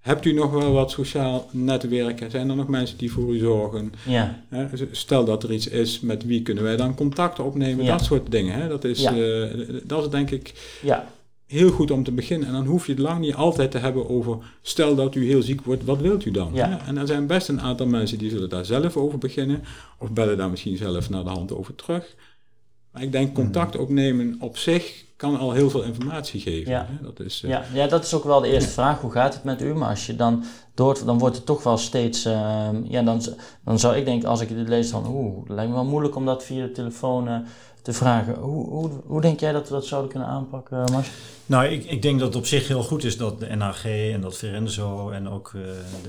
Hebt 0.00 0.24
u 0.24 0.32
nog 0.32 0.50
wel 0.52 0.72
wat 0.72 0.90
sociaal 0.90 1.48
netwerken? 1.52 2.30
Zijn 2.30 2.50
er 2.50 2.56
nog 2.56 2.68
mensen 2.68 2.98
die 2.98 3.12
voor 3.12 3.34
u 3.34 3.38
zorgen? 3.38 3.92
Ja, 4.06 4.42
Hè, 4.48 4.66
Stel 4.90 5.24
dat 5.24 5.42
er 5.42 5.52
iets 5.52 5.68
is, 5.68 6.00
met 6.00 6.24
wie 6.24 6.42
kunnen 6.42 6.64
wij 6.64 6.76
dan 6.76 6.94
contact 6.94 7.38
opnemen? 7.38 7.84
Ja. 7.84 7.96
Dat 7.96 8.04
soort 8.06 8.30
dingen. 8.30 8.54
Hè? 8.60 8.68
Dat, 8.68 8.84
is, 8.84 9.00
Ja. 9.00 9.16
eh, 9.16 9.58
dat 9.84 10.04
is 10.04 10.10
denk 10.10 10.30
ik 10.30 10.78
ja, 10.82 11.08
heel 11.46 11.70
goed 11.70 11.90
om 11.90 12.04
te 12.04 12.12
beginnen. 12.12 12.48
En 12.48 12.54
dan 12.54 12.66
hoef 12.66 12.86
je 12.86 12.92
het 12.92 13.00
lang 13.00 13.20
niet 13.20 13.34
altijd 13.34 13.70
te 13.70 13.78
hebben 13.78 14.08
over, 14.08 14.38
stel 14.62 14.94
dat 14.94 15.14
u 15.14 15.26
heel 15.26 15.42
ziek 15.42 15.60
wordt, 15.62 15.84
wat 15.84 16.00
wilt 16.00 16.24
u 16.24 16.30
dan? 16.30 16.56
En 16.86 16.96
er 16.98 17.06
zijn 17.06 17.26
best 17.26 17.48
een 17.48 17.60
aantal 17.60 17.86
mensen 17.86 18.18
die 18.18 18.30
zullen 18.30 18.48
daar 18.48 18.64
zelf 18.64 18.96
over 18.96 19.18
beginnen. 19.18 19.62
Of 19.98 20.10
bellen 20.10 20.36
daar 20.36 20.50
misschien 20.50 20.76
zelf 20.76 21.10
naar 21.10 21.24
de 21.24 21.30
hand 21.30 21.54
over 21.54 21.74
terug. 21.74 22.14
Maar 22.90 23.02
ik 23.02 23.12
denk 23.12 23.34
contact 23.34 23.76
opnemen 23.76 24.36
op 24.40 24.56
zich 24.56 25.04
kan 25.20 25.38
al 25.38 25.52
heel 25.52 25.70
veel 25.70 25.82
informatie 25.82 26.40
geven. 26.40 26.70
Ja. 26.72 26.86
Hè? 26.88 27.02
Dat 27.02 27.20
is, 27.20 27.42
eh, 27.42 27.50
ja, 27.50 27.64
ja, 27.72 27.86
dat 27.86 28.04
is 28.04 28.14
ook 28.14 28.24
wel 28.24 28.40
de 28.40 28.48
eerste 28.48 28.70
vraag. 28.70 29.00
Hoe 29.00 29.10
gaat 29.10 29.34
het 29.34 29.44
met 29.44 29.62
u? 29.62 29.74
Maar 29.74 29.88
als 29.88 30.06
je 30.06 30.16
dan 30.16 30.44
door, 30.74 31.04
dan 31.04 31.18
wordt 31.18 31.36
het 31.36 31.46
toch 31.46 31.62
wel 31.62 31.78
steeds. 31.78 32.24
ehm, 32.24 32.76
ja, 32.84 33.02
dan, 33.02 33.22
dan 33.64 33.78
zou 33.78 33.96
ik 33.96 34.04
denken, 34.04 34.28
als 34.28 34.40
ik 34.40 34.48
dit 34.48 34.68
lees, 34.68 34.90
van 34.90 35.06
oeh, 35.06 35.38
het 35.38 35.48
lijkt 35.48 35.70
me 35.70 35.76
wel 35.76 35.84
moeilijk 35.84 36.16
om 36.16 36.26
dat 36.26 36.44
via 36.44 36.66
de 36.66 36.72
telefoon 36.72 37.28
eh, 37.28 37.38
te 37.82 37.92
vragen. 37.92 38.34
Hoe, 38.34 38.66
hoe, 38.68 38.90
hoe 39.06 39.20
denk 39.20 39.40
jij 39.40 39.52
dat 39.52 39.68
we 39.68 39.74
dat 39.74 39.86
zouden 39.86 40.10
kunnen 40.10 40.28
aanpakken, 40.28 40.92
Mars? 40.92 41.10
Nou, 41.46 41.66
ik, 41.66 41.84
ik 41.84 42.02
denk 42.02 42.18
dat 42.18 42.28
het 42.28 42.36
op 42.36 42.46
zich 42.46 42.68
heel 42.68 42.82
goed 42.82 43.04
is 43.04 43.16
dat 43.16 43.40
de 43.40 43.56
NAG 43.56 43.84
en 43.86 44.20
dat 44.20 44.36
Verenzo 44.36 45.10
en 45.10 45.28
ook 45.28 45.52
eh, 45.54 45.60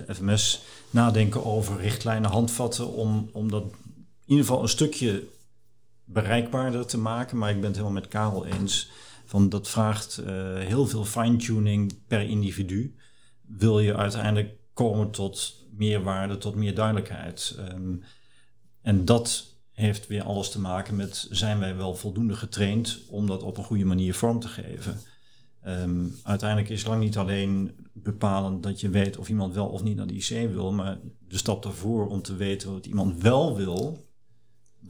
de 0.06 0.14
FMS 0.16 0.62
nadenken 0.90 1.46
over 1.46 1.82
richtlijnen, 1.82 2.32
handvatten 2.32 2.94
om, 2.94 3.30
om 3.34 3.52
dat 3.52 3.64
in 3.64 4.38
ieder 4.38 4.46
geval 4.46 4.62
een 4.62 4.70
stukje 4.70 5.24
bereikbaarder 6.14 6.86
te 6.86 6.98
maken. 6.98 7.38
Maar 7.38 7.50
ik 7.50 7.56
ben 7.56 7.66
het 7.66 7.76
helemaal 7.76 8.00
met 8.02 8.08
Karel 8.08 8.46
eens. 8.46 8.92
Van 9.26 9.50
dat 9.50 9.70
vraagt 9.70 10.18
eh, 10.18 10.56
heel 10.56 10.88
veel 10.88 11.06
fine-tuning 11.06 12.08
per 12.08 12.22
individu. 12.22 12.96
Wil 13.42 13.80
je 13.80 13.96
uiteindelijk 13.96 14.56
komen 14.74 15.12
tot 15.12 15.66
meer 15.72 16.04
waarde, 16.04 16.38
tot 16.38 16.56
meer 16.56 16.76
duidelijkheid. 16.76 17.56
Ehm, 17.58 17.96
en 18.82 19.06
dat 19.06 19.56
heeft 19.72 20.08
weer 20.08 20.24
alles 20.24 20.50
te 20.50 20.60
maken 20.60 20.96
met 20.96 21.28
zijn 21.30 21.60
wij 21.60 21.76
wel 21.76 21.96
voldoende 21.96 22.36
getraind 22.36 23.00
om 23.10 23.28
dat 23.28 23.44
op 23.44 23.58
een 23.58 23.64
goede 23.64 23.86
manier 23.86 24.14
vorm 24.14 24.40
te 24.40 24.48
geven. 24.48 25.00
Ehm, 25.62 26.06
uiteindelijk 26.24 26.70
is 26.70 26.86
lang 26.86 27.02
niet 27.02 27.18
alleen 27.18 27.76
bepalend 27.94 28.64
dat 28.64 28.80
je 28.80 28.90
weet 28.90 29.18
of 29.18 29.30
iemand 29.30 29.54
wel 29.54 29.68
of 29.68 29.84
niet 29.84 29.96
naar 29.96 30.08
de 30.08 30.14
IC 30.14 30.52
wil, 30.52 30.72
maar 30.72 31.00
de 31.28 31.38
stap 31.38 31.64
daarvoor 31.64 32.08
om 32.08 32.22
te 32.22 32.36
weten 32.36 32.74
wat 32.74 32.86
iemand 32.86 33.22
wel 33.22 33.56
wil, 33.56 34.10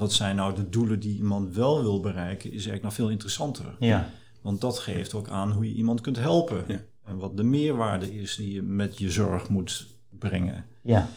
wat 0.02 0.14
zijn 0.14 0.36
nou 0.36 0.56
de 0.56 0.70
doelen 0.70 1.00
die 1.00 1.16
iemand 1.16 1.56
wel 1.56 1.82
wil 1.82 2.00
bereiken, 2.00 2.50
is 2.50 2.54
eigenlijk 2.54 2.84
nog 2.84 2.94
veel 2.94 3.10
interessanter. 3.10 3.76
Ja, 3.80 4.10
Want 4.42 4.62
dat 4.62 4.80
geeft 4.80 5.14
ook 5.14 5.30
aan 5.30 5.52
hoe 5.52 5.66
je 5.66 5.74
iemand 5.74 6.02
kunt 6.02 6.18
helpen. 6.18 6.64
Ja. 6.68 6.82
En 7.04 7.18
wat 7.18 7.38
de 7.38 7.44
meerwaarde 7.44 8.20
is 8.20 8.36
die 8.36 8.54
je 8.54 8.62
met 8.62 8.98
je 8.98 9.12
zorg 9.12 9.50
moet 9.50 9.88
brengen. 10.10 10.66
ja, 10.82 11.10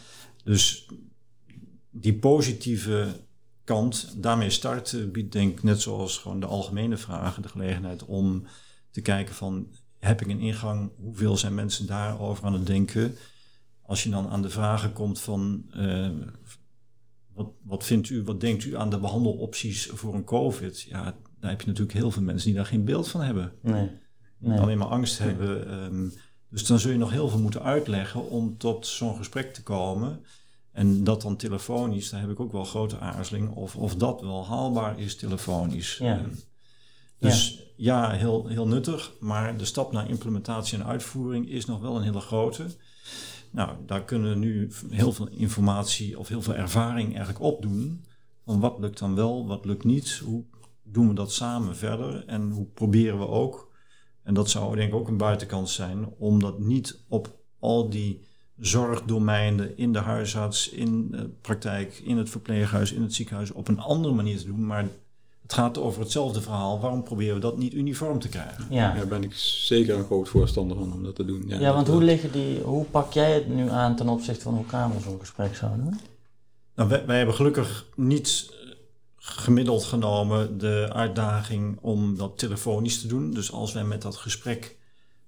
Dus 0.44 0.88
die 1.90 2.14
positieve 2.14 3.06
kant, 3.64 4.14
daarmee 4.22 4.50
starten, 4.50 5.12
biedt 5.12 5.32
denk 5.32 5.52
ik 5.52 5.62
net 5.62 5.80
zoals 5.80 6.18
gewoon 6.18 6.40
de 6.40 6.46
algemene 6.46 6.96
vragen 6.96 7.42
de 7.42 7.48
gelegenheid 7.48 8.04
om 8.04 8.46
te 8.90 9.00
kijken 9.00 9.34
van 9.34 9.68
heb 9.98 10.20
ik 10.20 10.28
een 10.28 10.40
ingang, 10.40 10.90
hoeveel 10.96 11.36
zijn 11.36 11.54
mensen 11.54 11.86
daarover 11.86 12.44
aan 12.44 12.52
het 12.52 12.66
denken. 12.66 13.16
Als 13.82 14.02
je 14.02 14.10
dan 14.10 14.28
aan 14.28 14.42
de 14.42 14.50
vragen 14.50 14.92
komt 14.92 15.20
van 15.20 15.64
eh, 15.70 16.10
wat, 17.34 17.48
wat 17.62 17.84
vindt 17.84 18.08
u, 18.08 18.22
wat 18.22 18.40
denkt 18.40 18.64
u 18.64 18.76
aan 18.76 18.90
de 18.90 18.98
behandelopties 18.98 19.86
voor 19.86 20.14
een 20.14 20.24
COVID? 20.24 20.80
Ja, 20.80 21.02
daar 21.40 21.50
heb 21.50 21.60
je 21.60 21.66
natuurlijk 21.66 21.98
heel 21.98 22.10
veel 22.10 22.22
mensen 22.22 22.46
die 22.46 22.56
daar 22.56 22.66
geen 22.66 22.84
beeld 22.84 23.08
van 23.08 23.20
hebben 23.20 23.52
nee. 23.60 23.90
Nee. 24.38 24.58
alleen 24.60 24.78
maar 24.78 24.86
angst 24.86 25.18
hebben. 25.18 25.68
ehm, 25.68 26.08
dus 26.48 26.66
dan 26.66 26.78
zul 26.78 26.90
je 26.90 26.98
nog 26.98 27.10
heel 27.10 27.28
veel 27.28 27.40
moeten 27.40 27.62
uitleggen 27.62 28.30
om 28.30 28.56
tot 28.58 28.86
zo'n 28.86 29.16
gesprek 29.16 29.54
te 29.54 29.62
komen. 29.62 30.24
En 30.72 31.04
dat 31.04 31.22
dan 31.22 31.36
telefonisch, 31.36 32.10
daar 32.10 32.20
heb 32.20 32.30
ik 32.30 32.40
ook 32.40 32.52
wel 32.52 32.64
grote 32.64 32.98
aarzeling 32.98 33.50
of, 33.50 33.76
of 33.76 33.96
dat 33.96 34.20
wel 34.20 34.46
haalbaar 34.46 35.00
is 35.00 35.16
telefonisch. 35.16 35.96
Ja. 35.96 36.18
Ehm, 36.18 36.28
dus 37.18 37.62
ja, 37.76 38.10
heel, 38.10 38.46
heel 38.46 38.66
nuttig, 38.66 39.12
maar 39.20 39.56
de 39.56 39.64
stap 39.64 39.92
naar 39.92 40.08
implementatie 40.08 40.78
en 40.78 40.86
uitvoering 40.86 41.48
is 41.48 41.64
nog 41.64 41.80
wel 41.80 41.96
een 41.96 42.02
hele 42.02 42.20
grote. 42.20 42.66
Nou, 43.54 43.76
daar 43.86 44.04
kunnen 44.04 44.30
we 44.30 44.36
nu 44.36 44.70
heel 44.88 45.12
veel 45.12 45.28
informatie 45.28 46.18
of 46.18 46.28
heel 46.28 46.42
veel 46.42 46.54
ervaring 46.54 47.08
eigenlijk 47.08 47.44
opdoen. 47.44 48.04
Van 48.44 48.60
wat 48.60 48.78
lukt 48.78 48.98
dan 48.98 49.14
wel, 49.14 49.46
wat 49.46 49.64
lukt 49.64 49.84
niet, 49.84 50.22
hoe 50.24 50.44
doen 50.82 51.08
we 51.08 51.14
dat 51.14 51.32
samen 51.32 51.76
verder 51.76 52.24
en 52.26 52.50
hoe 52.50 52.66
proberen 52.66 53.18
we 53.18 53.26
ook 53.26 53.72
en 54.24 54.34
dat 54.34 54.50
zou 54.50 54.76
denk 54.76 54.88
ik 54.88 54.94
ook 54.94 55.08
een 55.08 55.16
buitenkant 55.16 55.70
zijn, 55.70 56.08
om 56.18 56.40
dat 56.40 56.58
niet 56.58 57.04
op 57.08 57.38
al 57.58 57.90
die 57.90 58.20
zorgdomeinen 58.56 59.76
in 59.76 59.92
de 59.92 59.98
huisarts, 59.98 60.68
in 60.68 61.10
de 61.10 61.28
praktijk, 61.28 61.98
in 61.98 62.16
het 62.16 62.30
verpleeghuis, 62.30 62.92
in 62.92 63.02
het 63.02 63.14
ziekenhuis 63.14 63.50
op 63.50 63.68
een 63.68 63.78
andere 63.78 64.14
manier 64.14 64.38
te 64.38 64.46
doen. 64.46 64.66
Maar 64.66 64.88
het 65.44 65.52
gaat 65.52 65.78
over 65.78 66.00
hetzelfde 66.00 66.40
verhaal. 66.40 66.80
Waarom 66.80 67.02
proberen 67.02 67.34
we 67.34 67.40
dat 67.40 67.58
niet 67.58 67.72
uniform 67.72 68.18
te 68.18 68.28
krijgen? 68.28 68.66
Ja. 68.70 68.94
Daar 68.94 69.06
ben 69.06 69.22
ik 69.22 69.34
zeker 69.34 69.98
een 69.98 70.04
groot 70.04 70.28
voorstander 70.28 70.76
van 70.76 70.92
om 70.92 71.04
dat 71.04 71.14
te 71.14 71.24
doen. 71.24 71.44
Ja, 71.46 71.72
want 71.72 71.88
hoe, 71.88 72.02
liggen 72.02 72.32
die, 72.32 72.60
hoe 72.60 72.84
pak 72.84 73.12
jij 73.12 73.34
het 73.34 73.48
nu 73.48 73.70
aan 73.70 73.96
ten 73.96 74.08
opzichte 74.08 74.42
van 74.42 74.54
hoe 74.54 74.66
Karel 74.66 75.00
zo'n 75.00 75.20
gesprek 75.20 75.56
zou 75.56 75.76
doen? 75.76 76.00
Nou, 76.74 76.88
wij, 76.88 77.06
wij 77.06 77.16
hebben 77.16 77.34
gelukkig 77.34 77.86
niet 77.96 78.50
eh, 78.50 78.70
gemiddeld 79.16 79.84
genomen 79.84 80.58
de 80.58 80.90
uitdaging 80.92 81.78
om 81.80 82.16
dat 82.16 82.38
telefonisch 82.38 83.00
te 83.00 83.06
doen. 83.06 83.34
Dus 83.34 83.52
als 83.52 83.72
wij 83.72 83.84
met 83.84 84.02
dat 84.02 84.16
gesprek 84.16 84.76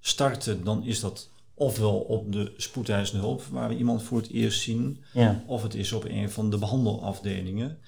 starten, 0.01 0.65
dan 0.65 0.85
is 0.85 1.01
dat 1.01 1.31
ofwel 1.55 1.99
op 1.99 2.33
de 2.33 2.53
spoedeisende 2.57 3.23
hulp, 3.23 3.43
waar 3.51 3.69
we 3.69 3.77
iemand 3.77 4.03
voor 4.03 4.19
het 4.19 4.31
eerst 4.31 4.61
zien, 4.61 5.03
Ja, 5.13 5.43
of 5.47 5.63
het 5.63 5.75
is 5.75 5.93
op 5.93 6.05
een 6.05 6.31
van 6.31 6.51
de 6.51 6.59
behandelafdelingen. 6.59 7.79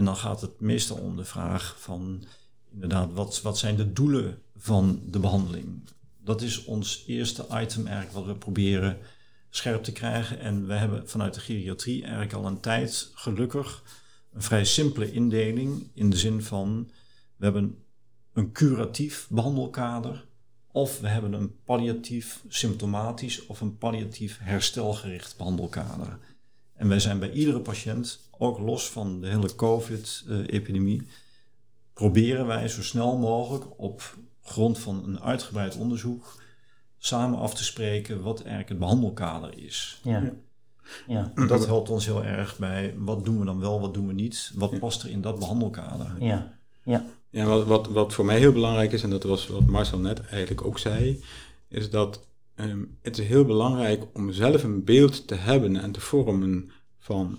En 0.00 0.06
dan 0.06 0.16
gaat 0.16 0.40
het 0.40 0.60
meestal 0.60 0.96
om 0.96 1.16
de 1.16 1.24
vraag 1.24 1.76
van, 1.78 2.24
inderdaad, 2.72 3.12
wat, 3.12 3.42
wat 3.42 3.58
zijn 3.58 3.76
de 3.76 3.92
doelen 3.92 4.42
van 4.56 5.02
de 5.06 5.18
behandeling? 5.18 5.88
Dat 6.18 6.42
is 6.42 6.64
ons 6.64 7.04
eerste 7.06 7.42
item 7.42 7.86
eigenlijk 7.86 8.12
wat 8.12 8.24
we 8.24 8.34
proberen 8.34 8.98
scherp 9.50 9.82
te 9.82 9.92
krijgen. 9.92 10.38
En 10.38 10.66
we 10.66 10.72
hebben 10.72 11.08
vanuit 11.08 11.34
de 11.34 11.40
geriatrie 11.40 12.02
eigenlijk 12.02 12.32
al 12.32 12.46
een 12.46 12.60
tijd, 12.60 13.10
gelukkig, 13.14 13.82
een 14.32 14.42
vrij 14.42 14.64
simpele 14.64 15.12
indeling. 15.12 15.90
In 15.94 16.10
de 16.10 16.16
zin 16.16 16.42
van, 16.42 16.90
we 17.36 17.44
hebben 17.44 17.84
een 18.32 18.52
curatief 18.52 19.26
behandelkader. 19.30 20.26
Of 20.72 21.00
we 21.00 21.08
hebben 21.08 21.32
een 21.32 21.56
palliatief 21.64 22.42
symptomatisch 22.48 23.46
of 23.46 23.60
een 23.60 23.78
palliatief 23.78 24.38
herstelgericht 24.42 25.36
behandelkader. 25.36 26.18
En 26.80 26.88
wij 26.88 27.00
zijn 27.00 27.18
bij 27.18 27.30
iedere 27.32 27.60
patiënt, 27.60 28.20
ook 28.38 28.58
los 28.58 28.90
van 28.90 29.20
de 29.20 29.28
hele 29.28 29.54
COVID-epidemie, 29.54 31.02
proberen 31.92 32.46
wij 32.46 32.68
zo 32.68 32.82
snel 32.82 33.16
mogelijk 33.18 33.64
op 33.76 34.16
grond 34.42 34.78
van 34.78 35.04
een 35.04 35.20
uitgebreid 35.20 35.76
onderzoek 35.76 36.42
samen 36.98 37.38
af 37.38 37.54
te 37.54 37.64
spreken 37.64 38.22
wat 38.22 38.38
eigenlijk 38.38 38.68
het 38.68 38.78
behandelkader 38.78 39.58
is. 39.58 40.00
ja, 40.02 40.32
ja, 41.06 41.32
Dat 41.46 41.66
helpt 41.66 41.90
ons 41.90 42.06
heel 42.06 42.24
erg 42.24 42.58
bij 42.58 42.94
wat 42.98 43.24
doen 43.24 43.38
we 43.38 43.44
dan 43.44 43.60
wel, 43.60 43.80
wat 43.80 43.94
doen 43.94 44.06
we 44.06 44.12
niet, 44.12 44.52
wat 44.54 44.78
past 44.78 45.02
er 45.02 45.10
in 45.10 45.20
dat 45.20 45.38
behandelkader. 45.38 46.16
ja, 46.18 46.58
ja, 46.84 47.04
Ja, 47.30 47.44
wat, 47.44 47.66
wat, 47.66 47.88
wat 47.88 48.12
voor 48.12 48.24
mij 48.24 48.38
heel 48.38 48.52
belangrijk 48.52 48.92
is, 48.92 49.02
en 49.02 49.10
dat 49.10 49.22
was 49.22 49.46
wat 49.46 49.66
Marcel 49.66 49.98
net 49.98 50.26
eigenlijk 50.26 50.64
ook 50.64 50.78
zei, 50.78 51.24
is 51.68 51.90
dat 51.90 52.28
ehm, 52.68 52.78
het 53.02 53.18
is 53.18 53.26
heel 53.26 53.44
belangrijk 53.44 54.02
om 54.12 54.32
zelf 54.32 54.62
een 54.62 54.84
beeld 54.84 55.26
te 55.26 55.34
hebben 55.34 55.76
en 55.76 55.92
te 55.92 56.00
vormen 56.00 56.70
van 56.98 57.38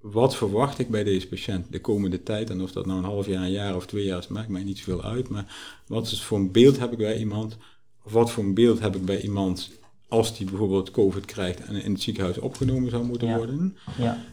wat 0.00 0.36
verwacht 0.36 0.78
ik 0.78 0.88
bij 0.90 1.04
deze 1.04 1.28
patiënt 1.28 1.72
de 1.72 1.80
komende 1.80 2.22
tijd. 2.22 2.50
En 2.50 2.60
of 2.62 2.72
dat 2.72 2.86
nou 2.86 2.98
een 2.98 3.04
half 3.04 3.26
jaar, 3.26 3.42
een 3.42 3.50
jaar 3.50 3.76
of 3.76 3.86
twee 3.86 4.04
jaar 4.04 4.18
is, 4.18 4.28
maakt 4.28 4.48
mij 4.48 4.62
niet 4.64 4.78
zoveel 4.78 5.02
uit. 5.04 5.28
Maar 5.28 5.82
wat 5.86 6.10
is 6.10 6.22
voor 6.22 6.38
een 6.38 6.52
beeld 6.52 6.78
heb 6.78 6.92
ik 6.92 6.98
bij 6.98 7.18
iemand? 7.18 7.56
Of 8.04 8.12
wat 8.12 8.30
voor 8.30 8.44
een 8.44 8.54
beeld 8.54 8.80
heb 8.80 8.96
ik 8.96 9.04
bij 9.04 9.20
iemand 9.22 9.70
als 10.08 10.36
die 10.36 10.46
bijvoorbeeld 10.46 10.90
COVID 10.90 11.24
krijgt 11.24 11.60
en 11.60 11.76
in 11.82 11.92
het 11.92 12.02
ziekenhuis 12.02 12.38
opgenomen 12.38 12.90
zou 12.90 13.04
moeten 13.04 13.28
Ja. 13.28 13.36
worden? 13.36 13.76
ja, 13.98 14.24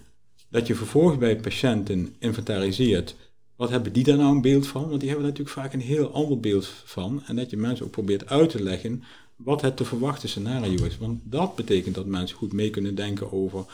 dat 0.49 0.67
je 0.67 0.75
vervolgens 0.75 1.17
bij 1.17 1.35
patiënten 1.39 2.15
inventariseert. 2.19 3.15
Wat 3.55 3.69
hebben 3.69 3.93
die 3.93 4.03
daar 4.03 4.17
nou 4.17 4.35
een 4.35 4.41
beeld 4.41 4.67
van? 4.67 4.87
Want 4.87 4.99
die 4.99 5.09
hebben 5.09 5.27
natuurlijk 5.27 5.55
vaak 5.55 5.73
een 5.73 5.79
heel 5.81 6.11
ander 6.11 6.39
beeld 6.39 6.65
van. 6.85 7.23
En 7.25 7.35
dat 7.35 7.49
je 7.49 7.57
mensen 7.57 7.85
ook 7.85 7.91
probeert 7.91 8.27
uit 8.29 8.49
te 8.49 8.63
leggen 8.63 9.03
wat 9.37 9.61
het 9.61 9.77
te 9.77 9.85
verwachten 9.85 10.29
scenario 10.29 10.85
is. 10.85 10.97
Want 10.97 11.19
dat 11.23 11.55
betekent 11.55 11.95
dat 11.95 12.05
mensen 12.05 12.37
goed 12.37 12.53
mee 12.53 12.69
kunnen 12.69 12.95
denken 12.95 13.31
over 13.31 13.65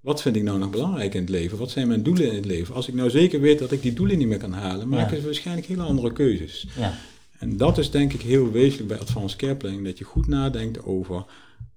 wat 0.00 0.22
vind 0.22 0.36
ik 0.36 0.42
nou 0.42 0.58
nog 0.58 0.70
belangrijk 0.70 1.14
in 1.14 1.20
het 1.20 1.30
leven? 1.30 1.58
Wat 1.58 1.70
zijn 1.70 1.88
mijn 1.88 2.02
doelen 2.02 2.28
in 2.28 2.34
het 2.34 2.44
leven? 2.44 2.74
Als 2.74 2.88
ik 2.88 2.94
nou 2.94 3.10
zeker 3.10 3.40
weet 3.40 3.58
dat 3.58 3.72
ik 3.72 3.82
die 3.82 3.92
doelen 3.92 4.18
niet 4.18 4.28
meer 4.28 4.38
kan 4.38 4.52
halen, 4.52 4.88
maak 4.88 5.10
ik 5.10 5.22
waarschijnlijk 5.22 5.66
hele 5.66 5.82
andere 5.82 6.12
keuzes. 6.12 6.66
Ja. 6.76 6.94
En 7.38 7.56
dat 7.56 7.78
is 7.78 7.90
denk 7.90 8.12
ik 8.12 8.20
heel 8.20 8.50
wezenlijk 8.50 8.88
bij 8.88 8.98
advanced 8.98 9.38
care 9.38 9.56
planning, 9.56 9.84
dat 9.84 9.98
je 9.98 10.04
goed 10.04 10.26
nadenkt 10.26 10.84
over 10.84 11.24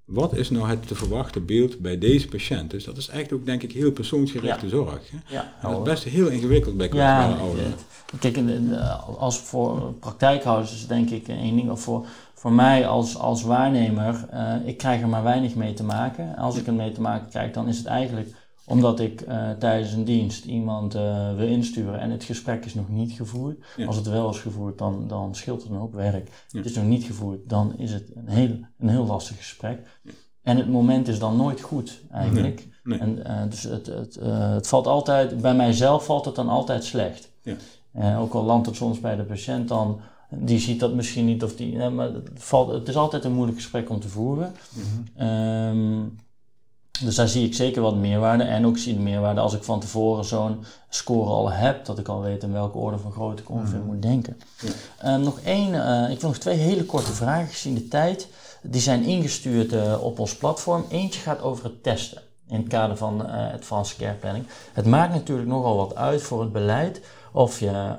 wat 0.06 0.36
is 0.38 0.50
nou 0.50 0.68
het 0.68 0.88
te 0.88 0.96
verwachten 0.96 1.46
beeld 1.46 1.80
bij 1.80 1.98
deze 1.98 2.28
patiënt? 2.28 2.72
Dus 2.72 2.84
dat 2.84 2.98
is 2.98 3.08
eigenlijk 3.08 3.42
ook, 3.42 3.48
denk 3.48 3.64
ik, 3.64 3.72
heel 3.72 3.92
persoonsgerichte 3.92 4.70
zorg. 4.70 5.02
Hè? 5.12 5.36
Ja, 5.36 5.54
dat 5.62 5.78
is 5.78 5.84
best 5.84 6.04
heel 6.04 6.28
ingewikkeld 6.28 6.78
bij 6.78 6.88
kwetsbare 6.88 7.34
ja, 7.34 7.40
ouderen. 7.40 7.74
Kijk, 8.20 8.38
als 9.18 9.40
voor 9.40 9.94
praktijkhouders 10.00 10.74
is 10.74 10.88
denk 10.88 11.10
ik 11.10 11.28
één 11.28 11.56
ding, 11.56 11.70
of 11.70 11.82
voor, 11.82 12.06
voor 12.42 12.54
mij 12.54 12.88
als, 12.88 13.18
als 13.18 13.44
waarnemer, 13.44 14.26
uh, 14.34 14.54
ik 14.66 14.78
krijg 14.78 15.02
er 15.02 15.08
maar 15.08 15.24
weinig 15.24 15.56
mee 15.56 15.74
te 15.74 15.84
maken. 15.84 16.36
Als 16.36 16.58
ik 16.58 16.68
er 16.68 16.74
mee 16.74 16.92
te 16.92 17.02
maken 17.02 17.30
krijg, 17.30 17.52
dan 17.52 17.68
is 17.68 17.78
het 17.78 17.86
eigenlijk 17.86 18.36
omdat 18.66 19.00
ik 19.00 19.22
uh, 19.22 19.52
tijdens 19.52 19.94
een 19.94 20.04
dienst 20.04 20.46
iemand 20.46 20.96
uh, 20.96 21.36
wil 21.36 21.48
insturen 21.48 22.00
en 22.00 22.12
het 22.12 22.24
gesprek 22.24 22.66
is 22.66 22.74
nog 22.74 22.90
niet 22.90 23.12
gevoerd. 23.12 23.66
Als 23.88 23.96
het 23.96 24.08
wel 24.08 24.30
is 24.30 24.40
gevoerd, 24.40 24.78
dan, 24.78 25.08
dan 25.08 25.36
scheelt 25.36 25.62
het 25.62 25.72
een 25.72 25.78
hoop 25.78 25.94
werk. 25.94 26.46
Het 26.52 26.66
is 26.66 26.76
nog 26.76 26.86
niet 26.86 27.04
gevoerd, 27.04 27.50
dan 27.50 27.78
is 27.78 27.94
het 27.94 28.12
een 28.16 28.28
heel, 28.28 28.60
een 28.80 28.90
heel 28.90 29.06
lastig 29.06 29.38
gesprek. 29.38 30.00
En 30.42 30.58
het 30.58 30.70
moment 30.70 31.08
is 31.08 31.20
dan 31.20 31.36
nooit 31.36 31.62
goed, 31.62 32.02
eigenlijk. 32.12 32.68
En, 32.84 33.24
dus 33.50 33.64
het, 33.64 33.86
het, 33.86 34.20
het 34.24 34.68
valt 34.68 34.88
altijd, 34.88 35.42
bij 35.42 35.56
mijzelf 35.56 36.06
valt 36.06 36.26
het 36.26 36.36
dan 36.36 36.50
altijd 36.50 36.84
slecht. 36.84 37.32
Ja. 37.94 38.18
ook 38.18 38.34
al 38.34 38.44
landt 38.44 38.68
het 38.68 38.76
soms 38.76 39.00
bij 39.00 39.16
de 39.16 39.24
patiënt 39.24 39.68
dan, 39.68 40.02
die 40.36 40.60
ziet 40.60 40.80
dat 40.80 40.94
misschien 40.94 41.26
niet 41.26 41.44
of 41.44 41.56
die, 41.56 41.90
maar 41.90 42.14
het, 42.14 42.30
valt, 42.34 42.72
het 42.72 42.88
is 42.88 42.96
altijd 42.96 43.24
een 43.24 43.34
moeilijk 43.34 43.58
gesprek 43.58 43.90
om 43.90 44.00
te 44.00 44.10
voeren. 44.10 44.56
Mm 44.74 44.84
-hmm. 45.16 46.12
Dus 47.04 47.16
daar 47.16 47.28
zie 47.28 47.46
ik 47.46 47.54
zeker 47.54 47.82
wat 47.82 47.96
meerwaarde. 47.96 48.44
En 48.44 48.66
ook 48.66 48.78
zie 48.78 48.94
ik 48.94 49.00
meerwaarde 49.00 49.42
als 49.42 49.54
ik 49.54 49.64
van 49.64 49.80
tevoren 49.80 50.26
zo'n 50.26 50.64
score 50.90 51.30
al 51.30 51.52
heb, 51.52 51.86
dat 51.86 52.00
ik 52.00 52.08
al 52.08 52.22
weet 52.22 52.44
in 52.44 52.52
welke 52.52 52.78
orde 52.78 52.98
van 52.98 53.12
grootte 53.12 53.42
ik 53.42 53.50
ongeveer 53.50 53.80
mm. 53.80 53.86
moet 53.86 54.02
denken. 54.02 54.38
Ja. 54.62 55.18
Uh, 55.18 55.24
nog 55.24 55.40
één, 55.40 55.74
uh, 55.74 56.10
ik 56.10 56.20
wil 56.20 56.30
nog 56.30 56.38
twee 56.38 56.58
hele 56.58 56.86
korte 56.86 57.12
vragen 57.12 57.48
gezien 57.48 57.74
de 57.74 57.88
tijd. 57.88 58.28
Die 58.62 58.82
zijn 58.82 59.04
ingestuurd 59.04 59.74
uh, 59.74 60.04
op 60.04 60.20
ons 60.20 60.36
platform. 60.36 60.86
Eentje 60.90 61.22
gaat 61.22 61.42
over 61.42 61.64
het 61.64 61.84
testen 61.84 62.22
in 62.48 62.58
het 62.58 62.68
kader 62.68 62.98
van 62.98 63.30
advanced 63.30 63.98
care 63.98 64.14
planning. 64.14 64.46
Het 64.74 64.86
maakt 64.86 65.14
natuurlijk 65.14 65.48
nogal 65.48 65.78
wat 65.78 65.96
uit 65.96 66.22
voor 66.22 66.42
het 66.42 66.52
beleid 66.52 67.02
of, 67.32 67.60
je, 67.60 67.96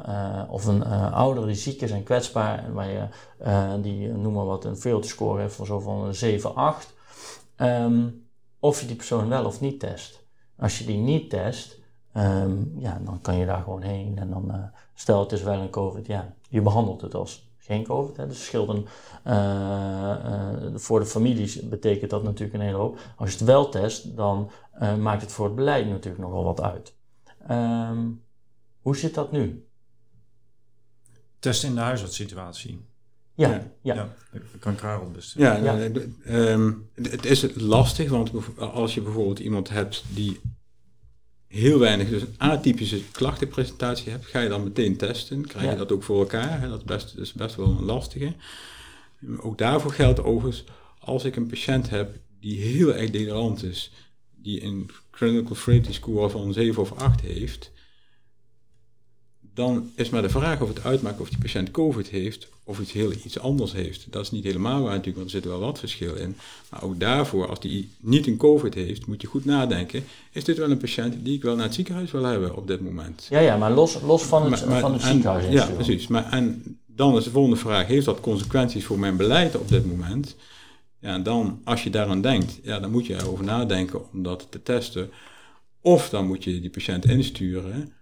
of 0.49 0.67
een 0.67 0.85
ouder 1.13 1.47
die 1.47 1.55
ziek 1.55 1.81
is 1.81 1.91
en 1.91 2.03
kwetsbaar, 2.03 2.73
waar 2.73 2.91
je 2.91 3.07
die 3.81 4.09
noem 4.09 4.33
maar 4.33 4.47
wat 4.47 4.65
een 4.65 4.77
field 4.77 5.07
score 5.07 5.41
heeft 5.41 5.55
van 5.55 5.67
zo 5.67 5.81
van 5.81 6.05
een 6.05 6.15
7, 6.15 6.55
8. 6.55 6.95
Um, 7.57 8.27
of 8.63 8.81
je 8.81 8.87
die 8.87 8.97
persoon 8.97 9.29
wel 9.29 9.45
of 9.45 9.61
niet 9.61 9.81
test. 9.81 10.25
Als 10.57 10.79
je 10.79 10.85
die 10.85 10.97
niet 10.97 11.31
test, 11.31 11.79
um, 12.17 12.75
ja, 12.79 13.01
dan 13.05 13.21
kan 13.21 13.37
je 13.37 13.47
daar 13.47 13.63
gewoon 13.63 13.83
heen. 13.83 14.19
En 14.19 14.31
dan, 14.31 14.45
uh, 14.49 14.65
stel 14.95 15.21
het 15.21 15.33
is 15.33 15.43
wel 15.43 15.61
een 15.61 15.71
COVID, 15.71 16.07
ja, 16.07 16.35
je 16.49 16.61
behandelt 16.61 17.01
het 17.01 17.15
als 17.15 17.51
geen 17.59 17.85
COVID. 17.85 18.17
Hè. 18.17 18.27
Dus 18.27 18.53
uh, 18.53 18.63
uh, 19.27 20.49
voor 20.75 21.01
de 21.01 21.07
families 21.07 21.69
betekent 21.69 22.11
dat 22.11 22.23
natuurlijk 22.23 22.59
een 22.59 22.65
hele 22.65 22.77
hoop. 22.77 22.99
Als 23.17 23.31
je 23.31 23.37
het 23.37 23.47
wel 23.47 23.69
test, 23.69 24.17
dan 24.17 24.51
maakt 25.01 25.23
het 25.23 25.33
voor 25.33 25.47
het 25.47 25.55
beleid 25.55 25.89
natuurlijk 25.89 26.23
nogal 26.23 26.45
wat 26.45 26.61
uit. 26.61 26.95
Um, 27.51 28.23
hoe 28.83 28.97
zit 28.97 29.15
dat 29.15 29.33
nu? 29.33 29.67
Testen 31.39 31.69
in 31.69 31.75
de 31.75 31.81
huisartssituatie. 31.81 32.85
Ja, 33.35 33.49
ja. 33.49 33.95
ja. 33.95 34.17
ja 34.33 34.41
kan 34.59 34.75
Karel 34.75 35.11
best. 35.11 35.35
Ja, 35.35 35.57
ja. 35.57 35.91
Um, 36.27 36.91
het 36.95 37.25
is 37.25 37.55
lastig, 37.55 38.11
want 38.11 38.31
als 38.59 38.95
je 38.95 39.01
bijvoorbeeld 39.01 39.39
iemand 39.39 39.69
hebt 39.69 40.05
die 40.15 40.41
heel 41.47 41.79
weinig, 41.79 42.09
dus 42.09 42.23
een 42.23 42.35
atypische 42.39 43.03
klachtenpresentatie 43.11 44.11
hebt, 44.11 44.27
ga 44.27 44.41
je 44.41 44.49
dan 44.49 44.63
meteen 44.63 44.97
testen. 44.97 45.47
Krijg 45.47 45.71
je 45.71 45.77
dat 45.77 45.93
ook 45.93 46.03
voor 46.03 46.19
elkaar? 46.19 46.61
Hè? 46.61 46.69
Dat 46.69 46.79
is 46.79 46.85
best, 46.85 47.17
is 47.17 47.33
best 47.33 47.57
wel 47.57 47.67
een 47.67 47.85
lastige. 47.85 48.35
Ook 49.37 49.59
daarvoor 49.59 49.93
geldt 49.93 50.23
overigens, 50.23 50.65
als 50.99 51.25
ik 51.25 51.37
een 51.37 51.47
patiënt 51.47 51.91
heb 51.91 52.17
die 52.41 52.61
heel 52.61 52.95
erg 52.95 53.11
delirant 53.11 53.63
is, 53.63 53.93
die 54.37 54.63
een 54.63 54.91
clinical 55.11 55.55
frailty 55.55 55.93
score 55.93 56.31
van 56.31 56.53
7 56.53 56.83
of 56.83 56.93
8 56.93 57.21
heeft, 57.21 57.72
dan 59.55 59.91
is 59.95 60.11
maar 60.11 60.23
de 60.23 60.29
vraag 60.29 60.61
of 60.61 60.69
het 60.69 60.85
uitmaakt 60.85 61.21
of 61.21 61.29
die 61.29 61.39
patiënt 61.39 61.71
COVID 61.71 62.09
heeft 62.09 62.49
of 62.65 62.81
iets 62.81 62.93
heel 62.93 63.13
iets 63.13 63.39
anders 63.39 63.73
heeft. 63.73 64.07
Dat 64.11 64.23
is 64.23 64.31
niet 64.31 64.45
helemaal 64.45 64.83
waar 64.83 64.91
natuurlijk, 64.91 65.17
want 65.17 65.27
er 65.27 65.37
zit 65.37 65.45
wel 65.45 65.61
wat 65.61 65.79
verschil 65.79 66.15
in. 66.15 66.37
Maar 66.71 66.83
ook 66.83 67.01
daarvoor, 67.01 67.49
als 67.49 67.61
die 67.61 67.91
niet 68.01 68.27
een 68.27 68.37
COVID 68.37 68.75
heeft, 68.75 69.07
moet 69.07 69.21
je 69.21 69.27
goed 69.27 69.45
nadenken. 69.45 70.05
Is 70.33 70.45
dit 70.45 70.59
wel 70.59 70.71
een 70.71 70.79
patiënt 70.79 71.25
die 71.25 71.35
ik 71.35 71.43
wel 71.43 71.55
naar 71.55 71.65
het 71.65 71.75
ziekenhuis 71.75 72.11
wil 72.11 72.25
hebben 72.25 72.57
op 72.57 72.67
dit 72.67 72.81
moment? 72.81 73.27
Ja, 73.31 73.39
ja 73.39 73.57
maar 73.57 73.73
los, 73.73 74.01
los 74.01 74.23
van 74.23 74.53
het, 74.53 74.61
van 74.61 74.93
het 74.93 75.03
ziekenhuis. 75.03 75.53
ja, 75.53 75.67
precies. 75.67 76.07
Maar, 76.07 76.31
en 76.31 76.79
dan 76.87 77.17
is 77.17 77.25
de 77.25 77.31
volgende 77.31 77.57
vraag, 77.57 77.87
heeft 77.87 78.07
dat 78.07 78.21
consequenties 78.21 78.85
voor 78.85 78.99
mijn 78.99 79.17
beleid 79.17 79.57
op 79.57 79.69
dit 79.69 79.87
moment? 79.87 80.37
Ja, 80.99 81.15
en 81.15 81.23
dan, 81.23 81.61
als 81.65 81.83
je 81.83 81.91
daaraan 81.91 82.21
denkt, 82.21 82.59
ja, 82.63 82.81
dan 82.81 82.91
moet 82.91 83.07
je 83.07 83.15
erover 83.15 83.45
nadenken 83.45 84.13
om 84.13 84.23
dat 84.23 84.47
te 84.51 84.63
testen. 84.63 85.11
Of 85.81 86.09
dan 86.09 86.27
moet 86.27 86.45
je 86.45 86.61
die 86.61 86.71
patiënt 86.71 87.05
insturen 87.05 87.93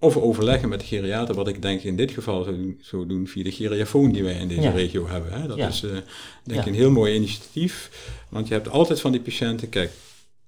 of 0.00 0.16
overleggen 0.16 0.68
met 0.68 0.80
de 0.80 0.86
geriater, 0.86 1.34
wat 1.34 1.48
ik 1.48 1.62
denk 1.62 1.82
in 1.82 1.96
dit 1.96 2.10
geval 2.10 2.46
zou 2.80 3.06
doen, 3.06 3.26
via 3.26 3.42
de 3.42 3.52
geriafoon 3.52 4.12
die 4.12 4.24
wij 4.24 4.34
in 4.34 4.48
deze 4.48 4.70
regio 4.70 5.08
hebben. 5.08 5.32
Hè. 5.32 5.46
Dat 5.46 5.58
is 5.58 5.82
uh, 5.82 5.90
denk 6.44 6.60
ik 6.60 6.66
een 6.66 6.74
heel 6.74 6.90
mooi 6.90 7.14
initiatief. 7.14 7.90
Want 8.28 8.48
je 8.48 8.54
hebt 8.54 8.68
altijd 8.68 9.00
van 9.00 9.12
die 9.12 9.20
patiënten, 9.20 9.68
kijk, 9.68 9.90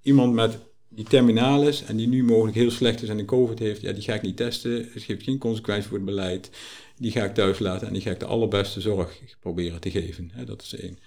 iemand 0.03 0.35
met 0.35 0.59
die 0.89 1.05
terminaal 1.05 1.63
is 1.63 1.85
en 1.85 1.97
die 1.97 2.09
nu 2.09 2.25
mogelijk 2.25 2.57
heel 2.57 2.71
slecht 2.71 3.03
is 3.03 3.09
en 3.09 3.19
een 3.19 3.25
COVID 3.25 3.59
heeft, 3.59 3.81
ja, 3.81 3.93
die 3.93 4.03
ga 4.03 4.15
ik 4.15 4.23
niet 4.23 4.37
testen. 4.37 4.89
Het 4.93 5.03
geeft 5.03 5.23
geen 5.23 5.39
consequentie 5.39 5.89
voor 5.89 5.97
het 5.97 6.07
beleid. 6.07 6.51
Die 6.97 7.11
ga 7.11 7.25
ik 7.25 7.35
thuis 7.35 7.59
laten 7.59 7.87
en 7.87 7.93
die 7.93 8.03
ga 8.03 8.11
ik 8.11 8.21
de 8.21 8.27
allerbeste 8.27 8.81
zorg 8.81 9.21
proberen 9.41 9.81
te 9.81 9.91
geven. 9.91 10.31
Hè. 10.33 10.45
Dat 10.45 10.63
is 10.63 10.75
één. 10.75 10.99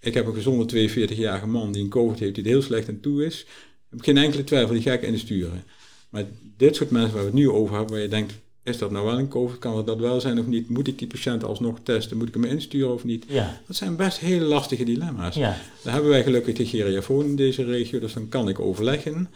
Ik 0.00 0.14
heb 0.14 0.26
een 0.26 0.34
gezonde 0.34 0.88
42-jarige 0.88 1.46
man 1.46 1.72
die 1.72 1.82
een 1.82 1.88
COVID 1.88 2.18
heeft 2.18 2.34
die 2.34 2.44
er 2.44 2.50
heel 2.50 2.62
slecht 2.62 2.88
aan 2.88 3.00
toe 3.00 3.24
is. 3.24 3.40
Ik 3.40 3.46
heb 3.90 4.00
geen 4.00 4.24
enkele 4.24 4.44
twijfel, 4.44 4.72
die 4.74 4.82
ga 4.82 4.92
ik 4.92 5.02
insturen. 5.02 5.64
Maar 6.14 6.24
dit 6.56 6.76
soort 6.76 6.90
mensen 6.90 7.12
waar 7.12 7.20
we 7.20 7.26
het 7.26 7.38
nu 7.38 7.50
over 7.50 7.76
hebben, 7.76 7.92
waar 7.92 8.02
je 8.02 8.08
denkt, 8.08 8.34
is 8.62 8.78
dat 8.78 8.90
nou 8.90 9.06
wel 9.06 9.18
een 9.18 9.28
COVID? 9.28 9.58
Kan 9.58 9.84
dat 9.84 9.98
wel 9.98 10.20
zijn 10.20 10.38
of 10.38 10.46
niet? 10.46 10.68
Moet 10.68 10.88
ik 10.88 10.98
die 10.98 11.08
patiënt 11.08 11.44
alsnog 11.44 11.78
testen? 11.82 12.16
Moet 12.16 12.28
ik 12.28 12.34
hem 12.34 12.44
insturen 12.44 12.92
of 12.92 13.04
niet? 13.04 13.24
Ja. 13.28 13.60
Dat 13.66 13.76
zijn 13.76 13.96
best 13.96 14.18
hele 14.18 14.44
lastige 14.44 14.84
dilemma's. 14.84 15.34
Ja. 15.34 15.56
Daar 15.82 15.92
hebben 15.92 16.10
wij 16.10 16.22
gelukkig 16.22 16.56
de 16.56 16.66
geriafoon 16.66 17.24
in 17.24 17.36
deze 17.36 17.64
regio, 17.64 17.98
dus 17.98 18.12
dan 18.12 18.28
kan 18.28 18.48
ik 18.48 18.60
overleggen. 18.60 19.28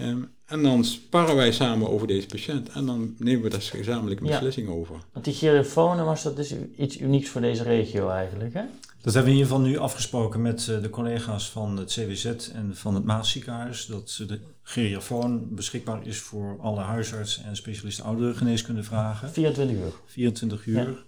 Um, 0.00 0.28
en 0.46 0.62
dan 0.62 0.84
sparren 0.84 1.36
wij 1.36 1.52
samen 1.52 1.90
over 1.90 2.06
deze 2.06 2.26
patiënt 2.26 2.68
en 2.68 2.86
dan 2.86 3.14
nemen 3.18 3.42
we 3.42 3.48
daar 3.48 3.62
gezamenlijk 3.62 4.20
een 4.20 4.26
beslissing 4.26 4.68
over. 4.68 4.96
Want 5.12 5.24
die 5.24 5.34
geriafoon 5.34 6.04
was 6.04 6.22
dat 6.22 6.36
dus 6.36 6.54
iets 6.76 7.00
unieks 7.00 7.28
voor 7.28 7.40
deze 7.40 7.62
regio 7.62 8.08
eigenlijk, 8.08 8.54
hè? 8.54 8.62
Dat 9.06 9.14
hebben 9.14 9.32
we 9.32 9.38
in 9.38 9.44
ieder 9.44 9.56
geval 9.58 9.72
nu 9.72 9.78
afgesproken 9.78 10.42
met 10.42 10.68
eh, 10.68 10.82
de 10.82 10.90
collega's 10.90 11.50
van 11.50 11.76
het 11.76 11.92
CWZ 11.92 12.24
en 12.52 12.76
van 12.76 12.94
het 12.94 13.04
Maasziekenhuis. 13.04 13.86
Dat 13.86 14.22
de 14.26 14.40
geriafoon 14.62 15.54
beschikbaar 15.54 16.06
is 16.06 16.20
voor 16.20 16.58
alle 16.60 16.80
huisartsen 16.80 17.44
en 17.44 17.56
specialisten 17.56 18.04
ouderengeneeskunde 18.04 18.82
vragen. 18.82 19.30
24 19.30 19.76
uur. 19.76 19.92
24 20.06 20.66
uur, 20.66 21.04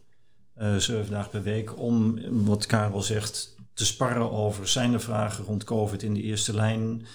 ja. 0.57 0.75
uh, 0.75 0.77
7 0.77 1.11
dagen 1.11 1.31
per 1.31 1.43
week. 1.43 1.79
Om, 1.79 2.21
wat 2.45 2.67
Karel 2.67 3.03
zegt, 3.03 3.57
te 3.73 3.87
sparren 3.87 4.31
over 4.31 4.69
zijn 4.69 4.93
er 4.93 5.01
vragen 5.01 5.45
rond 5.45 5.65
COVID 5.65 6.03
in 6.03 6.15
de 6.15 6.23
eerste 6.23 6.55
lijn. 6.55 7.07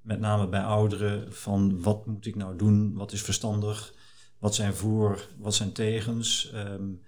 Met 0.00 0.20
name 0.20 0.48
bij 0.48 0.62
ouderen 0.62 1.32
van 1.32 1.82
wat 1.82 2.06
moet 2.06 2.26
ik 2.26 2.36
nou 2.36 2.56
doen, 2.56 2.94
wat 2.94 3.12
is 3.12 3.22
verstandig, 3.22 3.94
wat 4.38 4.54
zijn 4.54 4.74
voor, 4.74 5.26
wat 5.38 5.54
zijn 5.54 5.72
tegens. 5.72 6.52
Um, 6.54 7.00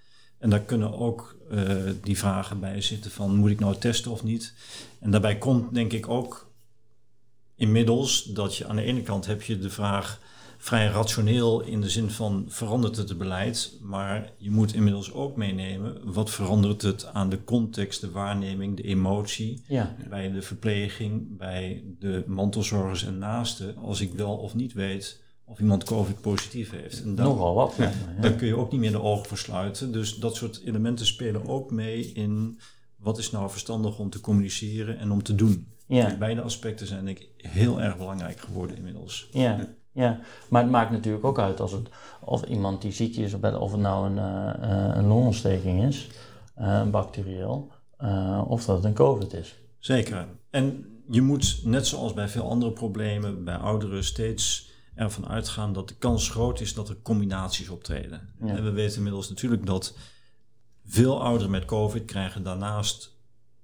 en 0.44 0.50
daar 0.50 0.60
kunnen 0.60 0.98
ook 0.98 1.36
uh, 1.52 1.90
die 2.02 2.18
vragen 2.18 2.60
bij 2.60 2.80
zitten 2.80 3.10
van 3.10 3.36
moet 3.36 3.50
ik 3.50 3.60
nou 3.60 3.76
testen 3.76 4.10
of 4.10 4.22
niet. 4.22 4.54
En 5.00 5.10
daarbij 5.10 5.38
komt 5.38 5.74
denk 5.74 5.92
ik 5.92 6.08
ook 6.08 6.52
inmiddels 7.54 8.22
dat 8.24 8.56
je 8.56 8.66
aan 8.66 8.76
de 8.76 8.82
ene 8.82 9.02
kant 9.02 9.26
heb 9.26 9.42
je 9.42 9.58
de 9.58 9.70
vraag 9.70 10.20
vrij 10.58 10.86
rationeel 10.86 11.60
in 11.60 11.80
de 11.80 11.88
zin 11.88 12.10
van 12.10 12.44
verandert 12.48 12.96
het 12.96 13.08
het 13.08 13.18
beleid, 13.18 13.78
maar 13.80 14.32
je 14.38 14.50
moet 14.50 14.74
inmiddels 14.74 15.12
ook 15.12 15.36
meenemen 15.36 16.12
wat 16.12 16.30
verandert 16.30 16.82
het 16.82 17.06
aan 17.06 17.28
de 17.28 17.44
context, 17.44 18.00
de 18.00 18.10
waarneming, 18.10 18.76
de 18.76 18.82
emotie 18.82 19.62
ja. 19.66 19.96
bij 20.08 20.32
de 20.32 20.42
verpleging, 20.42 21.36
bij 21.36 21.84
de 21.98 22.24
mantelzorgers 22.26 23.04
en 23.04 23.18
naasten, 23.18 23.76
als 23.76 24.00
ik 24.00 24.12
wel 24.12 24.36
of 24.36 24.54
niet 24.54 24.72
weet 24.72 25.23
of 25.44 25.58
iemand 25.58 25.84
COVID 25.84 26.20
positief 26.20 26.70
heeft. 26.70 27.02
En 27.02 27.14
dan, 27.14 27.26
Nogal 27.26 27.54
wat. 27.54 27.74
Ja, 27.78 27.92
Dan 28.20 28.36
kun 28.36 28.46
je 28.46 28.56
ook 28.56 28.70
niet 28.70 28.80
meer 28.80 28.90
de 28.90 29.02
ogen 29.02 29.26
versluiten. 29.26 29.92
Dus 29.92 30.14
dat 30.14 30.36
soort 30.36 30.60
elementen 30.64 31.06
spelen 31.06 31.48
ook 31.48 31.70
mee 31.70 32.12
in 32.12 32.60
wat 32.96 33.18
is 33.18 33.30
nou 33.30 33.50
verstandig 33.50 33.98
om 33.98 34.10
te 34.10 34.20
communiceren 34.20 34.98
en 34.98 35.10
om 35.10 35.22
te 35.22 35.34
doen. 35.34 35.72
Ja. 35.86 36.16
beide 36.16 36.40
aspecten 36.40 36.86
zijn 36.86 37.04
denk 37.04 37.18
ik 37.18 37.28
heel 37.36 37.80
erg 37.80 37.96
belangrijk 37.96 38.40
geworden 38.40 38.76
inmiddels. 38.76 39.28
Ja. 39.32 39.74
Ja, 39.94 40.20
maar 40.48 40.62
het 40.62 40.70
maakt 40.70 40.90
natuurlijk 40.90 41.24
ook 41.24 41.38
uit 41.38 41.60
als 41.60 41.72
het, 41.72 41.88
of 42.20 42.42
iemand 42.42 42.82
die 42.82 42.92
ziek 42.92 43.16
is, 43.16 43.34
of 43.34 43.72
het 43.72 43.80
nou 43.80 44.06
een, 44.06 44.16
uh, 44.16 44.90
een 44.94 45.06
longontsteking 45.06 45.82
is, 45.84 46.08
uh, 46.58 46.90
bacterieel, 46.90 47.72
eh, 47.96 48.44
of 48.48 48.64
dat 48.64 48.76
het 48.76 48.84
een 48.84 48.94
COVID 48.94 49.32
is. 49.32 49.58
Zeker. 49.78 50.26
En 50.50 50.86
je 51.10 51.22
moet, 51.22 51.60
net 51.64 51.86
zoals 51.86 52.14
bij 52.14 52.28
veel 52.28 52.48
andere 52.48 52.72
problemen, 52.72 53.44
bij 53.44 53.56
ouderen 53.56 54.04
steeds 54.04 54.72
ervan 54.94 55.28
uitgaan 55.28 55.72
dat 55.72 55.88
de 55.88 55.94
kans 55.94 56.28
groot 56.30 56.60
is 56.60 56.74
dat 56.74 56.88
er 56.88 56.96
combinaties 57.02 57.68
optreden. 57.68 58.34
Ja. 58.40 58.46
En 58.46 58.64
we 58.64 58.70
weten 58.70 58.96
inmiddels 58.96 59.28
natuurlijk 59.28 59.66
dat 59.66 59.96
veel 60.86 61.22
ouderen 61.22 61.50
met 61.50 61.64
COVID 61.64 62.04
krijgen 62.04 62.42
daarnaast 62.42 63.16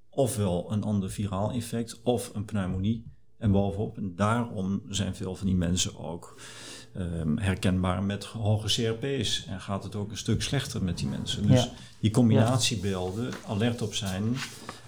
ofwel 0.09 0.73
een 0.73 0.83
ander 0.83 1.11
viraal 1.11 1.51
infect 1.51 2.03
of 2.03 2.31
een 2.35 2.45
pneumonie. 2.45 3.13
En 3.39 3.53
bovenop, 3.53 3.97
en 3.97 4.17
daarom 4.17 4.83
zijn 4.89 5.15
veel 5.15 5.37
van 5.37 5.47
die 5.47 5.57
mensen 5.57 5.99
ook 5.99 6.41
ehm, 6.95 7.37
herkenbaar 7.37 8.03
met 8.03 8.25
hoge 8.25 8.67
CRP's. 8.67 9.45
En 9.47 9.61
gaat 9.61 9.83
het 9.83 9.95
ook 9.95 10.11
een 10.11 10.17
stuk 10.17 10.43
slechter 10.43 10.85
met 10.85 10.99
die 10.99 11.07
mensen. 11.09 11.47
Dus 11.47 11.63
Ja. 11.63 11.71
die 12.01 12.11
combinatiebeelden, 12.11 13.33
alert 13.47 13.83
op 13.83 13.95
zijn. 13.95 14.37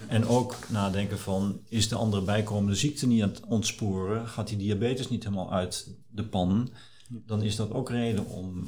En 0.07 0.27
ook 0.27 0.57
nadenken 0.69 1.19
van, 1.19 1.59
is 1.69 1.87
de 1.87 1.95
andere 1.95 2.23
bijkomende 2.23 2.75
ziekte 2.75 3.07
niet 3.07 3.23
aan 3.23 3.29
het 3.29 3.45
ontsporen? 3.45 4.27
Gaat 4.27 4.47
die 4.47 4.57
diabetes 4.57 5.09
niet 5.09 5.23
helemaal 5.23 5.51
uit 5.51 5.95
de 6.13 6.23
pan? 6.23 6.69
Dan 7.09 7.41
is 7.43 7.55
dat 7.55 7.71
ook 7.71 7.89
reden 7.89 8.25
om 8.25 8.67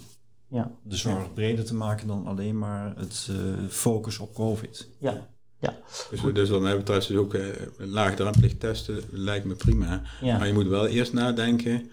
Ja, 0.50 0.72
de 0.84 0.96
zorg 0.96 1.34
breder 1.34 1.66
te 1.66 1.76
maken 1.76 2.08
dan 2.08 2.26
alleen 2.28 2.58
maar 2.58 2.96
het 2.98 3.28
eh, 3.30 3.68
focus 3.70 4.20
op 4.20 4.34
COVID. 4.34 4.90
ja, 5.00 5.30
ja, 5.60 5.78
Dus, 6.12 6.22
dus 6.34 6.50
wat 6.50 6.62
mij 6.62 6.78
betreft 6.78 7.10
is 7.10 7.16
ook 7.16 7.34
eh, 7.34 7.48
laagdrempelig 7.78 8.58
testen 8.58 9.04
lijkt 9.12 9.46
me 9.46 9.56
prima. 9.56 10.02
ja. 10.22 10.38
Maar 10.38 10.48
je 10.48 10.54
moet 10.54 10.68
wel 10.68 10.88
eerst 10.88 11.14
nadenken 11.14 11.90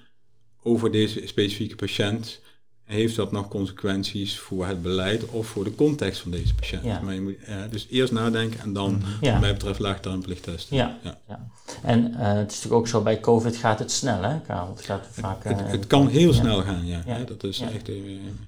over 0.63 0.91
deze 0.91 1.27
specifieke 1.27 1.75
patiënt. 1.75 2.41
Heeft 2.85 3.17
dat 3.17 3.33
nog 3.33 3.49
consequenties 3.49 4.39
voor 4.39 4.67
het 4.67 4.83
beleid 4.83 5.25
of 5.31 5.47
voor 5.47 5.65
de 5.65 5.75
context 5.75 6.21
van 6.21 6.31
deze 6.31 6.55
patiënt? 6.55 6.85
Ja. 6.85 7.01
Maar 7.01 7.15
je 7.15 7.21
moet 7.21 7.35
eh, 7.47 7.57
dus 7.71 7.87
eerst 7.91 8.13
nadenken 8.13 8.61
en 8.61 8.73
dan, 8.73 9.03
Ja. 9.21 9.33
wat 9.33 9.41
mij 9.41 9.53
betreft, 9.53 9.79
laagdrempelig 9.79 10.41
testen. 10.41 10.77
Ja, 10.77 10.97
Ja. 11.03 11.19
ja. 11.29 11.41
En 11.83 12.15
eh, 12.15 12.33
het 12.33 12.51
is 12.51 12.57
natuurlijk 12.57 12.75
ook 12.75 12.89
zo, 12.89 13.01
bij 13.03 13.21
COVID 13.21 13.57
gaat 13.57 13.79
het 13.79 13.91
snel, 13.93 14.23
hè, 14.23 14.41
Karel? 14.41 14.69
Het 14.77 14.85
gaat 14.85 15.07
vaak... 15.11 15.45
Het, 15.45 15.61
eh, 15.61 15.67
het 15.67 15.87
kan 15.87 16.09
heel 16.09 16.33
snel 16.33 16.63
gaan, 16.63 16.87
ja. 16.87 17.01
Hè, 17.07 17.25
Dat 17.25 17.45
is 17.45 17.61
echt... 17.61 17.89
eh, 17.89 17.95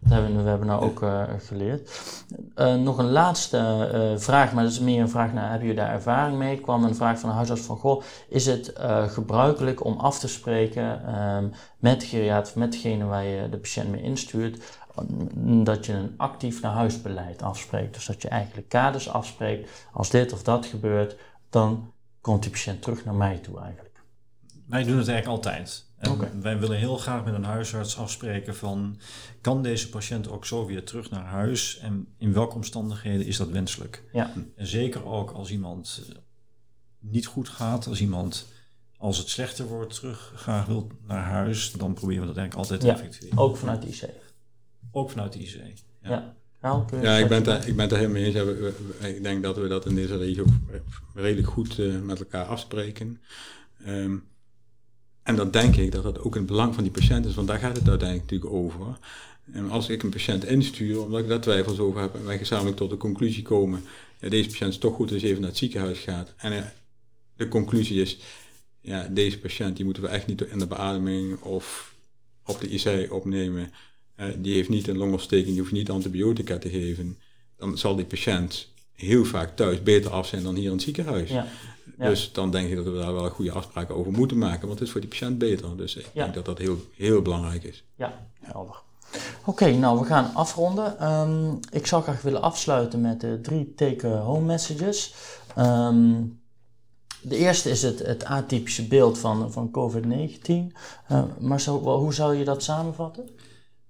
Dat 0.00 0.12
hebben 0.12 0.36
we, 0.36 0.42
we 0.42 0.48
hebben 0.48 0.66
nou 0.66 0.82
ook 0.84 1.02
eh, 1.02 1.22
geleerd. 1.46 2.00
Eh, 2.54 2.74
nog 2.74 2.98
een 2.98 3.10
laatste 3.10 3.56
eh, 3.92 4.20
vraag, 4.22 4.52
maar 4.52 4.62
dat 4.64 4.72
is 4.72 4.80
meer 4.80 5.00
een 5.00 5.08
vraag 5.08 5.32
naar, 5.32 5.50
hebben 5.50 5.68
jullie 5.68 5.82
daar 5.82 5.92
ervaring 5.92 6.38
mee? 6.38 6.60
Kwam 6.60 6.84
een 6.84 6.94
vraag 6.96 7.18
van 7.18 7.28
een 7.28 7.34
huisarts 7.34 7.62
van, 7.62 7.76
goh, 7.76 8.02
is 8.28 8.46
het 8.46 8.72
eh, 8.72 9.08
gebruikelijk 9.08 9.84
om 9.84 9.96
af 9.98 10.18
te 10.18 10.28
spreken 10.28 11.06
ehm, 11.06 11.44
met 11.84 12.04
geriater, 12.04 12.58
met 12.58 12.72
degene 12.72 13.04
waar 13.04 13.24
je 13.24 13.48
de 13.48 13.58
patiënt 13.58 13.90
mee 13.90 14.02
instuurt, 14.02 14.78
dat 15.64 15.86
je 15.86 15.92
een 15.92 16.14
actief 16.16 16.60
naar 16.60 16.72
huisbeleid 16.72 17.42
afspreekt. 17.42 17.94
Dus 17.94 18.06
dat 18.06 18.22
je 18.22 18.28
eigenlijk 18.28 18.68
kaders 18.68 19.08
afspreekt, 19.08 19.70
als 19.92 20.10
dit 20.10 20.32
of 20.32 20.42
dat 20.42 20.66
gebeurt, 20.66 21.16
dan 21.50 21.92
komt 22.20 22.42
die 22.42 22.50
patiënt 22.50 22.82
terug 22.82 23.04
naar 23.04 23.14
mij 23.14 23.38
toe 23.38 23.60
eigenlijk. 23.60 24.02
Wij 24.66 24.82
doen 24.82 24.98
het 24.98 25.08
eigenlijk 25.08 25.36
altijd. 25.36 25.86
En. 25.96 26.40
Wij 26.42 26.58
willen 26.58 26.78
heel 26.78 26.96
graag 26.96 27.24
met 27.24 27.34
een 27.34 27.44
huisarts 27.44 27.98
afspreken 27.98 28.56
van... 28.56 28.98
kan 29.40 29.62
deze 29.62 29.88
patiënt 29.88 30.28
ook 30.28 30.46
zo 30.46 30.66
weer 30.66 30.84
terug 30.84 31.10
naar 31.10 31.24
huis... 31.24 31.78
en 31.78 32.06
in 32.18 32.32
welke 32.32 32.54
omstandigheden 32.54 33.26
is 33.26 33.36
dat 33.36 33.48
wenselijk? 33.48 34.02
Ja, 34.12 34.32
En 34.56 34.66
zeker 34.66 35.06
ook 35.06 35.30
als 35.30 35.50
iemand 35.50 36.02
niet 36.98 37.26
goed 37.26 37.48
gaat... 37.48 37.86
als 37.86 38.00
iemand, 38.00 38.46
als 39.04 39.18
het 39.18 39.28
slechter 39.28 39.66
wordt, 39.66 39.94
terug 39.94 40.32
graag 40.36 40.66
wil 40.66 40.90
naar 41.06 41.22
huis... 41.24 41.72
dan 41.72 41.94
proberen 41.94 42.20
we 42.20 42.26
dat 42.26 42.36
eigenlijk 42.36 42.68
altijd 42.68 42.80
te 42.80 42.86
Ja. 42.86 42.92
effectueren. 42.92 43.38
ook 43.38 43.56
vanuit 43.56 43.82
de 43.82 43.88
IC. 43.88 44.10
Ook 44.92 45.10
vanuit 45.10 45.32
de 45.32 45.38
IC. 45.38 45.54
Ja. 46.02 46.34
Ja. 46.62 46.84
Je 46.90 46.96
Ja, 47.00 47.16
ik 47.16 47.28
ben, 47.28 47.36
het 47.36 47.44
daar- 47.44 47.66
ik 47.68 47.74
ben 47.76 47.84
het 47.84 47.92
er 47.92 47.98
helemaal 47.98 48.20
mee 48.22 48.34
eens. 48.34 49.16
Ik 49.16 49.22
denk 49.22 49.42
dat 49.42 49.56
we 49.56 49.68
dat 49.68 49.86
in 49.86 49.94
deze 49.94 50.16
regio 50.16 50.44
redelijk 51.14 51.48
goed 51.48 51.78
eh, 51.78 52.00
met 52.00 52.18
elkaar 52.18 52.44
afspreken. 52.44 53.20
Ehm, 53.84 54.16
en 55.22 55.36
dan 55.36 55.50
denk 55.50 55.76
ik 55.76 55.92
dat 55.92 56.02
dat 56.02 56.18
ook 56.18 56.34
in 56.34 56.40
het 56.40 56.50
belang 56.50 56.74
van 56.74 56.82
die 56.82 56.92
patiënt 56.92 57.26
is, 57.26 57.34
want 57.34 57.48
daar 57.48 57.58
gaat 57.58 57.76
het 57.76 57.88
uiteindelijk 57.88 58.30
natuurlijk 58.30 58.52
over. 58.62 58.98
En 59.52 59.70
als 59.70 59.88
ik 59.88 60.02
een 60.02 60.10
patiënt 60.10 60.44
instuur, 60.44 61.00
omdat 61.00 61.20
ik 61.20 61.28
daar 61.28 61.40
twijfels 61.40 61.78
over 61.78 62.00
heb, 62.00 62.14
en 62.14 62.24
wij 62.24 62.38
gezamenlijk 62.38 62.76
tot 62.76 62.90
de 62.90 62.96
conclusie 62.96 63.42
komen, 63.42 63.84
ja, 64.20 64.28
deze 64.28 64.48
patiënt 64.48 64.72
is 64.72 64.78
toch 64.78 64.94
goed 64.94 65.12
als 65.12 65.20
hij 65.20 65.30
even 65.30 65.40
naar 65.42 65.50
het 65.50 65.58
ziekenhuis 65.58 65.98
gaat. 65.98 66.34
En 66.36 66.72
de 67.36 67.48
conclusie 67.48 68.00
is, 68.00 68.18
ja, 68.84 69.06
deze 69.10 69.38
patiënt 69.38 69.76
die 69.76 69.84
moeten 69.84 70.02
we 70.02 70.08
echt 70.08 70.26
niet 70.26 70.40
in 70.40 70.58
de 70.58 70.66
beademing 70.66 71.40
of 71.40 71.94
op 72.46 72.60
de 72.60 72.68
IC 72.68 73.12
opnemen. 73.12 73.72
Eh, 74.14 74.26
die 74.38 74.54
heeft 74.54 74.68
niet 74.68 74.88
een 74.88 74.96
longontsteking, 74.96 75.48
die 75.50 75.58
hoeft 75.60 75.72
niet 75.72 75.90
antibiotica 75.90 76.58
te 76.58 76.68
geven. 76.68 77.18
Dan 77.56 77.78
zal 77.78 77.96
die 77.96 78.04
patiënt 78.04 78.68
heel 78.92 79.24
vaak 79.24 79.56
thuis 79.56 79.82
beter 79.82 80.10
af 80.10 80.26
zijn 80.26 80.42
dan 80.42 80.54
hier 80.54 80.64
in 80.64 80.72
het 80.72 80.82
ziekenhuis. 80.82 81.30
Ja, 81.30 81.46
ja. 81.98 82.08
Dus 82.08 82.32
dan 82.32 82.50
denk 82.50 82.68
ik 82.68 82.76
dat 82.76 82.84
we 82.84 82.98
daar 82.98 83.14
wel 83.14 83.28
goede 83.30 83.52
afspraken 83.52 83.94
over 83.96 84.12
moeten 84.12 84.38
maken, 84.38 84.60
want 84.66 84.72
het 84.78 84.82
is 84.82 84.90
voor 84.90 85.00
die 85.00 85.10
patiënt 85.10 85.38
beter. 85.38 85.76
Dus 85.76 85.96
ik 85.96 86.06
Ja. 86.12 86.22
denk 86.22 86.34
dat 86.34 86.44
dat 86.44 86.58
heel, 86.58 86.78
heel 86.96 87.22
belangrijk 87.22 87.62
is. 87.62 87.84
Ja, 87.96 88.26
helder. 88.40 88.82
Oké, 89.44 89.70
nou 89.72 89.98
we 90.00 90.06
gaan 90.06 90.34
afronden. 90.34 90.98
Ehm, 90.98 91.54
ik 91.70 91.86
zou 91.86 92.02
graag 92.02 92.22
willen 92.22 92.42
afsluiten 92.42 93.00
met 93.00 93.20
de 93.20 93.38
drie 93.42 93.72
take-home 93.74 94.44
messages. 94.46 95.14
Ehm, 95.56 96.12
de 97.24 97.36
eerste 97.36 97.70
is 97.70 97.82
het, 97.82 97.98
het 97.98 98.24
atypische 98.24 98.86
beeld 98.86 99.18
van, 99.18 99.52
van 99.52 99.70
COVID-19. 99.70 100.76
Eh, 101.06 101.24
maar 101.38 101.60
zo, 101.60 101.78
hoe 101.78 102.14
zou 102.14 102.34
je 102.34 102.44
dat 102.44 102.62
samenvatten? 102.62 103.28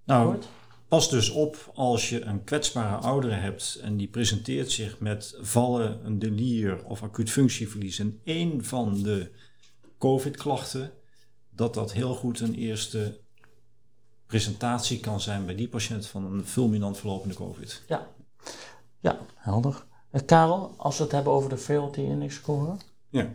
Nou, 0.05 0.27
Kort? 0.27 0.47
pas 0.89 1.11
dus 1.11 1.31
op 1.31 1.71
als 1.75 2.09
je 2.09 2.21
een 2.21 2.45
kwetsbare 2.45 2.97
oudere 2.97 3.35
hebt 3.35 3.79
en 3.83 3.97
die 3.97 4.09
presenteert 4.09 4.71
zich 4.71 5.01
met 5.01 5.37
vallen, 5.41 6.07
een 6.07 6.19
delier 6.19 6.85
of 6.85 7.03
acuut 7.03 7.31
functieverlies 7.31 7.99
en 7.99 8.21
één 8.25 8.65
van 8.65 9.03
de 9.03 9.31
COVID-klachten, 9.99 10.93
dat 11.51 11.75
dat 11.75 11.93
heel 11.93 12.15
goed 12.15 12.41
een 12.41 12.55
eerste 12.55 13.21
presentatie 14.27 15.01
kan 15.01 15.21
zijn 15.21 15.47
bij 15.47 15.55
die 15.55 15.69
patiënt 15.69 16.07
van 16.07 16.25
een 16.25 16.47
fulminant 16.47 16.99
verlopende 16.99 17.35
COVID. 17.35 17.83
Ja, 17.89 18.07
ja 19.01 19.19
helder. 19.35 19.85
Eh, 20.11 20.21
Karel, 20.27 20.75
als 20.77 20.97
we 20.97 21.03
het 21.03 21.13
hebben 21.13 21.33
over 21.33 21.51
de 21.51 21.57
frailty 21.57 22.01
index 22.01 22.35
score. 22.35 22.77
Ja. 23.15 23.33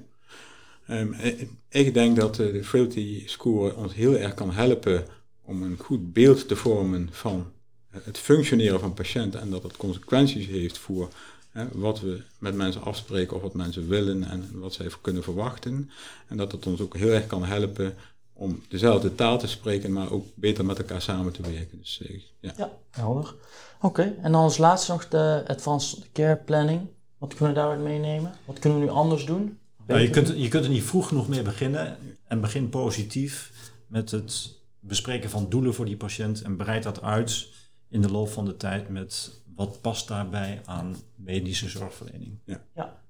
Ehm, 0.88 1.14
ik, 1.14 1.50
ik 1.70 1.94
denk 1.94 2.16
dat 2.16 2.40
eh, 2.40 2.52
de 2.52 2.64
frailty 2.64 3.28
score 3.28 3.76
ons 3.76 3.94
heel 3.94 4.18
erg 4.18 4.34
kan 4.34 4.52
helpen 4.52 5.06
om 5.42 5.64
een 5.64 5.78
goed 5.78 6.14
beeld 6.14 6.48
te 6.48 6.56
vormen 6.56 7.10
van 7.12 7.52
het 7.90 8.18
functioneren 8.18 8.80
van 8.80 8.94
patiënten 8.94 9.42
en 9.42 9.50
dat 9.50 9.64
het 9.64 9.78
consequenties 9.78 10.48
heeft 10.48 10.78
voor 10.78 11.10
hè, 11.52 11.66
wat 11.72 12.00
we 12.00 12.22
met 12.40 12.56
mensen 12.56 12.84
afspreken 12.84 13.36
of 13.36 13.42
wat 13.42 13.54
mensen 13.54 13.88
willen 13.88 14.24
en 14.24 14.60
wat 14.60 14.74
zij 14.74 14.88
kunnen 15.02 15.24
verwachten. 15.24 15.90
En 16.28 16.38
dat 16.38 16.52
het 16.52 16.66
ons 16.66 16.82
ook 16.82 16.98
heel 16.98 17.12
erg 17.12 17.28
kan 17.28 17.44
helpen 17.44 17.94
om 18.34 18.64
dezelfde 18.68 19.16
taal 19.16 19.40
te 19.40 19.48
spreken, 19.48 19.94
maar 19.94 20.12
ook 20.12 20.26
beter 20.34 20.66
met 20.66 20.78
elkaar 20.78 21.02
samen 21.02 21.34
te 21.34 21.42
werken. 21.42 21.78
Dus 21.78 22.02
eh, 22.02 22.20
ja. 22.40 22.54
Ja, 22.58 22.72
helder. 22.90 23.36
Oké, 23.82 24.16
en 24.22 24.32
dan 24.32 24.42
als 24.42 24.58
laatste 24.58 24.92
nog 24.92 25.08
de 25.08 25.44
advanced 25.48 26.12
care 26.14 26.36
planning. 26.36 26.82
Wat 27.18 27.34
kunnen 27.34 27.54
we 27.54 27.60
daaruit 27.60 27.82
meenemen? 27.82 28.32
Wat 28.46 28.60
kunnen 28.60 28.80
we 28.80 28.86
nu 28.86 28.92
anders 28.92 29.26
doen? 29.26 29.60
Nou, 29.90 30.02
je, 30.02 30.10
kunt, 30.10 30.34
je 30.36 30.48
kunt 30.48 30.64
er 30.64 30.70
niet 30.70 30.84
vroeg 30.84 31.08
genoeg 31.08 31.28
mee 31.28 31.42
beginnen 31.42 31.98
en 32.28 32.42
begin 32.42 32.70
positief 32.70 33.52
met 33.88 34.12
het 34.12 34.58
bespreken 34.80 35.30
van 35.30 35.50
doelen 35.50 35.74
voor 35.74 35.86
die 35.86 35.98
patiënt 35.98 36.42
en 36.42 36.56
breid 36.56 36.84
dat 36.84 37.02
uit 37.02 37.48
in 37.90 38.02
de 38.02 38.12
loop 38.12 38.30
van 38.30 38.46
de 38.46 38.58
tijd 38.58 38.90
met 38.90 39.42
wat 39.56 39.82
past 39.82 40.08
daarbij 40.08 40.62
aan 40.66 40.96
medische 41.16 41.70
zorgverlening. 41.70 42.38
Ja, 42.46 43.02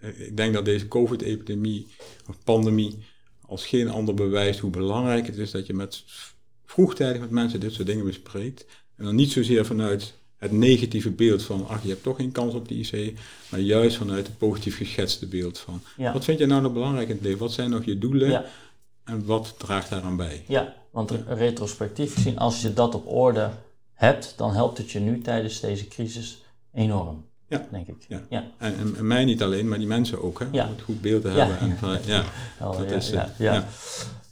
Ik 0.00 0.36
denk 0.36 0.54
dat 0.54 0.64
deze 0.64 0.88
COVID-epidemie 0.88 1.86
of 2.28 2.38
pandemie 2.44 2.98
als 3.40 3.66
geen 3.66 3.88
ander 3.88 4.14
bewijst 4.14 4.60
hoe 4.60 4.70
belangrijk 4.70 5.26
het 5.26 5.36
is 5.36 5.50
dat 5.50 5.66
je 5.66 5.74
met 5.74 6.04
vroegtijdig 6.64 7.20
met 7.20 7.30
mensen 7.30 7.60
dit 7.60 7.72
soort 7.72 7.86
dingen 7.86 8.04
bespreekt. 8.04 8.66
En 8.96 9.04
dan 9.04 9.14
niet 9.14 9.32
zozeer 9.32 9.66
vanuit 9.66 10.17
het 10.38 10.52
negatieve 10.52 11.10
beeld 11.10 11.42
van, 11.42 11.68
ach, 11.68 11.82
je 11.82 11.88
hebt 11.88 12.02
toch 12.02 12.16
geen 12.16 12.32
kans 12.32 12.54
op 12.54 12.68
de 12.68 12.74
IC, 12.74 13.18
maar 13.50 13.60
juist 13.60 13.96
vanuit 13.96 14.26
het 14.26 14.38
positief 14.38 14.76
geschetste 14.76 15.26
beeld 15.26 15.58
van, 15.58 15.82
ja, 15.96 16.12
wat 16.12 16.24
vind 16.24 16.38
je 16.38 16.46
nou 16.46 16.62
nog 16.62 16.72
belangrijk 16.72 17.08
in 17.08 17.14
het 17.14 17.24
leven? 17.24 17.38
Wat 17.38 17.52
zijn 17.52 17.70
nog 17.70 17.84
je 17.84 17.98
doelen 17.98 18.30
ja, 18.30 18.44
en 19.04 19.26
wat 19.26 19.54
draagt 19.58 19.90
daaraan 19.90 20.16
bij? 20.16 20.44
ja. 20.46 20.76
Want 20.90 21.10
retrospectief 21.26 22.14
gezien, 22.14 22.38
als 22.38 22.62
je 22.62 22.72
dat 22.72 22.94
op 22.94 23.06
orde 23.06 23.50
hebt, 23.94 24.34
dan 24.36 24.54
helpt 24.54 24.78
het 24.78 24.90
je 24.90 25.00
nu 25.00 25.20
tijdens 25.20 25.60
deze 25.60 25.88
crisis 25.88 26.42
enorm. 26.72 27.24
Ja. 27.48 27.66
Denk 27.70 27.86
ik. 27.86 28.04
Ja. 28.08 28.22
ja. 28.28 28.44
En, 28.58 28.76
en, 28.76 28.94
en 28.96 29.06
mij 29.06 29.24
niet 29.24 29.42
alleen, 29.42 29.68
maar 29.68 29.78
die 29.78 29.86
mensen 29.86 30.22
ook, 30.22 30.38
hè? 30.38 30.44
Om 30.44 30.68
het 30.68 30.82
goed 30.82 31.00
beeld 31.00 31.22
te 31.22 31.28
hebben. 31.28 31.58
En 31.58 32.00
ja, 32.06 32.24
Helder, 32.56 32.86
dat 32.88 32.90
is, 32.90 33.12
ja. 33.38 33.68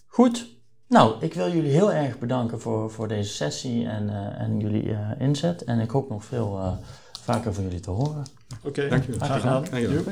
Goed. 0.07 0.47
Nou, 0.89 1.15
ik 1.21 1.35
wil 1.35 1.53
jullie 1.53 1.71
heel 1.71 1.93
erg 1.93 2.19
bedanken 2.19 2.61
voor, 2.61 2.91
voor 2.91 3.09
deze 3.09 3.33
sessie 3.33 3.87
en, 3.89 4.09
eh, 4.09 4.41
en 4.41 4.61
jullie 4.61 4.93
eh, 4.93 5.11
inzet. 5.19 5.65
En 5.65 5.81
ik 5.81 5.91
hoop 5.91 6.09
nog 6.09 6.25
veel 6.25 6.59
eh, 6.59 6.73
vaker 7.23 7.55
van 7.55 7.65
jullie 7.65 7.81
te 7.81 7.91
horen. 7.91 8.25
Oké, 8.63 8.89
Dankjewel. 8.89 9.21
graag 9.21 9.41
gedaan. 9.41 9.65
Dankjewel. 9.71 10.03